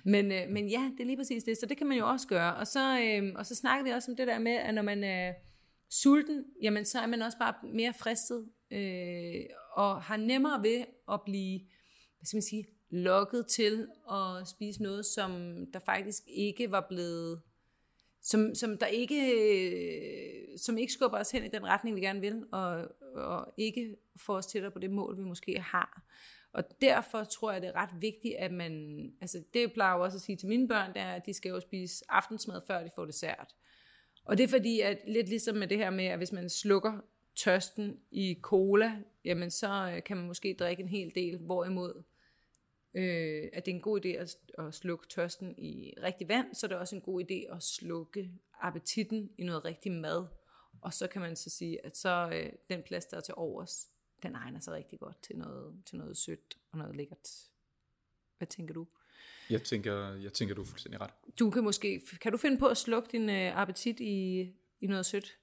men, 0.03 0.31
øh, 0.31 0.49
men 0.49 0.67
ja, 0.67 0.91
det 0.91 0.99
er 0.99 1.05
lige 1.05 1.17
præcis 1.17 1.43
det, 1.43 1.57
så 1.57 1.65
det 1.65 1.77
kan 1.77 1.87
man 1.87 1.97
jo 1.97 2.07
også 2.07 2.27
gøre. 2.27 2.55
Og 2.55 2.67
så, 2.67 2.99
øh, 2.99 3.33
og 3.35 3.45
så 3.45 3.55
snakker 3.55 3.83
vi 3.83 3.89
også 3.89 4.11
om 4.11 4.15
det 4.17 4.27
der 4.27 4.39
med, 4.39 4.51
at 4.51 4.73
når 4.73 4.81
man 4.81 5.03
er 5.03 5.33
sulten, 5.93 6.45
jamen 6.62 6.86
så 6.86 6.99
er 6.99 7.08
man 7.08 7.21
også 7.21 7.38
bare 7.38 7.53
mere 7.63 7.93
fristet, 7.93 8.49
øh, 8.71 9.45
og 9.71 10.01
har 10.01 10.17
nemmere 10.17 10.63
ved 10.63 10.86
at 11.12 11.21
blive, 11.25 11.60
hvad 12.17 12.25
skal 12.25 12.38
man 12.38 12.41
sige, 12.41 12.65
lokket 12.89 13.47
til 13.47 13.88
at 14.12 14.47
spise 14.47 14.84
noget, 14.84 15.06
som 15.06 15.32
der 15.73 15.79
faktisk 15.79 16.23
ikke 16.27 16.71
var 16.71 16.86
blevet 16.89 17.41
som, 18.25 18.56
som 18.56 18.77
der 18.77 18.86
ikke 18.86 19.19
som 20.58 20.77
ikke 20.77 20.93
skubber 20.93 21.19
os 21.19 21.32
hen 21.32 21.43
i 21.43 21.47
den 21.47 21.65
retning, 21.65 21.95
vi 21.95 22.01
gerne 22.01 22.21
vil, 22.21 22.43
og, 22.51 22.88
og 23.15 23.53
ikke 23.58 23.95
får 24.17 24.36
os 24.36 24.45
tættere 24.45 24.71
på 24.71 24.79
det 24.79 24.91
mål, 24.91 25.17
vi 25.17 25.23
måske 25.23 25.60
har. 25.60 26.01
Og 26.53 26.63
derfor 26.82 27.23
tror 27.23 27.51
jeg, 27.51 27.62
det 27.62 27.67
er 27.67 27.75
ret 27.75 28.01
vigtigt, 28.01 28.36
at 28.36 28.51
man, 28.51 28.73
altså 29.21 29.43
det 29.53 29.73
plejer 29.73 29.91
jeg 29.91 29.97
jo 29.97 30.03
også 30.03 30.17
at 30.17 30.21
sige 30.21 30.36
til 30.36 30.47
mine 30.47 30.67
børn, 30.67 30.93
det 30.93 31.01
er, 31.01 31.12
at 31.13 31.25
de 31.25 31.34
skal 31.34 31.49
jo 31.49 31.60
spise 31.60 32.06
aftensmad, 32.10 32.62
før 32.67 32.84
de 32.84 32.89
får 32.95 33.06
dessert. 33.06 33.56
Og 34.23 34.38
det 34.38 34.43
er 34.43 34.47
fordi, 34.47 34.79
at 34.79 34.99
lidt 35.07 35.29
ligesom 35.29 35.55
med 35.55 35.67
det 35.67 35.77
her 35.77 35.89
med, 35.89 36.05
at 36.05 36.17
hvis 36.17 36.31
man 36.31 36.49
slukker 36.49 36.99
tørsten 37.36 37.99
i 38.12 38.39
cola, 38.41 39.01
jamen 39.25 39.51
så 39.51 39.93
øh, 39.95 40.03
kan 40.03 40.17
man 40.17 40.27
måske 40.27 40.55
drikke 40.59 40.83
en 40.83 40.89
hel 40.89 41.15
del, 41.15 41.38
hvorimod 41.38 42.03
øh, 42.93 43.49
at 43.53 43.65
det 43.65 43.71
er 43.71 43.75
en 43.75 43.81
god 43.81 44.05
idé 44.05 44.09
at, 44.09 44.38
at 44.57 44.73
slukke 44.73 45.07
tørsten 45.07 45.55
i 45.57 45.93
rigtig 46.03 46.27
vand, 46.27 46.55
så 46.55 46.65
er 46.65 46.67
det 46.67 46.77
også 46.77 46.95
en 46.95 47.01
god 47.01 47.23
idé 47.23 47.55
at 47.55 47.63
slukke 47.63 48.31
appetitten 48.62 49.29
i 49.38 49.43
noget 49.43 49.65
rigtig 49.65 49.91
mad. 49.91 50.27
Og 50.81 50.93
så 50.93 51.07
kan 51.07 51.21
man 51.21 51.36
så 51.36 51.49
sige, 51.49 51.86
at 51.86 51.97
så 51.97 52.29
øh, 52.33 52.51
den 52.69 52.83
plads, 52.83 53.05
der 53.05 53.17
er 53.17 53.21
til 53.21 53.33
overs, 53.38 53.88
den 54.23 54.36
egner 54.36 54.59
sig 54.59 54.73
rigtig 54.73 54.99
godt 54.99 55.21
til 55.21 55.38
noget, 55.38 55.83
til 55.86 55.97
noget 55.97 56.17
sødt 56.17 56.57
og 56.71 56.77
noget 56.77 56.95
lækkert. 56.95 57.29
Hvad 58.38 58.47
tænker 58.47 58.73
du? 58.73 58.88
Jeg 59.49 59.63
tænker, 59.63 60.13
jeg 60.15 60.34
tænker, 60.34 60.56
du 60.56 60.62
er 60.62 60.65
fuldstændig 60.65 61.01
ret. 61.01 61.10
Du 61.39 61.49
kan 61.49 61.63
måske, 61.63 62.01
kan 62.21 62.32
du 62.32 62.38
finde 62.38 62.58
på 62.58 62.67
at 62.67 62.77
slukke 62.77 63.10
din 63.12 63.29
øh, 63.29 63.62
appetit 63.62 63.99
i, 63.99 64.41
i 64.82 64.88
noget 64.88 65.06
sødt? 65.06 65.38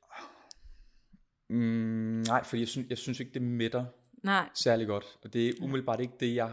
Mm, 1.48 2.22
nej, 2.26 2.44
for 2.44 2.56
jeg 2.56 2.68
synes, 2.68 2.86
jeg 2.90 2.98
synes 2.98 3.20
ikke, 3.20 3.32
det 3.34 3.42
mætter 3.42 3.84
Nej, 4.22 4.48
særlig 4.54 4.86
godt. 4.86 5.18
Og 5.22 5.32
det 5.32 5.48
er 5.48 5.52
umiddelbart 5.62 6.00
ikke 6.00 6.12
det, 6.20 6.34
jeg, 6.34 6.52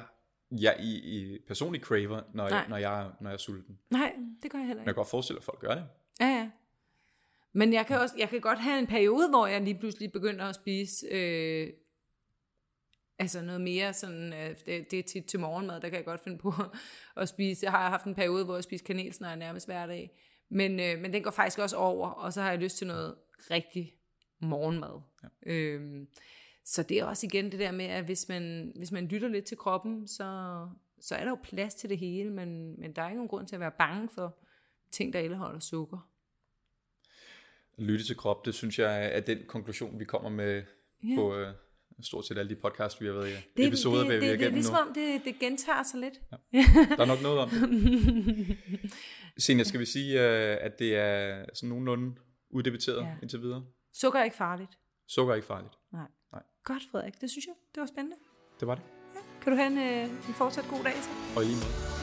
jeg 0.51 0.75
i, 0.79 0.95
i 0.95 1.38
personligt 1.47 1.83
craver, 1.83 2.21
når 2.33 2.47
jeg, 2.47 2.65
når, 2.69 2.77
jeg, 2.77 3.10
når 3.21 3.29
jeg 3.29 3.33
er 3.33 3.38
sulten. 3.38 3.79
nej, 3.89 4.13
det 4.43 4.51
gør 4.51 4.60
jeg 4.60 4.67
heller 4.67 4.81
Men 4.81 4.86
jeg 4.86 4.89
ikke. 4.89 4.93
kan 4.93 4.95
godt 4.95 5.10
forestille, 5.10 5.38
at 5.39 5.43
folk 5.43 5.60
gør 5.60 5.75
det. 5.75 5.83
Ja, 6.19 6.27
ja. 6.27 6.49
Men 7.53 7.73
jeg 7.73 7.86
kan, 7.86 7.99
også, 7.99 8.15
jeg 8.17 8.29
kan 8.29 8.41
godt 8.41 8.60
have 8.60 8.79
en 8.79 8.88
periode, 8.88 9.29
hvor 9.29 9.47
jeg 9.47 9.62
lige 9.62 9.79
pludselig 9.79 10.12
begynder 10.12 10.45
at 10.45 10.55
spise 10.55 11.05
øh, 11.12 11.69
altså 13.19 13.41
noget 13.41 13.62
mere 13.62 13.93
sådan, 13.93 14.34
øh, 14.34 14.56
det, 14.65 14.91
det 14.91 14.99
er 14.99 15.03
tit 15.03 15.25
til 15.25 15.39
morgenmad, 15.39 15.82
der 15.82 15.89
kan 15.89 15.97
jeg 15.97 16.06
godt 16.06 16.23
finde 16.23 16.38
på 16.38 16.53
at 17.15 17.30
spise. 17.30 17.63
Jeg 17.63 17.71
har 17.71 17.89
haft 17.89 18.06
en 18.06 18.15
periode, 18.15 18.45
hvor 18.45 18.56
jeg 18.56 18.63
spiser 18.63 18.86
kanelsnegl 18.86 19.39
nærmest 19.39 19.67
hver 19.67 19.86
dag. 19.86 20.12
Men, 20.49 20.80
øh, 20.80 20.99
men 20.99 21.13
den 21.13 21.23
går 21.23 21.32
faktisk 21.32 21.60
også 21.60 21.75
over, 21.75 22.10
og 22.10 22.34
så 22.34 22.41
har 22.41 22.49
jeg 22.49 22.60
lyst 22.60 22.77
til 22.77 22.88
noget 22.88 23.15
rigtig 23.51 23.93
morgenmad. 24.39 25.01
Ja. 25.23 25.27
Øhm, 25.51 26.08
så 26.65 26.84
det 26.84 26.99
er 26.99 27.06
også 27.06 27.25
igen 27.25 27.51
det 27.51 27.60
der 27.60 27.71
med, 27.71 27.86
at 27.86 28.06
hvis 28.06 28.30
man, 28.30 28.71
hvis 28.75 28.91
man 28.91 29.08
lytter 29.08 29.27
lidt 29.27 29.45
til 29.45 29.58
kroppen, 29.58 30.08
så, 30.08 30.23
så 31.01 31.15
er 31.15 31.23
der 31.23 31.30
jo 31.30 31.38
plads 31.43 31.75
til 31.75 31.89
det 31.89 31.97
hele, 31.97 32.32
men, 32.32 32.80
men 32.80 32.93
der 32.93 33.01
er 33.01 33.08
ikke 33.08 33.17
nogen 33.17 33.30
grund 33.30 33.47
til 33.47 33.56
at 33.56 33.60
være 33.60 33.71
bange 33.77 34.10
for 34.15 34.38
ting, 34.91 35.13
der 35.13 35.19
indeholder 35.19 35.60
sukker. 35.60 36.10
Lytte 37.77 38.06
til 38.06 38.15
krop, 38.17 38.45
det 38.45 38.53
synes 38.53 38.80
jeg 38.80 39.15
er 39.15 39.19
den 39.19 39.39
konklusion, 39.47 39.99
vi 39.99 40.06
kommer 40.06 40.30
med 40.30 40.63
Ja. 41.03 41.15
på 41.15 41.36
øh, 41.36 41.53
stort 42.03 42.25
set 42.25 42.38
alle 42.38 42.49
de 42.49 42.55
podcasts, 42.62 43.01
vi 43.01 43.05
har 43.05 43.13
været 43.13 43.29
i. 43.29 43.33
Det, 43.57 43.67
episoder, 43.67 44.03
det, 44.03 44.07
vi 44.10 44.13
det, 44.15 44.23
har 44.23 44.29
det, 44.31 44.39
det 44.39 44.47
er 44.47 44.51
ligesom 44.51 44.73
nu. 44.75 44.79
om, 44.81 44.93
det, 44.93 45.21
det 45.25 45.39
gentager 45.39 45.83
sig 45.83 45.99
lidt. 45.99 46.13
Der 46.97 47.01
er 47.03 47.05
nok 47.05 47.21
noget 47.21 47.39
om 47.39 47.49
det. 47.49 48.57
Senere 49.45 49.65
skal 49.65 49.79
vi 49.79 49.86
sige, 49.86 50.21
øh, 50.21 50.57
at 50.62 50.79
det 50.79 50.95
er 50.95 51.45
sådan 51.53 51.69
nogenlunde 51.69 52.15
uddebatteret 52.51 52.97
Ja. 52.97 53.01
ja. 53.07 53.13
indtil 53.21 53.41
videre. 53.41 53.63
Sukker 53.93 54.19
er 54.19 54.23
ikke 54.23 54.38
farligt. 54.38 54.71
Sukker 55.07 55.31
er 55.31 55.36
ikke 55.36 55.47
farligt. 55.47 55.73
Nej. 55.93 56.07
Nej. 56.31 56.43
Godt, 56.63 56.83
Frederik. 56.91 57.21
Det 57.21 57.29
synes 57.31 57.45
jeg, 57.45 57.55
det 57.75 57.81
var 57.81 57.88
spændende. 57.88 58.17
Det 58.60 58.67
var 58.67 58.75
det. 58.75 58.83
Kan 59.41 59.51
du 59.51 59.57
have 59.57 59.67
en, 59.71 59.77
øh, 59.77 60.27
en 60.27 60.33
fortsat 60.33 60.65
god 60.69 60.83
dag 60.83 60.93
så? 60.93 61.10
Og 61.36 61.43
i 61.43 61.45
lige 61.45 61.55
måde. 61.55 61.96